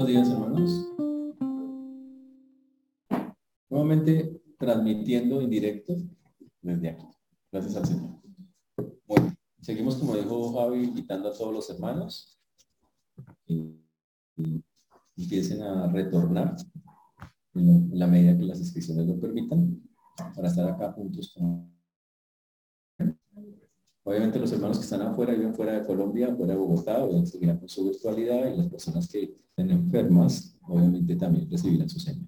Buenos 0.00 0.14
días, 0.14 0.30
hermanos. 0.30 0.88
Nuevamente 3.68 4.40
transmitiendo 4.58 5.42
en 5.42 5.50
directo 5.50 5.94
desde 6.62 6.88
aquí. 6.88 7.04
Gracias 7.52 7.76
al 7.76 7.84
Señor. 7.84 8.10
Bueno, 9.06 9.36
seguimos 9.60 9.96
como 9.96 10.16
dijo 10.16 10.54
Javi, 10.54 10.84
invitando 10.84 11.28
a 11.28 11.34
todos 11.34 11.52
los 11.52 11.68
hermanos 11.68 12.40
y, 13.44 13.76
empiecen 15.18 15.60
a 15.60 15.86
retornar 15.92 16.56
en 17.52 17.90
la 17.92 18.06
medida 18.06 18.38
que 18.38 18.44
las 18.44 18.58
inscripciones 18.58 19.06
lo 19.06 19.20
permitan 19.20 19.82
para 20.34 20.48
estar 20.48 20.66
acá 20.66 20.92
juntos 20.92 21.34
con 21.36 21.69
Obviamente 24.10 24.40
los 24.40 24.50
hermanos 24.50 24.78
que 24.78 24.82
están 24.82 25.02
afuera, 25.02 25.32
viven 25.32 25.54
fuera 25.54 25.78
de 25.78 25.86
Colombia, 25.86 26.34
fuera 26.34 26.54
de 26.54 26.58
Bogotá, 26.58 27.06
seguirán 27.24 27.58
con 27.58 27.68
su 27.68 27.84
virtualidad 27.84 28.52
y 28.52 28.56
las 28.56 28.66
personas 28.66 29.06
que 29.06 29.36
estén 29.50 29.70
enfermas, 29.70 30.56
obviamente 30.62 31.14
también 31.14 31.48
recibirán 31.48 31.88
su 31.88 32.00
señal. 32.00 32.26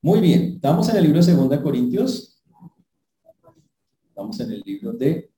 Muy 0.00 0.22
bien, 0.22 0.54
estamos 0.54 0.88
en 0.88 0.96
el 0.96 1.02
libro 1.02 1.18
de 1.18 1.24
Segunda 1.24 1.58
de 1.58 1.62
Corintios. 1.62 2.42
Estamos 4.08 4.40
en 4.40 4.52
el 4.52 4.62
libro 4.64 4.94
de 4.94 5.30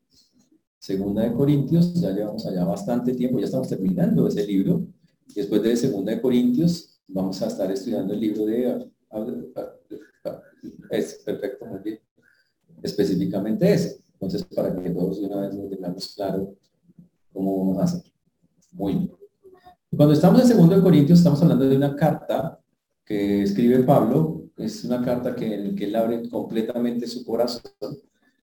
Segunda 0.79 1.23
de 1.23 1.33
Corintios, 1.33 1.93
ya 1.95 2.13
llevamos 2.13 2.47
allá 2.47 2.65
bastante 2.65 3.13
tiempo, 3.13 3.41
ya 3.41 3.47
estamos 3.47 3.69
terminando 3.69 4.29
ese 4.29 4.47
libro. 4.47 4.87
Después 5.35 5.61
de 5.61 5.77
Segunda 5.77 6.13
de 6.13 6.21
Corintios, 6.21 7.01
vamos 7.09 7.43
a 7.43 7.49
estar 7.49 7.69
estudiando 7.73 8.15
el 8.15 8.21
libro 8.21 8.47
de... 8.47 8.93
Es 10.91 11.15
perfecto, 11.15 11.67
muy 11.67 11.81
bien. 11.81 11.99
Específicamente 12.81 13.73
ese. 13.73 14.04
Entonces, 14.25 14.47
para 14.55 14.75
que 14.83 14.91
todos 14.91 15.21
de 15.21 15.27
una 15.27 15.43
vez 15.43 15.55
nos 15.55 15.69
tengamos 15.69 16.15
claro 16.15 16.55
cómo 17.33 17.59
vamos 17.59 17.79
a 17.79 17.85
hacer. 17.85 18.13
Muy 18.73 18.95
bien. 18.95 19.13
Cuando 19.95 20.15
estamos 20.15 20.41
en 20.41 20.49
segundo 20.49 20.75
de 20.75 20.83
Corintios, 20.83 21.19
estamos 21.19 21.41
hablando 21.43 21.69
de 21.69 21.77
una 21.77 21.95
carta 21.95 22.59
que 23.05 23.43
escribe 23.43 23.83
Pablo. 23.83 24.45
Es 24.57 24.85
una 24.85 25.05
carta 25.05 25.35
que, 25.35 25.75
que 25.77 25.85
él 25.85 25.97
abre 25.97 26.29
completamente 26.29 27.07
su 27.07 27.25
corazón, 27.25 27.71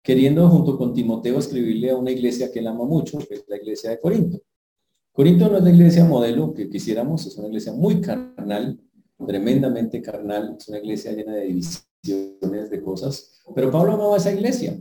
queriendo 0.03 0.47
junto 0.49 0.77
con 0.77 0.93
Timoteo 0.93 1.39
escribirle 1.39 1.89
a 1.89 1.97
una 1.97 2.11
iglesia 2.11 2.51
que 2.51 2.59
él 2.59 2.67
ama 2.67 2.85
mucho, 2.85 3.17
que 3.17 3.35
es 3.35 3.45
la 3.47 3.57
iglesia 3.57 3.89
de 3.89 3.99
Corinto. 3.99 4.39
Corinto 5.11 5.49
no 5.49 5.57
es 5.57 5.63
la 5.63 5.71
iglesia 5.71 6.05
modelo 6.05 6.53
que 6.53 6.69
quisiéramos, 6.69 7.25
es 7.25 7.35
una 7.38 7.47
iglesia 7.47 7.73
muy 7.73 7.99
carnal, 7.99 8.79
tremendamente 9.25 10.01
carnal, 10.01 10.55
es 10.57 10.67
una 10.67 10.77
iglesia 10.77 11.11
llena 11.11 11.33
de 11.33 11.45
divisiones, 11.45 12.69
de 12.69 12.81
cosas, 12.81 13.41
pero 13.53 13.71
Pablo 13.71 13.93
amaba 13.93 14.17
esa 14.17 14.31
iglesia 14.31 14.79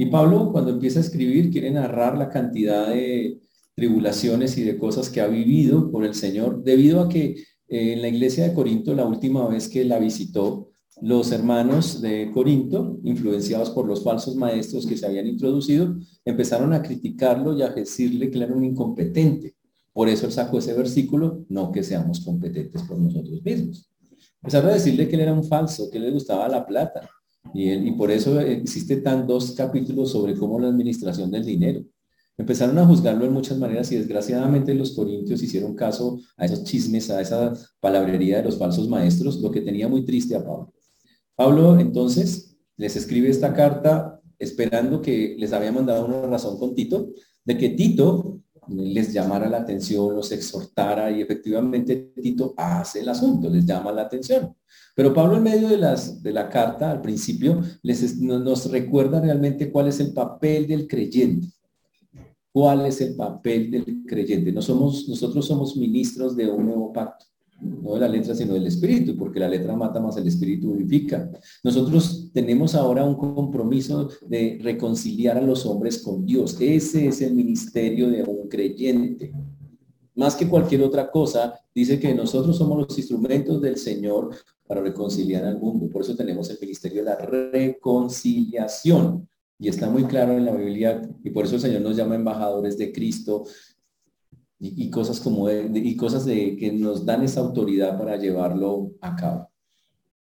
y 0.00 0.06
Pablo, 0.06 0.50
cuando 0.50 0.70
empieza 0.70 0.98
a 0.98 1.02
escribir, 1.02 1.50
quiere 1.50 1.70
narrar 1.70 2.16
la 2.16 2.30
cantidad 2.30 2.88
de 2.88 3.38
tribulaciones 3.74 4.56
y 4.56 4.62
de 4.64 4.78
cosas 4.78 5.10
que 5.10 5.20
ha 5.20 5.26
vivido 5.26 5.90
por 5.90 6.06
el 6.06 6.14
Señor, 6.14 6.64
debido 6.64 7.02
a 7.02 7.08
que 7.10 7.44
eh, 7.68 7.92
en 7.92 8.00
la 8.00 8.08
iglesia 8.08 8.44
de 8.44 8.54
Corinto, 8.54 8.94
la 8.94 9.04
última 9.04 9.46
vez 9.46 9.68
que 9.68 9.84
la 9.84 9.98
visitó, 9.98 10.70
los 11.02 11.32
hermanos 11.32 12.00
de 12.00 12.30
Corinto, 12.32 12.98
influenciados 13.04 13.68
por 13.68 13.86
los 13.86 14.02
falsos 14.02 14.36
maestros 14.36 14.86
que 14.86 14.96
se 14.96 15.04
habían 15.04 15.26
introducido, 15.26 15.94
empezaron 16.24 16.72
a 16.72 16.80
criticarlo 16.80 17.54
y 17.54 17.60
a 17.60 17.68
decirle 17.68 18.30
que 18.30 18.38
era 18.42 18.54
un 18.54 18.64
incompetente. 18.64 19.54
Por 19.92 20.08
eso 20.08 20.24
él 20.24 20.32
sacó 20.32 20.60
ese 20.60 20.72
versículo, 20.72 21.44
no 21.50 21.70
que 21.70 21.82
seamos 21.82 22.20
competentes 22.20 22.84
por 22.84 22.98
nosotros 22.98 23.42
mismos. 23.44 23.90
Empezaron 24.36 24.70
a 24.70 24.74
decirle 24.74 25.06
que 25.08 25.16
él 25.16 25.20
era 25.20 25.34
un 25.34 25.44
falso, 25.44 25.90
que 25.90 25.98
le 25.98 26.10
gustaba 26.10 26.48
la 26.48 26.64
plata, 26.64 27.06
y, 27.54 27.90
por 27.92 28.10
eso 28.10 28.40
existen 28.40 29.02
tan 29.02 29.26
dos 29.26 29.52
capítulos 29.52 30.10
sobre 30.12 30.34
cómo 30.34 30.58
la 30.58 30.68
administración 30.68 31.30
del 31.30 31.44
dinero. 31.44 31.84
Empezaron 32.36 32.78
a 32.78 32.86
juzgarlo 32.86 33.26
en 33.26 33.32
muchas 33.32 33.58
maneras 33.58 33.92
y 33.92 33.96
desgraciadamente 33.96 34.74
los 34.74 34.92
corintios 34.92 35.42
hicieron 35.42 35.74
caso 35.74 36.18
a 36.36 36.46
esos 36.46 36.64
chismes, 36.64 37.10
a 37.10 37.20
esa 37.20 37.52
palabrería 37.80 38.38
de 38.38 38.44
los 38.44 38.56
falsos 38.56 38.88
maestros, 38.88 39.40
lo 39.40 39.50
que 39.50 39.60
tenía 39.60 39.88
muy 39.88 40.04
triste 40.04 40.36
a 40.36 40.44
Pablo. 40.44 40.72
Pablo 41.34 41.78
entonces 41.78 42.56
les 42.76 42.96
escribe 42.96 43.28
esta 43.28 43.52
carta 43.52 44.20
esperando 44.38 45.02
que 45.02 45.36
les 45.38 45.52
había 45.52 45.70
mandado 45.70 46.06
una 46.06 46.22
razón 46.22 46.58
con 46.58 46.74
Tito, 46.74 47.10
de 47.44 47.58
que 47.58 47.70
Tito 47.70 48.40
les 48.70 49.12
llamara 49.12 49.48
la 49.48 49.58
atención, 49.58 50.14
los 50.14 50.30
exhortara 50.32 51.10
y 51.10 51.20
efectivamente 51.20 52.12
Tito 52.20 52.54
hace 52.56 53.00
el 53.00 53.08
asunto, 53.08 53.50
les 53.50 53.64
llama 53.64 53.92
la 53.92 54.02
atención. 54.02 54.54
Pero 54.94 55.14
Pablo 55.14 55.36
en 55.36 55.42
medio 55.42 55.68
de, 55.68 55.78
las, 55.78 56.22
de 56.22 56.32
la 56.32 56.48
carta, 56.48 56.90
al 56.90 57.00
principio, 57.00 57.60
les, 57.82 58.18
nos 58.18 58.70
recuerda 58.70 59.20
realmente 59.20 59.70
cuál 59.70 59.88
es 59.88 60.00
el 60.00 60.12
papel 60.12 60.66
del 60.66 60.86
creyente. 60.86 61.48
¿Cuál 62.52 62.86
es 62.86 63.00
el 63.00 63.14
papel 63.14 63.70
del 63.70 64.02
creyente? 64.06 64.52
No 64.52 64.60
somos, 64.60 65.08
nosotros 65.08 65.46
somos 65.46 65.76
ministros 65.76 66.36
de 66.36 66.50
un 66.50 66.66
nuevo 66.66 66.92
pacto, 66.92 67.26
no 67.60 67.94
de 67.94 68.00
la 68.00 68.08
letra, 68.08 68.34
sino 68.34 68.54
del 68.54 68.66
espíritu, 68.66 69.16
porque 69.16 69.40
la 69.40 69.48
letra 69.48 69.76
mata 69.76 70.00
más 70.00 70.16
el 70.16 70.26
espíritu 70.26 70.72
vivifica. 70.72 71.30
Nosotros 71.62 72.30
tenemos 72.32 72.74
ahora 72.74 73.04
un 73.04 73.16
compromiso 73.16 74.08
de 74.26 74.58
reconciliar 74.62 75.38
a 75.38 75.42
los 75.42 75.66
hombres 75.66 76.02
con 76.02 76.24
Dios. 76.24 76.56
Ese 76.60 77.08
es 77.08 77.20
el 77.20 77.34
ministerio 77.34 78.08
de 78.08 78.22
un 78.22 78.48
creyente 78.48 79.32
más 80.20 80.36
que 80.36 80.48
cualquier 80.48 80.82
otra 80.82 81.10
cosa, 81.10 81.58
dice 81.74 81.98
que 81.98 82.14
nosotros 82.14 82.58
somos 82.58 82.78
los 82.78 82.98
instrumentos 82.98 83.62
del 83.62 83.78
Señor 83.78 84.36
para 84.66 84.82
reconciliar 84.82 85.44
al 85.44 85.58
mundo. 85.58 85.88
Por 85.88 86.02
eso 86.02 86.14
tenemos 86.14 86.50
el 86.50 86.58
ministerio 86.60 87.02
de 87.02 87.06
la 87.06 87.16
reconciliación. 87.16 89.26
Y 89.58 89.68
está 89.68 89.88
muy 89.88 90.04
claro 90.04 90.36
en 90.36 90.44
la 90.44 90.54
Biblia, 90.54 91.00
y 91.24 91.30
por 91.30 91.46
eso 91.46 91.54
el 91.54 91.62
Señor 91.62 91.80
nos 91.82 91.96
llama 91.96 92.16
embajadores 92.16 92.76
de 92.76 92.92
Cristo 92.92 93.44
y, 94.60 94.90
cosas 94.90 95.20
como 95.20 95.50
y 95.50 95.96
cosas 95.96 96.26
de, 96.26 96.56
que 96.56 96.70
nos 96.70 97.06
dan 97.06 97.22
esa 97.22 97.40
autoridad 97.40 97.98
para 97.98 98.16
llevarlo 98.16 98.92
a 99.00 99.16
cabo. 99.16 99.50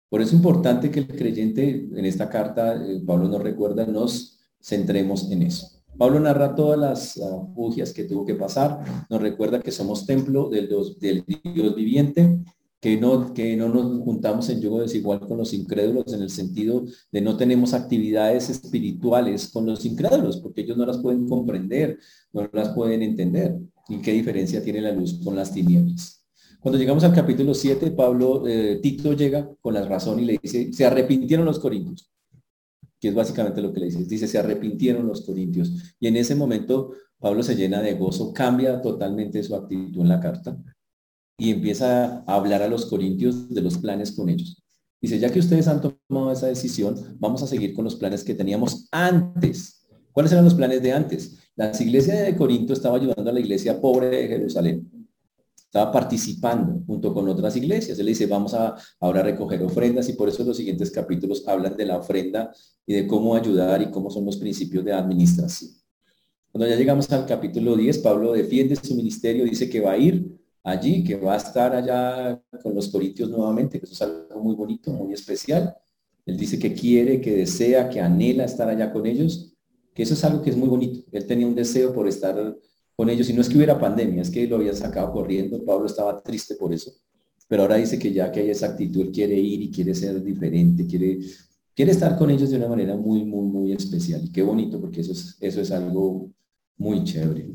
Por 0.09 0.21
eso 0.21 0.31
es 0.31 0.37
importante 0.37 0.91
que 0.91 1.01
el 1.01 1.07
creyente 1.07 1.89
en 1.95 2.05
esta 2.05 2.29
carta, 2.29 2.75
eh, 2.75 3.03
Pablo 3.07 3.29
nos 3.29 3.43
recuerda, 3.43 3.87
nos 3.87 4.39
centremos 4.61 5.31
en 5.31 5.43
eso. 5.43 5.69
Pablo 5.99 6.19
narra 6.19 6.55
todas 6.55 6.79
las 6.79 7.17
uh, 7.19 7.75
que 7.95 8.05
tuvo 8.05 8.25
que 8.25 8.35
pasar, 8.35 8.81
nos 9.11 9.21
recuerda 9.21 9.61
que 9.61 9.71
somos 9.71 10.07
templo 10.07 10.49
del 10.49 10.69
del 10.99 11.25
Dios 11.27 11.75
viviente, 11.75 12.41
que 12.83 12.97
no, 12.97 13.33
que 13.33 13.57
no 13.57 13.69
nos 13.69 14.01
juntamos 14.01 14.49
en 14.49 14.61
yugo 14.61 14.81
desigual 14.81 15.21
con 15.21 15.39
los 15.39 15.55
incrédulos 15.55 16.13
en 16.13 16.21
el 16.21 16.31
sentido 16.31 16.85
de 17.13 17.21
no 17.21 17.37
tenemos 17.37 17.75
actividades 17.75 18.51
espirituales 18.51 19.53
con 19.53 19.67
los 19.67 19.87
incrédulos, 19.87 20.39
porque 20.39 20.63
ellos 20.63 20.77
no 20.77 20.85
las 20.85 20.99
pueden 20.99 21.29
comprender, 21.29 22.01
no 22.33 22.51
las 22.53 22.71
pueden 22.71 23.03
entender. 23.03 23.57
¿Y 23.89 24.03
qué 24.03 24.11
diferencia 24.13 24.65
tiene 24.65 24.81
la 24.81 24.91
luz 24.91 25.21
con 25.23 25.37
las 25.37 25.55
tinieblas? 25.55 26.27
Cuando 26.61 26.77
llegamos 26.77 27.05
al 27.05 27.15
capítulo 27.15 27.55
7, 27.55 27.93
Pablo, 27.93 28.49
eh, 28.49 28.81
Tito 28.83 29.13
llega 29.13 29.49
con 29.61 29.75
la 29.75 29.85
razón 29.85 30.19
y 30.19 30.25
le 30.25 30.41
dice, 30.43 30.73
se 30.73 30.85
arrepintieron 30.85 31.47
los 31.47 31.61
corintios 31.61 32.11
que 32.99 33.09
es 33.09 33.15
básicamente 33.17 33.61
lo 33.61 33.73
que 33.73 33.81
le 33.81 33.87
dice. 33.87 34.05
Dice, 34.05 34.29
se 34.29 34.39
arrepintieron 34.39 35.09
los 35.09 35.23
corintios. 35.23 35.73
Y 35.99 36.07
en 36.07 36.15
ese 36.15 36.37
momento 36.37 36.93
Pablo 37.19 37.43
se 37.43 37.57
llena 37.57 37.83
de 37.83 37.95
gozo, 37.95 38.33
cambia 38.33 38.81
totalmente 38.81 39.43
su 39.43 39.57
actitud 39.57 40.03
en 40.03 40.09
la 40.09 40.21
carta 40.21 40.57
y 41.43 41.51
empieza 41.51 42.23
a 42.25 42.35
hablar 42.37 42.63
a 42.63 42.69
los 42.69 42.87
corintios 42.87 43.53
de 43.53 43.63
los 43.63 43.77
planes 43.79 44.13
con 44.13 44.29
ellos. 44.29 44.63
Dice, 45.01 45.19
ya 45.19 45.29
que 45.29 45.41
ustedes 45.41 45.67
han 45.67 45.81
tomado 45.81 46.31
esa 46.31 46.47
decisión, 46.47 47.17
vamos 47.19 47.43
a 47.43 47.49
seguir 47.49 47.75
con 47.75 47.85
los 47.85 47.97
planes 47.97 48.23
que 48.23 48.35
teníamos 48.35 48.87
antes. 48.93 49.85
¿Cuáles 50.13 50.31
eran 50.31 50.45
los 50.45 50.55
planes 50.55 50.81
de 50.81 50.93
antes? 50.93 51.39
La 51.57 51.73
iglesia 51.81 52.15
de 52.15 52.37
Corinto 52.37 52.73
estaba 52.73 52.97
ayudando 52.97 53.29
a 53.29 53.35
la 53.35 53.41
iglesia 53.41 53.81
pobre 53.81 54.09
de 54.09 54.29
Jerusalén 54.29 54.89
estaba 55.73 55.91
participando 55.91 56.85
junto 56.87 57.15
con 57.15 57.27
otras 57.31 57.57
iglesias. 57.57 57.99
Él 57.99 58.05
dice, 58.05 58.27
vamos 58.27 58.53
a 58.53 58.77
ahora 59.01 59.23
recoger 59.23 59.63
ofrendas 59.63 60.07
y 60.11 60.13
por 60.13 60.29
eso 60.29 60.45
los 60.45 60.59
siguientes 60.59 60.91
capítulos 60.91 61.49
hablan 61.49 61.79
de 61.79 61.87
la 61.87 61.97
ofrenda 61.97 62.53
y 62.85 62.93
de 62.93 63.07
cómo 63.07 63.35
ayudar 63.35 63.81
y 63.81 63.91
cómo 63.91 64.11
son 64.11 64.27
los 64.27 64.37
principios 64.37 64.85
de 64.85 64.93
administración. 64.93 65.71
Cuando 66.51 66.69
ya 66.69 66.77
llegamos 66.77 67.11
al 67.11 67.25
capítulo 67.25 67.75
10, 67.75 67.99
Pablo 68.01 68.35
defiende 68.35 68.77
su 68.77 68.95
ministerio, 68.95 69.47
dice 69.47 69.71
que 69.71 69.81
va 69.81 69.93
a 69.93 69.97
ir 69.97 70.42
allí, 70.63 71.03
que 71.05 71.17
va 71.17 71.35
a 71.35 71.37
estar 71.37 71.75
allá 71.75 72.41
con 72.63 72.75
los 72.75 72.89
corintios 72.89 73.29
nuevamente, 73.31 73.79
que 73.79 73.87
eso 73.87 73.95
es 73.95 74.03
algo 74.03 74.43
muy 74.43 74.55
bonito, 74.55 74.93
muy 74.93 75.13
especial. 75.13 75.75
Él 76.25 76.37
dice 76.37 76.59
que 76.59 76.73
quiere, 76.73 77.21
que 77.21 77.33
desea, 77.33 77.89
que 77.89 78.01
anhela 78.01 78.45
estar 78.45 78.69
allá 78.69 78.93
con 78.93 79.07
ellos, 79.07 79.55
que 79.95 80.03
eso 80.03 80.15
es 80.15 80.25
algo 80.25 80.43
que 80.43 80.51
es 80.51 80.57
muy 80.57 80.69
bonito. 80.69 81.01
Él 81.11 81.27
tenía 81.27 81.47
un 81.47 81.55
deseo 81.55 81.93
por 81.93 82.09
estar 82.09 82.57
con 82.97 83.11
ellos. 83.11 83.29
Y 83.29 83.33
no 83.33 83.41
es 83.41 83.49
que 83.49 83.57
hubiera 83.57 83.79
pandemia, 83.79 84.23
es 84.23 84.31
que 84.31 84.47
lo 84.47 84.57
habían 84.57 84.77
sacado 84.77 85.13
corriendo. 85.13 85.65
Pablo 85.65 85.87
estaba 85.87 86.23
triste 86.23 86.55
por 86.55 86.73
eso. 86.73 86.93
Pero 87.49 87.63
ahora 87.63 87.77
dice 87.77 87.99
que 87.99 88.13
ya 88.13 88.31
que 88.31 88.41
hay 88.41 88.51
esa 88.51 88.67
actitud, 88.67 89.03
él 89.03 89.13
quiere 89.13 89.35
ir 89.35 89.61
y 89.63 89.71
quiere 89.71 89.95
ser 89.95 90.23
diferente, 90.23 90.87
quiere, 90.87 91.19
quiere 91.75 91.91
estar 91.91 92.17
con 92.17 92.31
ellos 92.31 92.51
de 92.51 92.57
una 92.57 92.69
manera 92.69 92.97
muy, 92.97 93.25
muy, 93.25 93.45
muy 93.45 93.73
especial. 93.73 94.25
Y 94.25 94.33
qué 94.33 94.43
bonito, 94.43 94.81
porque 94.81 95.01
eso 95.01 95.13
es, 95.13 95.37
eso 95.41 95.61
es 95.61 95.71
algo 95.71 96.31
muy 96.79 97.05
chévere. 97.05 97.51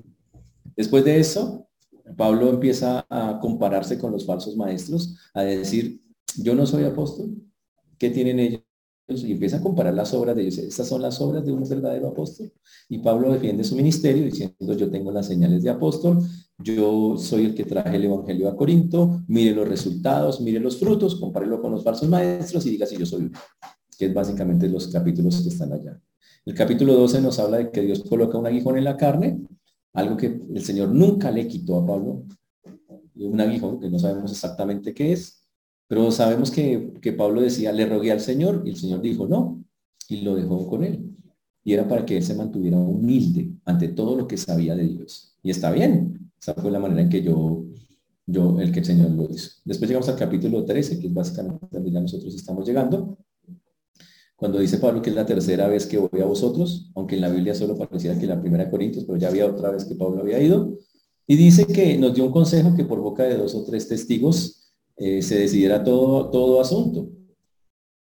Después 0.75 1.03
de 1.03 1.19
eso, 1.19 1.66
Pablo 2.15 2.49
empieza 2.49 3.05
a 3.09 3.39
compararse 3.39 3.97
con 3.97 4.11
los 4.11 4.25
falsos 4.25 4.55
maestros, 4.55 5.15
a 5.33 5.43
decir, 5.43 6.01
yo 6.37 6.55
no 6.55 6.65
soy 6.65 6.83
apóstol, 6.83 7.35
¿qué 7.97 8.09
tienen 8.09 8.39
ellos? 8.39 8.61
y 9.09 9.31
empieza 9.31 9.55
a 9.55 9.61
comparar 9.61 9.93
las 9.93 10.13
obras 10.13 10.35
de 10.35 10.41
ellos. 10.41 10.57
Estas 10.57 10.89
son 10.89 11.01
las 11.01 11.21
obras 11.21 11.45
de 11.45 11.53
un 11.53 11.63
verdadero 11.63 12.09
apóstol. 12.09 12.51
Y 12.89 12.97
Pablo 12.97 13.31
defiende 13.31 13.63
su 13.63 13.73
ministerio 13.73 14.25
diciendo, 14.25 14.73
yo 14.73 14.91
tengo 14.91 15.13
las 15.13 15.27
señales 15.27 15.63
de 15.63 15.69
apóstol 15.69 16.21
yo 16.59 17.17
soy 17.17 17.45
el 17.45 17.55
que 17.55 17.65
traje 17.65 17.95
el 17.97 18.05
Evangelio 18.05 18.49
a 18.49 18.55
Corinto, 18.55 19.21
mire 19.27 19.53
los 19.53 19.67
resultados, 19.67 20.41
mire 20.41 20.59
los 20.59 20.79
frutos, 20.79 21.15
compárelo 21.15 21.61
con 21.61 21.71
los 21.71 21.83
falsos 21.83 22.09
maestros 22.09 22.65
y 22.65 22.71
diga 22.71 22.87
si 22.87 22.97
yo 22.97 23.05
soy 23.05 23.31
que 23.97 24.07
es 24.07 24.13
básicamente 24.13 24.67
los 24.67 24.87
capítulos 24.87 25.41
que 25.41 25.49
están 25.49 25.73
allá. 25.73 25.99
El 26.45 26.53
capítulo 26.55 26.93
12 26.93 27.21
nos 27.21 27.39
habla 27.39 27.57
de 27.57 27.71
que 27.71 27.81
Dios 27.81 28.03
coloca 28.03 28.37
un 28.37 28.47
aguijón 28.47 28.77
en 28.77 28.85
la 28.85 28.97
carne, 28.97 29.39
algo 29.97 30.15
que 30.15 30.27
el 30.53 30.63
Señor 30.63 30.89
nunca 30.89 31.31
le 31.31 31.47
quitó 31.47 31.75
a 31.75 31.85
Pablo, 31.85 32.23
un 33.15 33.41
aguijón 33.41 33.79
que 33.79 33.89
no 33.89 33.97
sabemos 33.97 34.31
exactamente 34.31 34.93
qué 34.93 35.11
es, 35.11 35.43
pero 35.87 36.11
sabemos 36.11 36.51
que, 36.51 36.93
que 37.01 37.13
Pablo 37.13 37.41
decía, 37.41 37.71
le 37.71 37.87
rogué 37.87 38.11
al 38.11 38.19
Señor 38.19 38.61
y 38.63 38.69
el 38.69 38.75
Señor 38.75 39.01
dijo 39.01 39.27
no, 39.27 39.63
y 40.07 40.21
lo 40.21 40.35
dejó 40.35 40.67
con 40.67 40.83
él. 40.83 41.15
Y 41.63 41.73
era 41.73 41.87
para 41.87 42.05
que 42.05 42.15
él 42.15 42.23
se 42.23 42.35
mantuviera 42.35 42.77
humilde 42.77 43.51
ante 43.65 43.87
todo 43.87 44.15
lo 44.15 44.27
que 44.27 44.37
sabía 44.37 44.75
de 44.75 44.87
Dios. 44.87 45.35
Y 45.41 45.49
está 45.49 45.71
bien, 45.71 46.31
esa 46.39 46.53
fue 46.53 46.69
la 46.69 46.79
manera 46.79 47.01
en 47.01 47.09
que 47.09 47.23
yo, 47.23 47.65
yo 48.27 48.61
el 48.61 48.71
que 48.71 48.79
el 48.81 48.85
Señor 48.85 49.09
lo 49.09 49.27
hizo. 49.31 49.49
Después 49.65 49.89
llegamos 49.89 50.09
al 50.09 50.15
capítulo 50.15 50.63
13, 50.63 50.99
que 50.99 51.07
es 51.07 51.13
básicamente 51.13 51.65
donde 51.71 51.89
ya 51.91 52.01
nosotros 52.01 52.35
estamos 52.35 52.67
llegando 52.67 53.17
cuando 54.37 54.59
dice 54.59 54.77
Pablo 54.77 55.01
que 55.01 55.09
es 55.09 55.15
la 55.15 55.25
tercera 55.25 55.67
vez 55.67 55.87
que 55.87 55.97
voy 55.97 56.21
a 56.21 56.25
vosotros, 56.25 56.91
aunque 56.95 57.15
en 57.15 57.21
la 57.21 57.29
Biblia 57.29 57.55
solo 57.55 57.75
parecía 57.75 58.17
que 58.17 58.27
la 58.27 58.39
primera 58.39 58.69
Corintios, 58.69 59.03
pero 59.03 59.17
ya 59.17 59.29
había 59.29 59.47
otra 59.47 59.71
vez 59.71 59.83
que 59.83 59.95
Pablo 59.95 60.21
había 60.21 60.39
ido, 60.39 60.77
y 61.25 61.35
dice 61.35 61.65
que 61.65 61.97
nos 61.97 62.13
dio 62.13 62.25
un 62.25 62.31
consejo 62.31 62.75
que 62.75 62.85
por 62.85 63.01
boca 63.01 63.23
de 63.23 63.35
dos 63.35 63.55
o 63.55 63.63
tres 63.65 63.87
testigos 63.87 64.71
eh, 64.95 65.23
se 65.23 65.39
decidiera 65.39 65.83
todo, 65.83 66.29
todo 66.29 66.61
asunto, 66.61 67.09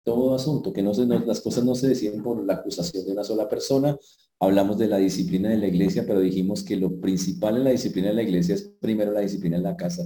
todo 0.03 0.35
asunto, 0.35 0.73
que 0.73 0.83
no 0.83 0.95
se, 0.95 1.05
las 1.05 1.41
cosas 1.43 1.63
no 1.63 1.75
se 1.75 1.89
deciden 1.89 2.23
por 2.23 2.43
la 2.45 2.55
acusación 2.55 3.05
de 3.05 3.13
una 3.13 3.23
sola 3.23 3.49
persona. 3.49 3.97
Hablamos 4.41 4.79
de 4.79 4.89
la 4.89 4.97
disciplina 4.97 5.51
de 5.51 5.59
la 5.59 5.67
iglesia, 5.67 6.05
pero 6.07 6.21
dijimos 6.21 6.65
que 6.65 6.77
lo 6.77 7.01
principal 7.01 7.59
en 7.59 7.65
la 7.65 7.71
disciplina 7.71 8.09
de 8.09 8.15
la 8.15 8.23
iglesia 8.23 8.55
es 8.55 8.73
primero 8.81 9.13
la 9.13 9.21
disciplina 9.21 9.59
en 9.59 9.63
la 9.63 9.77
casa. 9.77 10.03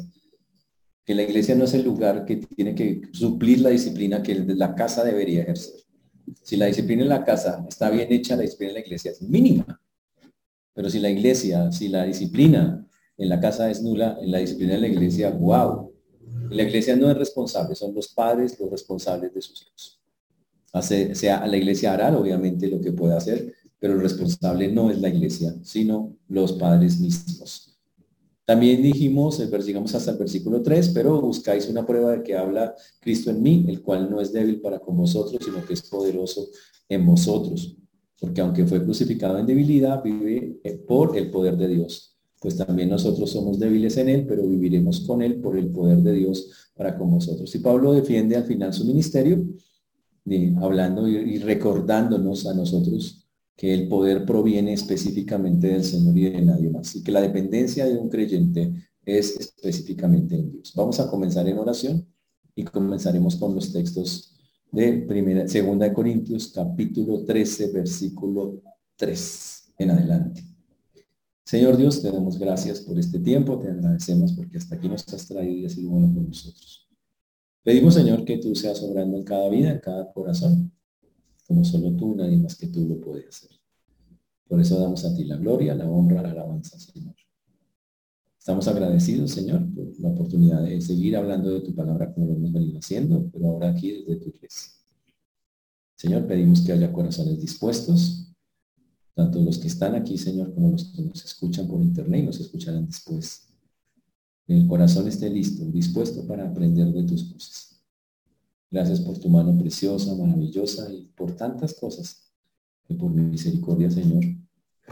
Que 1.05 1.15
la 1.15 1.23
iglesia 1.23 1.55
no 1.55 1.65
es 1.65 1.75
el 1.75 1.85
lugar 1.85 2.25
que 2.27 2.37
tiene 2.37 2.75
que 2.75 3.03
suplir 3.13 3.61
la 3.61 3.71
disciplina 3.71 4.23
que 4.23 4.35
la 4.35 4.75
casa 4.75 5.05
debería 5.05 5.43
ejercer. 5.43 5.88
Si 6.43 6.57
la 6.57 6.67
disciplina 6.67 7.03
en 7.03 7.09
la 7.09 7.25
casa 7.25 7.65
está 7.69 7.91
bien 7.91 8.11
hecha, 8.11 8.37
la 8.37 8.43
disciplina 8.43 8.71
en 8.71 8.75
la 8.75 8.87
iglesia 8.87 9.11
es 9.11 9.23
mínima. 9.23 9.81
Pero 10.75 10.91
si 10.91 10.99
la 10.99 11.11
iglesia, 11.11 11.73
si 11.73 11.89
la 11.89 12.05
disciplina 12.05 12.87
en 13.17 13.29
la 13.29 13.41
casa 13.41 13.71
es 13.71 13.83
nula, 13.83 14.17
en 14.21 14.31
la 14.31 14.39
disciplina 14.39 14.75
de 14.75 14.81
la 14.81 14.89
iglesia, 14.89 15.31
wow. 15.31 15.93
La 16.51 16.63
iglesia 16.63 16.97
no 16.97 17.11
es 17.11 17.17
responsable, 17.17 17.75
son 17.75 17.95
los 17.95 18.09
padres 18.09 18.59
los 18.61 18.71
responsables 18.71 19.35
de 19.35 19.43
sus 19.43 19.63
hijos. 19.63 20.01
Hace, 20.73 21.15
sea, 21.15 21.47
la 21.47 21.57
iglesia 21.57 21.95
hará 21.95 22.17
obviamente 22.17 22.69
lo 22.69 22.81
que 22.81 22.93
puede 22.93 23.17
hacer, 23.17 23.55
pero 23.79 23.95
el 23.95 24.01
responsable 24.01 24.69
no 24.69 24.91
es 24.91 25.01
la 25.01 25.09
iglesia, 25.09 25.55
sino 25.63 26.17
los 26.29 26.53
padres 26.53 27.01
mismos. 27.01 27.68
También 28.49 28.81
dijimos, 28.81 29.43
digamos 29.67 29.95
hasta 29.95 30.13
el 30.13 30.17
versículo 30.17 30.63
3, 30.63 30.89
pero 30.95 31.21
buscáis 31.21 31.69
una 31.69 31.85
prueba 31.85 32.13
de 32.13 32.23
que 32.23 32.35
habla 32.35 32.75
Cristo 32.99 33.31
en 33.31 33.43
mí, 33.43 33.67
el 33.69 33.83
cual 33.83 34.11
no 34.11 34.23
es 34.23 34.33
débil 34.33 34.63
para 34.63 34.79
con 34.79 34.97
vosotros, 34.97 35.45
sino 35.45 35.63
que 35.67 35.75
es 35.75 35.83
poderoso 35.83 36.49
en 36.89 37.05
vosotros. 37.05 37.77
Porque 38.19 38.41
aunque 38.41 38.65
fue 38.65 38.83
crucificado 38.83 39.39
en 39.39 39.45
debilidad, 39.45 40.03
vive 40.03 40.61
eh, 40.65 40.79
por 40.79 41.19
el 41.19 41.31
poder 41.31 41.59
de 41.59 41.69
Dios. 41.69 42.17
Pues 42.41 42.57
también 42.57 42.89
nosotros 42.89 43.31
somos 43.31 43.59
débiles 43.59 43.99
en 43.99 44.09
él, 44.09 44.25
pero 44.27 44.49
viviremos 44.49 45.01
con 45.01 45.21
él 45.21 45.43
por 45.43 45.59
el 45.59 45.69
poder 45.69 45.99
de 45.99 46.15
Dios 46.15 46.71
para 46.75 46.97
con 46.97 47.11
vosotros. 47.11 47.55
Y 47.55 47.59
Pablo 47.59 47.93
defiende 47.93 48.35
al 48.35 48.45
final 48.45 48.73
su 48.73 48.87
ministerio, 48.87 49.45
hablando 50.63 51.07
y 51.07 51.37
recordándonos 51.37 52.47
a 52.47 52.55
nosotros 52.55 53.28
que 53.59 53.75
el 53.75 53.89
poder 53.89 54.25
proviene 54.25 54.73
específicamente 54.73 55.67
del 55.67 55.83
Señor 55.83 56.17
y 56.17 56.31
de 56.31 56.43
nadie 56.43 56.71
más, 56.71 56.95
y 56.95 57.03
que 57.03 57.11
la 57.11 57.21
dependencia 57.21 57.87
de 57.87 57.99
un 57.99 58.09
creyente 58.09 58.73
es 59.05 59.37
específicamente 59.37 60.37
en 60.37 60.53
Dios. 60.53 60.73
Vamos 60.77 61.01
a 61.01 61.11
comenzar 61.11 61.49
en 61.49 61.59
oración 61.59 62.07
y 62.55 62.63
comenzaremos 62.63 63.35
con 63.35 63.57
los 63.57 63.73
textos 63.73 64.37
de 64.71 64.93
primera, 65.09 65.49
segunda 65.49 65.89
de 65.89 65.93
Corintios, 65.93 66.53
capítulo 66.55 67.25
13, 67.25 67.73
versículo 67.73 68.63
3 68.95 69.75
en 69.79 69.91
adelante. 69.91 70.45
Señor 71.45 71.77
Dios, 71.77 72.01
te 72.01 72.13
damos 72.13 72.39
gracias 72.39 72.83
por 72.83 72.97
este 72.97 73.19
tiempo, 73.19 73.59
te 73.59 73.71
agradecemos 73.71 74.35
porque 74.35 74.59
hasta 74.59 74.77
aquí 74.77 74.89
nos 74.89 75.13
has 75.13 75.27
traído 75.27 75.57
y 75.57 75.67
has 75.67 75.73
sido 75.73 75.91
bueno 75.91 76.15
con 76.15 76.29
nosotros. 76.29 76.89
Pedimos, 77.65 77.95
Señor, 77.95 78.25
que 78.25 78.39
tú 78.39 78.55
seas 78.55 78.81
obrando 78.85 79.17
en 79.17 79.25
cada 79.25 79.49
vida, 79.49 79.73
en 79.73 79.81
cada 79.81 80.13
corazón, 80.13 80.71
como 81.49 81.65
solo 81.65 81.97
tú, 81.97 82.15
nadie 82.15 82.37
más 82.37 82.55
que 82.55 82.69
tú 82.69 82.87
lo 82.87 83.01
puede 83.01 83.27
hacer. 83.27 83.51
Por 84.47 84.61
eso 84.61 84.79
damos 84.79 85.05
a 85.05 85.15
ti 85.15 85.25
la 85.25 85.37
gloria, 85.37 85.75
la 85.75 85.89
honra, 85.91 86.23
la 86.23 86.31
alabanza, 86.31 86.79
Señor. 86.79 87.15
Estamos 88.39 88.69
agradecidos, 88.69 89.31
Señor, 89.31 89.67
por 89.75 89.99
la 89.99 90.11
oportunidad 90.11 90.63
de 90.63 90.81
seguir 90.81 91.17
hablando 91.17 91.51
de 91.51 91.61
tu 91.61 91.75
palabra 91.75 92.13
como 92.13 92.27
lo 92.27 92.35
hemos 92.35 92.53
venido 92.53 92.79
haciendo, 92.79 93.29
pero 93.33 93.49
ahora 93.49 93.71
aquí 93.71 93.93
desde 93.93 94.17
tu 94.17 94.29
iglesia. 94.29 94.73
Señor, 95.97 96.27
pedimos 96.27 96.61
que 96.61 96.73
haya 96.73 96.93
corazones 96.93 97.41
dispuestos, 97.41 98.33
tanto 99.15 99.41
los 99.41 99.59
que 99.59 99.69
están 99.69 99.95
aquí, 99.95 100.17
Señor, 100.17 100.55
como 100.55 100.71
los 100.71 100.93
que 100.93 101.03
nos 101.03 101.25
escuchan 101.25 101.67
por 101.67 101.83
internet 101.83 102.23
y 102.23 102.27
nos 102.27 102.41
escucharán 102.41 102.87
después. 102.87 103.49
El 104.47 104.67
corazón 104.67 105.09
esté 105.09 105.29
listo, 105.29 105.65
dispuesto 105.65 106.27
para 106.27 106.49
aprender 106.49 106.93
de 106.93 107.05
tus 107.05 107.25
cosas. 107.25 107.78
Gracias 108.71 109.01
por 109.01 109.19
tu 109.19 109.29
mano 109.29 109.57
preciosa, 109.57 110.15
maravillosa 110.15 110.93
y 110.93 111.07
por 111.17 111.35
tantas 111.35 111.75
cosas 111.75 112.31
que 112.87 112.95
por 112.95 113.11
mi 113.11 113.23
misericordia, 113.23 113.91
Señor, 113.91 114.25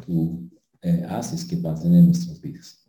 tú 0.06 0.48
eh, 0.82 1.04
haces 1.08 1.44
que 1.44 1.58
pasen 1.58 1.94
en 1.94 2.06
nuestras 2.06 2.40
vidas. 2.40 2.86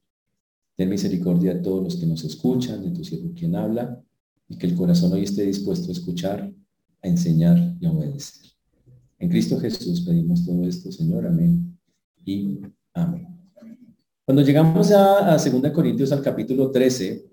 Ten 0.75 0.89
misericordia 0.89 1.55
de 1.55 1.59
todos 1.61 1.83
los 1.83 1.95
que 1.95 2.05
nos 2.05 2.23
escuchan, 2.23 2.83
de 2.83 2.91
tu 2.91 3.03
siervo 3.03 3.33
quien 3.35 3.55
habla, 3.55 4.01
y 4.47 4.57
que 4.57 4.67
el 4.67 4.75
corazón 4.75 5.11
hoy 5.11 5.23
esté 5.23 5.43
dispuesto 5.43 5.89
a 5.89 5.93
escuchar, 5.93 6.53
a 7.01 7.07
enseñar 7.07 7.75
y 7.79 7.85
a 7.85 7.91
obedecer. 7.91 8.51
En 9.19 9.29
Cristo 9.29 9.59
Jesús 9.59 10.01
pedimos 10.01 10.45
todo 10.45 10.63
esto, 10.65 10.91
Señor. 10.91 11.25
Amén 11.25 11.77
y 12.23 12.59
amén. 12.93 13.27
Cuando 14.23 14.43
llegamos 14.43 14.91
a, 14.91 15.33
a 15.33 15.37
2 15.37 15.71
Corintios 15.71 16.11
al 16.11 16.21
capítulo 16.21 16.69
13, 16.69 17.25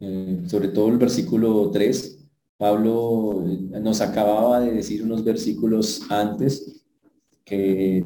eh, 0.00 0.42
sobre 0.46 0.68
todo 0.68 0.88
el 0.88 0.96
versículo 0.96 1.70
3, 1.70 2.17
Pablo 2.58 3.44
eh, 3.46 3.80
nos 3.80 4.00
acababa 4.00 4.60
de 4.60 4.72
decir 4.72 5.02
unos 5.02 5.24
versículos 5.24 6.02
antes 6.10 6.84
que 7.44 8.04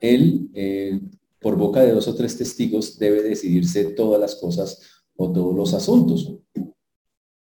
él, 0.00 0.50
eh, 0.54 1.00
por 1.40 1.56
boca 1.56 1.80
de 1.80 1.92
dos 1.92 2.08
o 2.08 2.14
tres 2.14 2.36
testigos, 2.36 2.98
debe 2.98 3.22
decidirse 3.22 3.84
todas 3.92 4.20
las 4.20 4.34
cosas 4.34 4.80
o 5.14 5.30
todos 5.30 5.54
los 5.54 5.74
asuntos. 5.74 6.34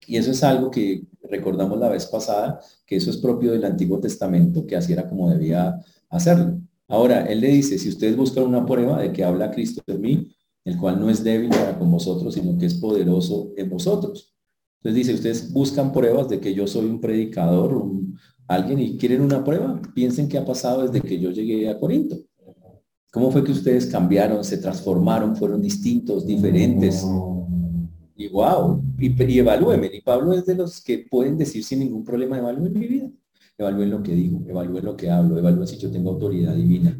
Y 0.07 0.15
eso 0.15 0.31
es 0.31 0.41
algo 0.43 0.71
que 0.71 1.05
recordamos 1.24 1.77
la 1.77 1.89
vez 1.89 2.05
pasada, 2.05 2.62
que 2.86 2.95
eso 2.95 3.10
es 3.10 3.17
propio 3.17 3.51
del 3.51 3.65
Antiguo 3.65 4.00
Testamento, 4.00 4.65
que 4.65 4.77
así 4.77 4.93
era 4.93 5.07
como 5.07 5.29
debía 5.29 5.77
hacerlo. 6.10 6.62
Ahora, 6.88 7.25
él 7.25 7.41
le 7.41 7.50
dice, 7.50 7.77
si 7.77 7.89
ustedes 7.89 8.15
buscan 8.15 8.45
una 8.45 8.65
prueba 8.65 9.01
de 9.01 9.12
que 9.12 9.25
habla 9.25 9.51
Cristo 9.51 9.83
en 9.86 10.01
mí, 10.01 10.36
el 10.63 10.77
cual 10.77 10.98
no 11.00 11.10
es 11.10 11.24
débil 11.24 11.50
para 11.50 11.77
con 11.77 11.91
vosotros, 11.91 12.33
sino 12.33 12.57
que 12.57 12.67
es 12.67 12.75
poderoso 12.75 13.51
en 13.57 13.69
vosotros. 13.69 14.37
Entonces 14.77 14.96
dice, 14.96 15.13
ustedes 15.13 15.51
buscan 15.51 15.91
pruebas 15.91 16.29
de 16.29 16.39
que 16.39 16.53
yo 16.53 16.67
soy 16.67 16.86
un 16.86 17.01
predicador, 17.01 17.74
un, 17.74 18.17
alguien 18.48 18.79
y 18.79 18.98
quieren 18.98 19.22
una 19.22 19.43
prueba. 19.43 19.81
Piensen 19.93 20.29
qué 20.29 20.38
ha 20.38 20.46
pasado 20.46 20.88
desde 20.88 21.05
que 21.05 21.19
yo 21.19 21.31
llegué 21.31 21.69
a 21.69 21.79
Corinto. 21.79 22.17
¿Cómo 23.12 23.31
fue 23.31 23.43
que 23.43 23.51
ustedes 23.51 23.88
cambiaron, 23.88 24.43
se 24.43 24.57
transformaron, 24.57 25.36
fueron 25.36 25.62
distintos, 25.62 26.25
diferentes? 26.25 27.05
Y 28.15 28.27
wow, 28.29 28.84
y, 28.98 29.24
y 29.24 29.39
evalúenme. 29.39 29.89
Y 29.93 30.01
Pablo 30.01 30.34
es 30.34 30.46
de 30.46 30.55
los 30.55 30.81
que 30.81 31.05
pueden 31.10 31.38
decir 31.38 31.63
sin 31.63 31.79
ningún 31.79 32.03
problema, 32.03 32.38
evalúen 32.38 32.74
mi 32.74 32.88
vida. 32.88 33.10
Evalúen 33.57 33.89
lo 33.89 34.03
que 34.03 34.13
digo, 34.13 34.43
evalúen 34.48 34.86
lo 34.86 34.96
que 34.96 35.10
hablo, 35.10 35.38
evalúen 35.38 35.67
si 35.67 35.77
yo 35.77 35.89
tengo 35.89 36.12
autoridad 36.12 36.53
divina. 36.53 36.96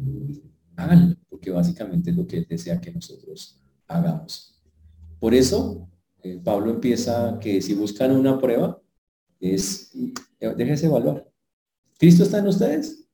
Háganlo, 0.76 1.16
porque 1.28 1.50
básicamente 1.50 2.10
es 2.10 2.16
lo 2.16 2.26
que 2.26 2.38
él 2.38 2.46
desea 2.48 2.80
que 2.80 2.92
nosotros 2.92 3.60
hagamos. 3.86 4.60
Por 5.20 5.34
eso, 5.34 5.88
eh, 6.22 6.40
Pablo 6.42 6.70
empieza 6.70 7.38
que 7.40 7.60
si 7.62 7.74
buscan 7.74 8.12
una 8.12 8.38
prueba, 8.38 8.80
es, 9.40 9.92
déjense 10.40 10.86
evaluar. 10.86 11.26
¿Cristo 11.98 12.24
está 12.24 12.38
en 12.38 12.48
ustedes? 12.48 13.08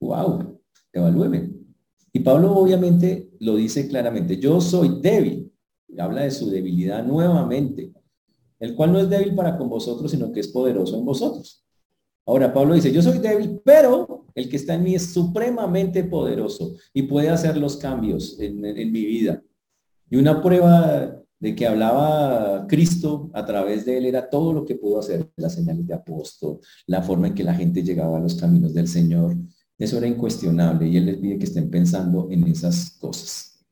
¡Wow! 0.00 0.60
Evalúenme. 0.92 1.50
Y 2.12 2.20
Pablo 2.20 2.52
obviamente 2.56 3.30
lo 3.40 3.56
dice 3.56 3.88
claramente, 3.88 4.38
yo 4.38 4.60
soy 4.60 5.00
débil. 5.00 5.52
Habla 5.98 6.22
de 6.22 6.30
su 6.30 6.50
debilidad 6.50 7.04
nuevamente, 7.04 7.92
el 8.58 8.74
cual 8.74 8.92
no 8.92 8.98
es 8.98 9.08
débil 9.08 9.34
para 9.34 9.56
con 9.56 9.68
vosotros, 9.68 10.10
sino 10.10 10.32
que 10.32 10.40
es 10.40 10.48
poderoso 10.48 10.98
en 10.98 11.04
vosotros. 11.04 11.64
Ahora 12.26 12.52
Pablo 12.52 12.74
dice, 12.74 12.90
yo 12.90 13.02
soy 13.02 13.18
débil, 13.18 13.60
pero 13.64 14.26
el 14.34 14.48
que 14.48 14.56
está 14.56 14.74
en 14.74 14.82
mí 14.82 14.94
es 14.94 15.12
supremamente 15.12 16.02
poderoso 16.04 16.74
y 16.92 17.02
puede 17.02 17.28
hacer 17.28 17.56
los 17.56 17.76
cambios 17.76 18.38
en 18.40 18.60
mi 18.60 19.04
vida. 19.04 19.42
Y 20.10 20.16
una 20.16 20.42
prueba 20.42 21.23
de 21.44 21.54
que 21.54 21.66
hablaba 21.66 22.66
Cristo 22.66 23.30
a 23.34 23.44
través 23.44 23.84
de 23.84 23.98
él 23.98 24.06
era 24.06 24.30
todo 24.30 24.54
lo 24.54 24.64
que 24.64 24.76
pudo 24.76 25.00
hacer, 25.00 25.30
las 25.36 25.54
señales 25.54 25.86
de 25.86 25.92
apóstol, 25.92 26.58
la 26.86 27.02
forma 27.02 27.26
en 27.26 27.34
que 27.34 27.44
la 27.44 27.52
gente 27.52 27.82
llegaba 27.82 28.16
a 28.16 28.20
los 28.20 28.34
caminos 28.34 28.72
del 28.72 28.88
Señor. 28.88 29.36
Eso 29.76 29.98
era 29.98 30.06
incuestionable 30.06 30.88
y 30.88 30.96
él 30.96 31.04
les 31.04 31.18
pide 31.18 31.38
que 31.38 31.44
estén 31.44 31.68
pensando 31.68 32.28
en 32.30 32.46
esas 32.46 32.92
cosas. 32.98 33.62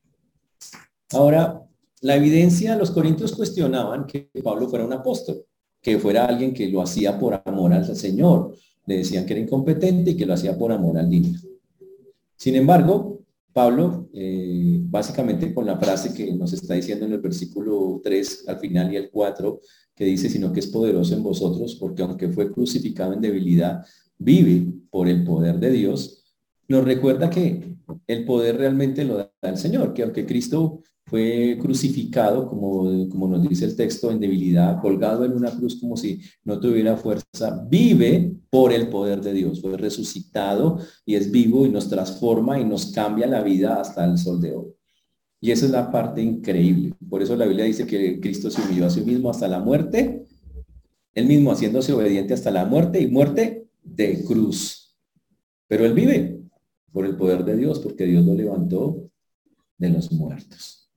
Ahora, 1.12 1.62
la 2.02 2.14
evidencia, 2.14 2.76
los 2.76 2.90
corintios 2.90 3.32
cuestionaban 3.32 4.04
que 4.04 4.28
Pablo 4.44 4.68
fuera 4.68 4.84
un 4.84 4.92
apóstol, 4.92 5.42
que 5.80 5.98
fuera 5.98 6.26
alguien 6.26 6.52
que 6.52 6.68
lo 6.68 6.82
hacía 6.82 7.18
por 7.18 7.40
amor 7.42 7.72
al 7.72 7.96
Señor. 7.96 8.54
Le 8.84 8.98
decían 8.98 9.24
que 9.24 9.32
era 9.32 9.40
incompetente 9.40 10.10
y 10.10 10.16
que 10.18 10.26
lo 10.26 10.34
hacía 10.34 10.58
por 10.58 10.72
amor 10.72 10.98
al 10.98 11.08
dinero. 11.08 11.40
Sin 12.36 12.54
embargo, 12.54 13.20
Pablo, 13.50 14.08
eh, 14.12 14.71
básicamente 14.92 15.54
con 15.54 15.64
la 15.64 15.78
frase 15.78 16.12
que 16.12 16.34
nos 16.34 16.52
está 16.52 16.74
diciendo 16.74 17.06
en 17.06 17.12
el 17.12 17.20
versículo 17.20 18.02
3 18.04 18.44
al 18.46 18.58
final 18.58 18.92
y 18.92 18.96
el 18.96 19.10
4, 19.10 19.58
que 19.96 20.04
dice, 20.04 20.28
sino 20.28 20.52
que 20.52 20.60
es 20.60 20.66
poderoso 20.66 21.14
en 21.14 21.22
vosotros, 21.22 21.76
porque 21.76 22.02
aunque 22.02 22.28
fue 22.28 22.52
crucificado 22.52 23.14
en 23.14 23.22
debilidad, 23.22 23.82
vive 24.18 24.70
por 24.90 25.08
el 25.08 25.24
poder 25.24 25.58
de 25.58 25.70
Dios, 25.70 26.36
nos 26.68 26.84
recuerda 26.84 27.30
que 27.30 27.74
el 28.06 28.24
poder 28.26 28.58
realmente 28.58 29.04
lo 29.06 29.16
da 29.16 29.32
el 29.40 29.56
Señor, 29.56 29.94
que 29.94 30.02
aunque 30.02 30.26
Cristo 30.26 30.82
fue 31.06 31.56
crucificado, 31.58 32.46
como, 32.46 33.08
como 33.08 33.28
nos 33.28 33.48
dice 33.48 33.64
el 33.64 33.74
texto, 33.74 34.10
en 34.10 34.20
debilidad, 34.20 34.78
colgado 34.82 35.24
en 35.24 35.32
una 35.32 35.52
cruz 35.52 35.80
como 35.80 35.96
si 35.96 36.20
no 36.44 36.60
tuviera 36.60 36.98
fuerza, 36.98 37.66
vive 37.66 38.36
por 38.50 38.74
el 38.74 38.88
poder 38.90 39.22
de 39.22 39.32
Dios, 39.32 39.62
fue 39.62 39.78
resucitado 39.78 40.80
y 41.06 41.14
es 41.14 41.30
vivo 41.30 41.64
y 41.64 41.70
nos 41.70 41.88
transforma 41.88 42.60
y 42.60 42.66
nos 42.66 42.92
cambia 42.92 43.26
la 43.26 43.42
vida 43.42 43.80
hasta 43.80 44.04
el 44.04 44.18
sol 44.18 44.38
de 44.38 44.54
hoy. 44.54 44.81
Y 45.42 45.50
esa 45.50 45.66
es 45.66 45.72
la 45.72 45.90
parte 45.90 46.22
increíble. 46.22 46.94
Por 47.10 47.20
eso 47.20 47.34
la 47.34 47.46
Biblia 47.46 47.64
dice 47.64 47.84
que 47.84 48.20
Cristo 48.20 48.48
se 48.48 48.62
humilló 48.62 48.86
a 48.86 48.90
sí 48.90 49.00
mismo 49.00 49.28
hasta 49.28 49.48
la 49.48 49.58
muerte, 49.58 50.24
él 51.14 51.26
mismo 51.26 51.50
haciéndose 51.50 51.92
obediente 51.92 52.32
hasta 52.32 52.52
la 52.52 52.64
muerte 52.64 53.00
y 53.00 53.08
muerte 53.08 53.66
de 53.82 54.22
cruz. 54.22 54.96
Pero 55.66 55.84
él 55.84 55.94
vive 55.94 56.40
por 56.92 57.04
el 57.06 57.16
poder 57.16 57.44
de 57.44 57.56
Dios, 57.56 57.80
porque 57.80 58.04
Dios 58.04 58.24
lo 58.24 58.34
levantó 58.34 59.10
de 59.78 59.88
los 59.88 60.12
muertos. 60.12 60.88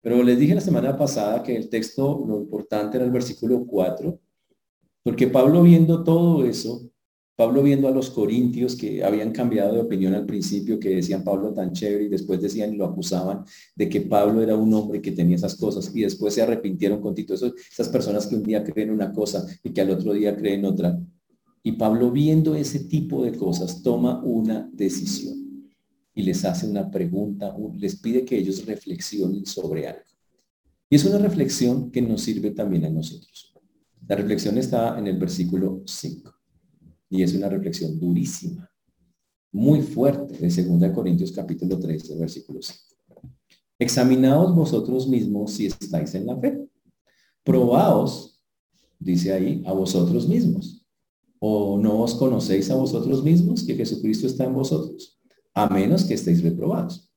Pero 0.00 0.22
les 0.22 0.38
dije 0.38 0.54
la 0.54 0.60
semana 0.60 0.96
pasada 0.96 1.42
que 1.42 1.56
el 1.56 1.68
texto, 1.68 2.24
lo 2.24 2.40
importante 2.40 2.98
era 2.98 3.04
el 3.04 3.10
versículo 3.10 3.66
4, 3.66 4.16
porque 5.02 5.26
Pablo 5.26 5.64
viendo 5.64 6.04
todo 6.04 6.44
eso, 6.44 6.89
Pablo 7.40 7.62
viendo 7.62 7.88
a 7.88 7.90
los 7.90 8.10
corintios 8.10 8.76
que 8.76 9.02
habían 9.02 9.32
cambiado 9.32 9.72
de 9.72 9.80
opinión 9.80 10.12
al 10.12 10.26
principio, 10.26 10.78
que 10.78 10.96
decían 10.96 11.24
Pablo 11.24 11.54
tan 11.54 11.72
chévere 11.72 12.04
y 12.04 12.08
después 12.08 12.38
decían 12.38 12.74
y 12.74 12.76
lo 12.76 12.84
acusaban 12.84 13.46
de 13.74 13.88
que 13.88 14.02
Pablo 14.02 14.42
era 14.42 14.54
un 14.54 14.74
hombre 14.74 15.00
que 15.00 15.12
tenía 15.12 15.36
esas 15.36 15.56
cosas 15.56 15.90
y 15.94 16.02
después 16.02 16.34
se 16.34 16.42
arrepintieron 16.42 17.00
con 17.00 17.14
Tito. 17.14 17.32
esas 17.32 17.88
personas 17.88 18.26
que 18.26 18.36
un 18.36 18.42
día 18.42 18.62
creen 18.62 18.90
una 18.90 19.10
cosa 19.10 19.46
y 19.64 19.70
que 19.70 19.80
al 19.80 19.88
otro 19.88 20.12
día 20.12 20.36
creen 20.36 20.66
otra. 20.66 21.00
Y 21.62 21.72
Pablo 21.72 22.10
viendo 22.10 22.54
ese 22.54 22.80
tipo 22.80 23.24
de 23.24 23.32
cosas 23.32 23.82
toma 23.82 24.22
una 24.22 24.68
decisión 24.74 25.72
y 26.14 26.22
les 26.22 26.44
hace 26.44 26.68
una 26.68 26.90
pregunta, 26.90 27.56
les 27.74 27.96
pide 27.96 28.22
que 28.22 28.36
ellos 28.36 28.66
reflexionen 28.66 29.46
sobre 29.46 29.88
algo. 29.88 30.04
Y 30.90 30.96
es 30.96 31.06
una 31.06 31.16
reflexión 31.16 31.90
que 31.90 32.02
nos 32.02 32.20
sirve 32.20 32.50
también 32.50 32.84
a 32.84 32.90
nosotros. 32.90 33.54
La 34.06 34.16
reflexión 34.16 34.58
está 34.58 34.98
en 34.98 35.06
el 35.06 35.18
versículo 35.18 35.82
5 35.86 36.39
y 37.10 37.22
es 37.22 37.34
una 37.34 37.48
reflexión 37.48 37.98
durísima, 37.98 38.70
muy 39.52 39.82
fuerte, 39.82 40.38
de 40.38 40.62
2 40.62 40.92
Corintios 40.94 41.32
capítulo 41.32 41.78
3, 41.78 42.18
versículo 42.18 42.62
5. 42.62 42.80
Examinaos 43.80 44.54
vosotros 44.54 45.08
mismos 45.08 45.52
si 45.52 45.66
estáis 45.66 46.14
en 46.14 46.26
la 46.26 46.36
fe. 46.38 46.68
Probaos, 47.42 48.40
dice 48.98 49.32
ahí, 49.32 49.62
a 49.66 49.72
vosotros 49.72 50.28
mismos. 50.28 50.86
¿O 51.40 51.78
no 51.78 52.02
os 52.02 52.14
conocéis 52.14 52.70
a 52.70 52.76
vosotros 52.76 53.24
mismos 53.24 53.64
que 53.64 53.74
Jesucristo 53.74 54.26
está 54.26 54.44
en 54.44 54.54
vosotros? 54.54 55.18
A 55.54 55.68
menos 55.68 56.04
que 56.04 56.14
estéis 56.14 56.42
reprobados. 56.42 57.10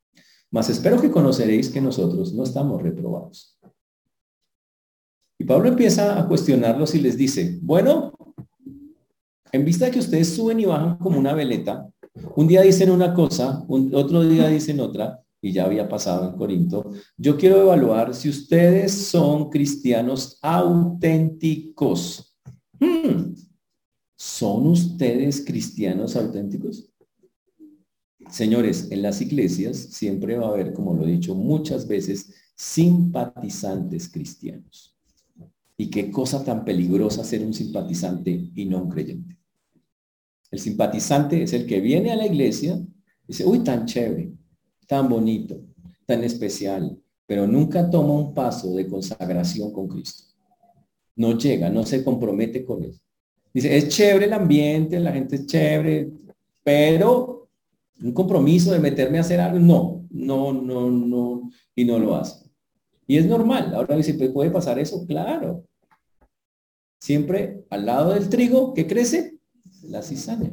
Mas 0.49 0.69
espero 0.69 0.99
que 0.99 1.11
conoceréis 1.11 1.69
que 1.69 1.81
nosotros 1.81 2.33
no 2.33 2.43
estamos 2.43 2.81
reprobados. 2.81 3.59
Y 5.37 5.43
Pablo 5.43 5.67
empieza 5.67 6.17
a 6.17 6.27
cuestionarlos 6.27 6.95
y 6.95 7.01
les 7.01 7.17
dice, 7.17 7.59
bueno, 7.61 8.13
en 9.53 9.63
vista 9.63 9.85
de 9.85 9.91
que 9.91 9.99
ustedes 9.99 10.35
suben 10.35 10.59
y 10.59 10.65
bajan 10.65 10.97
como 10.97 11.19
una 11.19 11.33
veleta, 11.33 11.87
un 12.35 12.47
día 12.47 12.61
dicen 12.61 12.89
una 12.89 13.13
cosa, 13.13 13.63
otro 13.67 14.27
día 14.27 14.47
dicen 14.47 14.79
otra, 14.79 15.23
y 15.41 15.51
ya 15.51 15.65
había 15.65 15.87
pasado 15.87 16.29
en 16.29 16.37
Corinto, 16.37 16.91
yo 17.17 17.37
quiero 17.37 17.61
evaluar 17.61 18.15
si 18.15 18.29
ustedes 18.29 18.93
son 18.93 19.49
cristianos 19.49 20.39
auténticos. 20.41 22.35
Hmm. 22.79 23.35
¿Son 24.15 24.67
ustedes 24.67 25.43
cristianos 25.45 26.15
auténticos? 26.15 26.89
Señores, 28.29 28.87
en 28.89 29.01
las 29.01 29.21
iglesias 29.21 29.77
siempre 29.77 30.37
va 30.37 30.47
a 30.47 30.49
haber, 30.51 30.73
como 30.73 30.95
lo 30.95 31.05
he 31.05 31.11
dicho 31.11 31.35
muchas 31.35 31.87
veces, 31.87 32.33
simpatizantes 32.55 34.09
cristianos. 34.09 34.97
Y 35.77 35.89
qué 35.89 36.09
cosa 36.09 36.43
tan 36.43 36.63
peligrosa 36.63 37.23
ser 37.23 37.45
un 37.45 37.53
simpatizante 37.53 38.49
y 38.55 38.65
no 38.65 38.81
un 38.83 38.89
creyente. 38.89 39.42
El 40.53 40.59
simpatizante 40.59 41.41
es 41.41 41.51
el 41.53 41.65
que 41.65 41.81
viene 41.81 42.11
a 42.11 42.15
la 42.15 42.27
iglesia 42.27 42.75
y 42.75 43.27
dice, 43.29 43.43
uy, 43.43 43.63
tan 43.63 43.87
chévere, 43.87 44.33
tan 44.85 45.09
bonito, 45.09 45.59
tan 46.05 46.23
especial, 46.23 46.95
pero 47.25 47.47
nunca 47.47 47.89
toma 47.89 48.13
un 48.13 48.35
paso 48.35 48.75
de 48.75 48.87
consagración 48.87 49.73
con 49.73 49.87
Cristo. 49.87 50.25
No 51.15 51.35
llega, 51.39 51.71
no 51.71 51.83
se 51.87 52.03
compromete 52.03 52.63
con 52.63 52.83
él. 52.83 52.93
Dice, 53.51 53.75
es 53.75 53.89
chévere 53.89 54.25
el 54.25 54.33
ambiente, 54.33 54.99
la 54.99 55.11
gente 55.11 55.37
es 55.37 55.47
chévere, 55.47 56.11
pero 56.63 57.49
un 58.03 58.11
compromiso 58.11 58.71
de 58.73 58.79
meterme 58.79 59.17
a 59.17 59.21
hacer 59.21 59.41
algo, 59.41 59.57
no, 59.57 60.05
no, 60.11 60.53
no, 60.53 60.91
no, 60.91 61.49
y 61.75 61.83
no 61.83 61.97
lo 61.97 62.15
hace. 62.15 62.47
Y 63.07 63.17
es 63.17 63.25
normal. 63.25 63.73
Ahora 63.73 63.97
dice, 63.97 64.13
¿puede 64.29 64.51
pasar 64.51 64.77
eso? 64.77 65.03
Claro. 65.07 65.65
Siempre 66.99 67.65
al 67.71 67.87
lado 67.87 68.13
del 68.13 68.29
trigo 68.29 68.75
que 68.75 68.85
crece, 68.85 69.32
la 69.83 70.01
cizaña. 70.01 70.51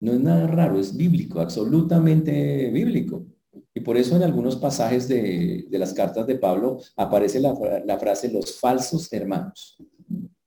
No 0.00 0.12
es 0.12 0.20
nada 0.20 0.46
raro, 0.46 0.78
es 0.78 0.96
bíblico, 0.96 1.40
absolutamente 1.40 2.70
bíblico. 2.70 3.26
Y 3.74 3.80
por 3.80 3.96
eso 3.96 4.16
en 4.16 4.22
algunos 4.22 4.56
pasajes 4.56 5.08
de, 5.08 5.66
las 5.70 5.92
cartas 5.92 6.26
de 6.26 6.36
Pablo 6.36 6.78
aparece 6.96 7.40
la, 7.40 7.54
la, 7.84 7.98
frase 7.98 8.30
los 8.30 8.58
falsos 8.58 9.12
hermanos. 9.12 9.76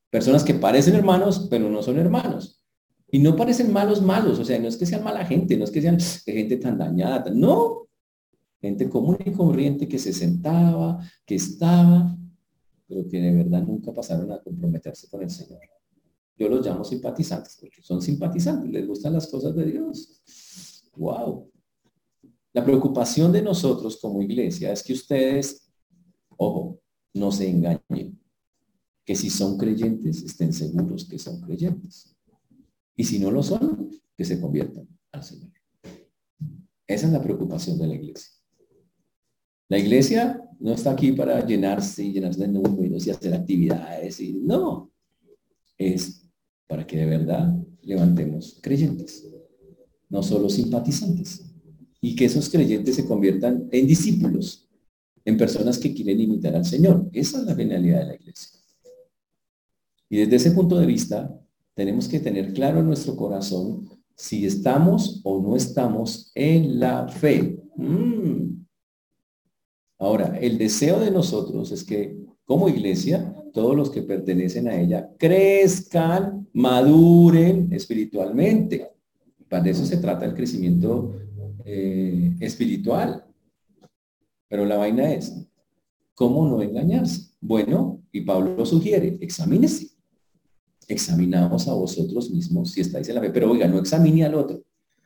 Personas 0.09 0.43
que 0.43 0.53
parecen 0.53 0.95
hermanos, 0.95 1.47
pero 1.49 1.69
no 1.69 1.81
son 1.81 1.97
hermanos. 1.97 2.61
Y 3.09 3.19
no 3.19 3.35
parecen 3.35 3.73
malos 3.73 4.01
malos, 4.01 4.39
o 4.39 4.45
sea, 4.45 4.57
no 4.57 4.69
es 4.69 4.77
que 4.77 4.85
sean 4.85 5.03
mala 5.03 5.25
gente, 5.25 5.57
no 5.57 5.65
es 5.65 5.71
que 5.71 5.81
sean 5.81 5.99
gente 5.99 6.57
tan 6.57 6.77
dañada, 6.77 7.29
no. 7.33 7.87
Gente 8.61 8.89
común 8.89 9.17
y 9.25 9.31
corriente 9.31 9.87
que 9.87 9.99
se 9.99 10.13
sentaba, 10.13 10.99
que 11.25 11.35
estaba, 11.35 12.15
pero 12.87 13.07
que 13.07 13.19
de 13.19 13.35
verdad 13.35 13.63
nunca 13.63 13.91
pasaron 13.91 14.31
a 14.31 14.39
comprometerse 14.39 15.09
con 15.09 15.23
el 15.23 15.29
Señor. 15.29 15.59
Yo 16.41 16.49
los 16.49 16.65
llamo 16.65 16.83
simpatizantes, 16.83 17.55
porque 17.61 17.83
son 17.83 18.01
simpatizantes, 18.01 18.71
les 18.71 18.87
gustan 18.87 19.13
las 19.13 19.27
cosas 19.27 19.55
de 19.55 19.63
Dios. 19.63 20.89
¡Wow! 20.95 21.51
La 22.51 22.65
preocupación 22.65 23.31
de 23.31 23.43
nosotros 23.43 23.99
como 24.01 24.23
iglesia 24.23 24.71
es 24.71 24.81
que 24.81 24.93
ustedes, 24.93 25.71
ojo, 26.35 26.81
no 27.13 27.31
se 27.31 27.47
engañen. 27.47 28.19
Que 29.05 29.15
si 29.15 29.29
son 29.29 29.55
creyentes, 29.55 30.23
estén 30.23 30.51
seguros 30.51 31.05
que 31.05 31.19
son 31.19 31.39
creyentes. 31.41 32.17
Y 32.95 33.03
si 33.03 33.19
no 33.19 33.29
lo 33.29 33.43
son, 33.43 33.91
que 34.17 34.25
se 34.25 34.41
conviertan 34.41 34.87
al 35.11 35.23
Señor. 35.23 35.51
Esa 36.87 37.05
es 37.05 37.13
la 37.13 37.21
preocupación 37.21 37.77
de 37.77 37.85
la 37.85 37.93
iglesia. 37.93 38.33
La 39.69 39.77
iglesia 39.77 40.41
no 40.59 40.73
está 40.73 40.89
aquí 40.89 41.11
para 41.11 41.45
llenarse 41.45 42.03
y 42.03 42.13
llenarse 42.13 42.41
de 42.41 42.47
números 42.47 43.05
y 43.05 43.11
hacer 43.11 43.31
actividades. 43.31 44.19
Y, 44.19 44.33
no, 44.33 44.91
es 45.77 46.20
para 46.71 46.87
que 46.87 46.95
de 46.95 47.05
verdad 47.05 47.53
levantemos 47.81 48.57
creyentes, 48.61 49.27
no 50.07 50.23
solo 50.23 50.49
simpatizantes, 50.49 51.43
y 51.99 52.15
que 52.15 52.23
esos 52.23 52.49
creyentes 52.49 52.95
se 52.95 53.05
conviertan 53.05 53.67
en 53.73 53.85
discípulos, 53.85 54.69
en 55.25 55.35
personas 55.35 55.77
que 55.77 55.93
quieren 55.93 56.21
imitar 56.21 56.55
al 56.55 56.63
Señor. 56.63 57.09
Esa 57.11 57.39
es 57.39 57.43
la 57.43 57.55
finalidad 57.55 57.99
de 57.99 58.05
la 58.05 58.15
iglesia. 58.15 58.57
Y 60.07 60.15
desde 60.15 60.37
ese 60.37 60.51
punto 60.51 60.79
de 60.79 60.85
vista, 60.85 61.37
tenemos 61.73 62.07
que 62.07 62.21
tener 62.21 62.53
claro 62.53 62.79
en 62.79 62.87
nuestro 62.87 63.17
corazón 63.17 63.89
si 64.15 64.45
estamos 64.45 65.19
o 65.25 65.41
no 65.41 65.57
estamos 65.57 66.31
en 66.35 66.79
la 66.79 67.09
fe. 67.09 67.61
Mm. 67.75 68.63
Ahora, 69.99 70.37
el 70.39 70.57
deseo 70.57 71.01
de 71.01 71.11
nosotros 71.11 71.69
es 71.73 71.83
que 71.83 72.17
como 72.45 72.69
iglesia 72.69 73.30
todos 73.51 73.75
los 73.75 73.89
que 73.89 74.01
pertenecen 74.01 74.67
a 74.67 74.79
ella 74.79 75.09
crezcan, 75.17 76.47
maduren 76.53 77.71
espiritualmente. 77.71 78.91
Para 79.49 79.69
eso 79.69 79.85
se 79.85 79.97
trata 79.97 80.25
el 80.25 80.33
crecimiento 80.33 81.15
eh, 81.65 82.35
espiritual. 82.39 83.25
Pero 84.47 84.65
la 84.65 84.77
vaina 84.77 85.13
es, 85.13 85.47
¿cómo 86.13 86.47
no 86.47 86.61
engañarse? 86.61 87.31
Bueno, 87.39 88.01
y 88.11 88.21
Pablo 88.21 88.55
lo 88.55 88.65
sugiere, 88.65 89.17
examínese. 89.21 89.89
Examinaos 90.87 91.67
a 91.67 91.73
vosotros 91.73 92.29
mismos 92.31 92.71
si 92.71 92.81
estáis 92.81 93.07
en 93.09 93.15
la 93.15 93.21
fe. 93.21 93.29
Pero 93.29 93.51
oiga, 93.51 93.67
no 93.67 93.79
examine 93.79 94.25
al 94.25 94.35
otro. 94.35 94.57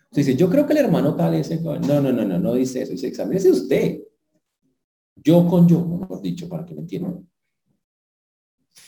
Usted 0.05 0.21
dice, 0.21 0.35
yo 0.35 0.49
creo 0.49 0.65
que 0.65 0.73
el 0.73 0.79
hermano 0.79 1.15
tal 1.15 1.33
es... 1.35 1.61
No, 1.61 1.79
no, 1.79 2.11
no, 2.11 2.25
no, 2.25 2.39
no 2.39 2.53
dice 2.53 2.81
eso. 2.81 2.93
Dice, 2.93 3.07
examínese 3.07 3.51
usted. 3.51 3.99
Yo 5.15 5.47
con 5.47 5.67
yo, 5.67 5.85
mejor 5.85 6.21
dicho, 6.21 6.47
para 6.47 6.65
que 6.65 6.73
me 6.73 6.81
entiendan. 6.81 7.27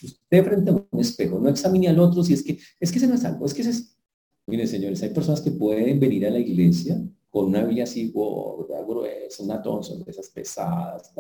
Usted 0.03 0.43
frente 0.43 0.69
a 0.69 0.73
un 0.73 0.99
espejo, 0.99 1.39
no 1.39 1.49
examine 1.49 1.87
al 1.87 1.99
otro 1.99 2.23
si 2.23 2.33
es 2.33 2.43
que, 2.43 2.59
es 2.79 2.91
que 2.91 2.97
ese 2.97 3.07
no 3.07 3.15
es 3.15 3.25
algo, 3.25 3.45
es 3.45 3.53
que 3.53 3.61
es... 3.61 3.97
Mire, 4.45 4.65
señores, 4.67 5.01
hay 5.03 5.09
personas 5.09 5.41
que 5.41 5.51
pueden 5.51 5.99
venir 5.99 6.25
a 6.25 6.29
la 6.29 6.39
iglesia 6.39 7.01
con 7.29 7.45
una 7.45 7.63
Biblia 7.63 7.83
así 7.83 8.11
gorda, 8.11 8.81
gruesa, 8.83 9.43
una 9.43 9.61
tonson 9.61 10.03
de 10.03 10.11
esas 10.11 10.29
pesadas, 10.29 11.13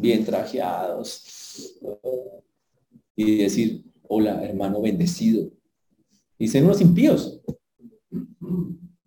bien 0.00 0.24
trajeados, 0.24 1.80
y 3.16 3.38
decir, 3.38 3.84
hola, 4.08 4.44
hermano 4.44 4.80
bendecido. 4.80 5.50
Y 6.38 6.48
ser 6.48 6.64
unos 6.64 6.80
impíos. 6.80 7.40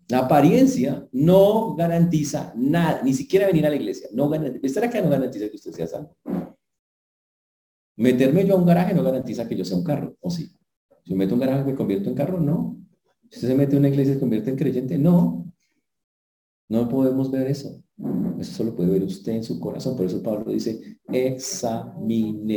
La 0.08 0.20
apariencia 0.20 1.06
no 1.12 1.74
garantiza 1.76 2.54
nada, 2.56 3.02
ni 3.02 3.12
siquiera 3.12 3.46
venir 3.46 3.66
a 3.66 3.70
la 3.70 3.76
iglesia. 3.76 4.08
No 4.12 4.28
garantiza, 4.28 4.66
estar 4.66 4.84
acá 4.84 5.02
no 5.02 5.10
garantiza 5.10 5.50
que 5.50 5.56
usted 5.56 5.72
sea 5.72 5.86
salvo. 5.86 6.16
Meterme 7.98 8.46
yo 8.46 8.54
a 8.54 8.58
un 8.58 8.64
garaje 8.64 8.94
no 8.94 9.02
garantiza 9.02 9.48
que 9.48 9.56
yo 9.56 9.64
sea 9.64 9.76
un 9.76 9.82
carro, 9.82 10.16
¿o 10.20 10.30
sí? 10.30 10.52
Si 11.04 11.12
me 11.12 11.18
meto 11.18 11.32
a 11.32 11.34
un 11.34 11.40
garaje 11.40 11.64
me 11.64 11.74
convierto 11.74 12.08
en 12.08 12.14
carro, 12.14 12.38
no. 12.38 12.78
Si 13.28 13.38
usted 13.38 13.48
se 13.48 13.54
mete 13.56 13.74
a 13.74 13.78
una 13.80 13.88
iglesia 13.88 14.12
y 14.12 14.14
se 14.14 14.20
convierte 14.20 14.50
en 14.50 14.56
creyente, 14.56 14.96
no. 14.96 15.44
No 16.68 16.88
podemos 16.88 17.28
ver 17.28 17.48
eso. 17.48 17.82
Eso 18.38 18.52
solo 18.52 18.76
puede 18.76 18.90
ver 18.90 19.02
usted 19.02 19.32
en 19.32 19.42
su 19.42 19.58
corazón. 19.58 19.96
Por 19.96 20.06
eso 20.06 20.22
Pablo 20.22 20.52
dice, 20.52 21.00
examínese 21.08 22.54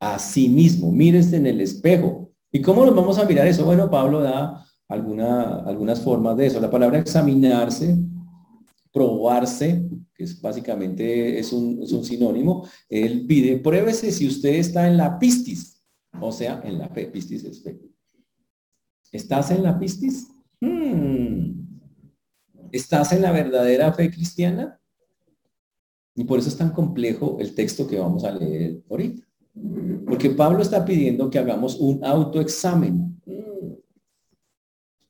a 0.00 0.18
sí 0.18 0.48
mismo, 0.48 0.90
mírese 0.90 1.36
en 1.36 1.46
el 1.46 1.60
espejo. 1.60 2.32
¿Y 2.50 2.60
cómo 2.60 2.84
nos 2.84 2.96
vamos 2.96 3.16
a 3.18 3.26
mirar 3.26 3.46
eso? 3.46 3.64
Bueno, 3.64 3.88
Pablo 3.88 4.20
da 4.20 4.66
alguna, 4.88 5.60
algunas 5.60 6.00
formas 6.00 6.36
de 6.36 6.46
eso. 6.46 6.60
La 6.60 6.70
palabra 6.70 6.98
examinarse, 6.98 7.96
probarse, 8.92 9.88
que 10.14 10.24
es 10.24 10.40
básicamente 10.40 11.38
es 11.38 11.52
un, 11.52 11.82
es 11.82 11.92
un 11.92 12.04
sinónimo, 12.04 12.68
él 12.88 13.26
pide, 13.26 13.58
pruébese 13.58 14.12
si 14.12 14.26
usted 14.26 14.54
está 14.54 14.86
en 14.88 14.96
la 14.96 15.18
pistis, 15.18 15.82
o 16.20 16.30
sea, 16.30 16.62
en 16.64 16.78
la 16.78 16.88
fe, 16.88 17.06
pistis 17.06 17.44
es. 17.44 17.64
¿Estás 19.10 19.50
en 19.50 19.62
la 19.62 19.78
pistis? 19.78 20.28
Hmm. 20.60 21.52
¿Estás 22.72 23.12
en 23.12 23.22
la 23.22 23.32
verdadera 23.32 23.92
fe 23.92 24.10
cristiana? 24.10 24.80
Y 26.16 26.24
por 26.24 26.38
eso 26.38 26.48
es 26.48 26.56
tan 26.56 26.70
complejo 26.70 27.36
el 27.40 27.54
texto 27.54 27.86
que 27.86 27.98
vamos 27.98 28.24
a 28.24 28.32
leer 28.32 28.82
ahorita. 28.88 29.24
Porque 30.06 30.30
Pablo 30.30 30.62
está 30.62 30.84
pidiendo 30.84 31.30
que 31.30 31.38
hagamos 31.38 31.78
un 31.78 32.04
autoexamen 32.04 33.20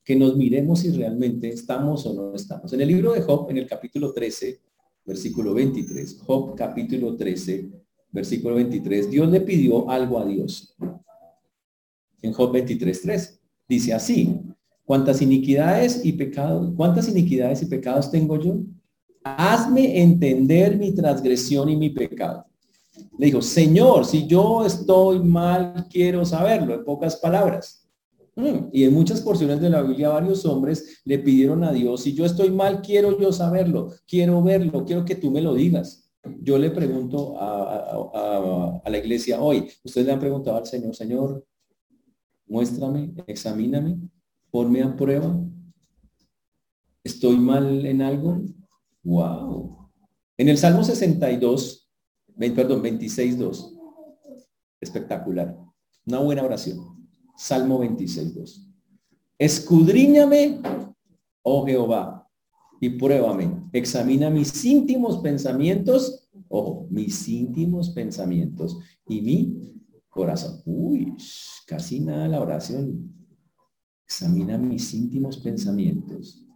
que 0.05 0.17
nos 0.17 0.37
miremos 0.37 0.81
si 0.81 0.91
realmente 0.91 1.49
estamos 1.49 2.05
o 2.05 2.13
no 2.13 2.35
estamos. 2.35 2.73
En 2.75 2.83
el 2.83 2.89
libro 2.89 3.13
de 3.13 3.23
Job, 3.23 3.49
en 3.49 3.57
el 3.57 3.67
capítulo 3.67 4.13
13, 4.13 4.61
versículo 5.05 5.55
23, 5.55 6.21
Job 6.25 6.55
capítulo 6.57 7.17
13, 7.17 7.71
versículo 8.11 8.55
23, 8.57 9.11
Dios 9.11 9.31
le 9.31 9.41
pidió 9.41 9.91
algo 9.91 10.19
a 10.19 10.25
Dios. 10.25 10.75
En 12.23 12.33
Job 12.33 12.53
23, 12.53 13.03
3, 13.03 13.41
dice 13.69 13.93
así, 13.93 14.41
¿cuántas 14.85 15.21
iniquidades 15.21 16.05
y 16.05 16.13
pecados, 16.13 16.73
cuántas 16.77 17.09
iniquidades 17.09 17.63
y 17.63 17.67
pecados 17.67 18.11
tengo 18.11 18.39
yo? 18.41 18.61
Hazme 19.23 20.03
entender 20.03 20.77
mi 20.77 20.93
transgresión 20.93 21.69
y 21.69 21.77
mi 21.77 21.91
pecado. 21.91 22.47
Le 23.19 23.27
dijo, 23.27 23.43
Señor, 23.43 24.05
si 24.05 24.27
yo 24.27 24.65
estoy 24.65 25.21
mal, 25.21 25.87
quiero 25.91 26.25
saberlo, 26.25 26.75
en 26.75 26.85
pocas 26.85 27.17
palabras. 27.17 27.84
Mm, 28.37 28.71
y 28.73 28.85
en 28.85 28.93
muchas 28.93 29.21
porciones 29.21 29.61
de 29.61 29.71
la 29.71 29.83
Biblia 29.83 30.09
varios 30.09 30.45
hombres 30.45 31.01
le 31.05 31.19
pidieron 31.21 31.63
a 31.63 31.73
Dios, 31.73 32.03
si 32.03 32.15
yo 32.15 32.25
estoy 32.25 32.51
mal, 32.51 32.83
quiero 32.83 33.19
yo 33.19 33.33
saberlo, 33.33 33.93
quiero 34.07 34.43
verlo, 34.43 34.85
quiero 34.85 35.05
que 35.05 35.15
tú 35.15 35.31
me 35.31 35.41
lo 35.41 35.55
digas. 35.55 36.11
Yo 36.41 36.59
le 36.59 36.71
pregunto 36.71 37.37
a, 37.39 38.83
la 38.87 38.99
iglesia 38.99 39.41
hoy, 39.41 39.69
ustedes 39.85 40.07
le 40.07 40.13
han 40.13 40.21
preguntado 40.21 40.57
al 40.57 40.67
Señor, 40.67 40.95
Señor, 40.95 41.47
muéstrame, 42.47 43.13
examíname, 43.27 43.99
ponme 44.51 44.83
a 44.83 44.97
prueba. 44.97 45.39
¿Estoy 47.03 47.37
mal 47.37 47.85
en 47.85 48.01
algo? 48.01 48.41
Wow. 49.03 49.91
En 50.39 50.49
el 50.49 50.57
Salmo 50.57 50.83
62, 50.83 51.91
perdón, 52.55 52.83
26, 52.83 53.39
2. 53.39 53.75
Espectacular. 54.81 55.57
Una 56.07 56.19
buena 56.21 56.43
oración. 56.43 56.94
Salmo 57.37 57.79
26, 57.79 58.35
2. 58.35 58.71
Escudriñame, 59.39 60.61
oh 61.43 61.67
Jehová, 61.67 62.29
y 62.81 62.91
pruébame. 62.91 63.69
Examina 63.73 64.31
mis 64.31 64.65
íntimos 64.65 65.19
pensamientos, 65.19 66.29
ojo, 66.49 66.87
mis 66.91 67.29
íntimos 67.29 67.91
pensamientos 67.91 68.79
y 69.09 69.21
mi 69.21 69.75
corazón. 70.09 70.63
Uy, 70.65 71.15
casi 71.67 72.01
nada 72.01 72.29
la 72.29 72.41
oración. 72.41 73.13
Examina 74.05 74.59
mis 74.59 74.93
íntimos 74.95 75.39
pensamientos 75.39 76.47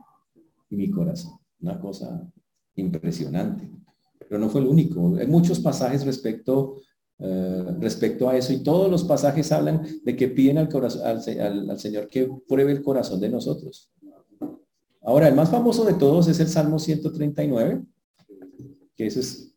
y 0.70 0.76
mi 0.76 0.90
corazón. 0.90 1.32
Una 1.60 1.80
cosa 1.80 2.30
impresionante. 2.76 3.70
Pero 4.18 4.38
no 4.38 4.48
fue 4.48 4.60
el 4.60 4.68
único. 4.68 5.16
Hay 5.16 5.26
muchos 5.26 5.58
pasajes 5.60 6.04
respecto 6.04 6.76
eh, 7.20 7.64
respecto 7.80 8.28
a 8.28 8.36
eso 8.36 8.52
y 8.52 8.62
todos 8.62 8.88
los 8.88 9.02
pasajes 9.02 9.50
hablan 9.50 9.82
de 10.04 10.14
que 10.14 10.28
piden 10.28 10.56
al, 10.58 10.68
corazón, 10.68 11.02
al, 11.04 11.78
Señor 11.78 12.08
que 12.08 12.30
pruebe 12.46 12.70
el 12.70 12.82
corazón 12.82 13.18
de 13.18 13.28
nosotros. 13.28 13.90
Ahora, 15.02 15.26
el 15.26 15.34
más 15.34 15.50
famoso 15.50 15.84
de 15.84 15.94
todos 15.94 16.28
es 16.28 16.38
el 16.38 16.48
Salmo 16.48 16.78
139, 16.78 17.82
que 18.94 19.06
ese 19.06 19.20
es 19.20 19.54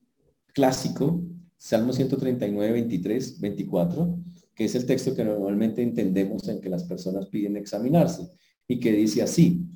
clásico, 0.54 1.22
Salmo 1.58 1.94
139, 1.94 2.72
23, 2.72 3.40
24, 3.40 4.18
que 4.56 4.66
es 4.66 4.74
el 4.74 4.86
texto 4.88 5.14
que 5.14 5.24
normalmente 5.24 5.84
entendemos 5.84 6.48
en 6.48 6.62
que 6.62 6.70
las 6.70 6.86
personas 6.86 7.28
piden 7.28 7.58
examinarse 7.58 8.28
y 8.68 8.80
que 8.80 8.92
dice 8.92 9.22
así, 9.22 9.68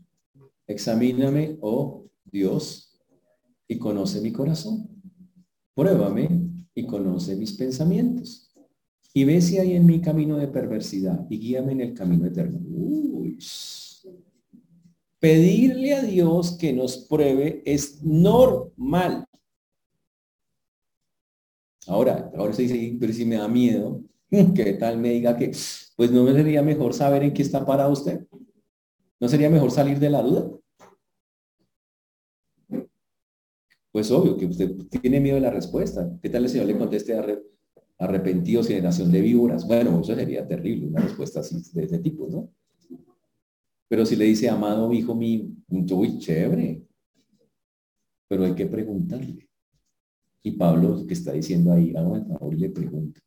examíname, 0.66 1.58
oh 1.62 2.06
Dios, 2.24 3.00
y 3.68 3.78
conoce 3.78 4.22
mi 4.22 4.32
corazón. 4.32 4.90
Pruébame 5.76 6.45
y 6.76 6.86
conoce 6.86 7.36
mis 7.36 7.54
pensamientos. 7.54 8.54
Y 9.14 9.24
ve 9.24 9.42
si 9.42 9.58
hay 9.58 9.74
en 9.74 9.86
mi 9.86 10.02
camino 10.02 10.38
de 10.38 10.50
perversidad 10.50 11.26
y 11.30 11.40
guíame 11.40 11.72
en 11.72 11.82
el 11.82 11.94
camino 11.94 12.26
eterno. 12.26 12.60
Pedirle 15.20 15.96
a 15.96 16.02
Dios 16.04 16.58
que 16.58 16.74
nos 16.74 16.98
pruebe 16.98 17.64
es 17.66 18.04
normal. 18.04 19.26
Ahora, 21.88 22.30
ahora 22.36 22.54
se 22.54 22.64
dice, 22.64 22.98
pero 23.00 23.14
si 23.14 23.26
me 23.26 23.38
da 23.38 23.48
miedo, 23.48 24.04
¿qué 24.30 24.74
tal 24.74 24.98
me 24.98 25.12
diga 25.12 25.38
que, 25.38 25.52
pues 25.96 26.12
no 26.12 26.24
me 26.24 26.34
sería 26.34 26.62
mejor 26.62 26.94
saber 26.94 27.24
en 27.24 27.34
qué 27.34 27.42
está 27.42 27.66
parado 27.66 27.94
usted? 27.94 28.28
¿No 29.20 29.30
sería 29.30 29.50
mejor 29.50 29.72
salir 29.72 29.98
de 30.00 30.10
la 30.10 30.22
duda? 30.22 30.52
Pues 33.96 34.12
obvio 34.12 34.36
que 34.36 34.46
usted 34.46 34.76
tiene 35.02 35.22
miedo 35.22 35.36
de 35.36 35.42
la 35.42 35.52
respuesta. 35.52 36.20
¿Qué 36.22 36.30
tal 36.30 36.44
el 36.44 36.50
Señor 36.50 36.68
le 36.68 36.78
conteste 36.78 37.18
arrepentidos, 37.98 38.68
generación 38.68 39.10
de 39.10 39.22
víboras? 39.22 39.66
Bueno, 39.66 40.02
eso 40.02 40.14
sería 40.14 40.46
terrible, 40.46 40.88
una 40.88 41.00
respuesta 41.00 41.40
así 41.40 41.56
de 41.72 41.86
ese 41.86 42.00
tipo, 42.00 42.28
¿no? 42.28 42.52
Pero 43.88 44.06
si 44.06 44.18
le 44.18 44.26
dice, 44.26 44.50
amado 44.50 44.92
hijo 44.92 45.16
mío, 45.16 45.46
uy, 45.70 46.20
chévere. 46.20 46.84
Pero 48.28 48.44
hay 48.44 48.54
que 48.54 48.66
preguntarle. 48.66 49.48
Y 50.44 50.52
Pablo, 50.52 51.08
que 51.08 51.14
está 51.14 51.32
diciendo 51.32 51.72
ahí, 51.72 51.94
el 51.96 52.26
favor 52.28 52.54
y 52.54 52.58
le 52.58 52.72
pregunta. 52.72 53.22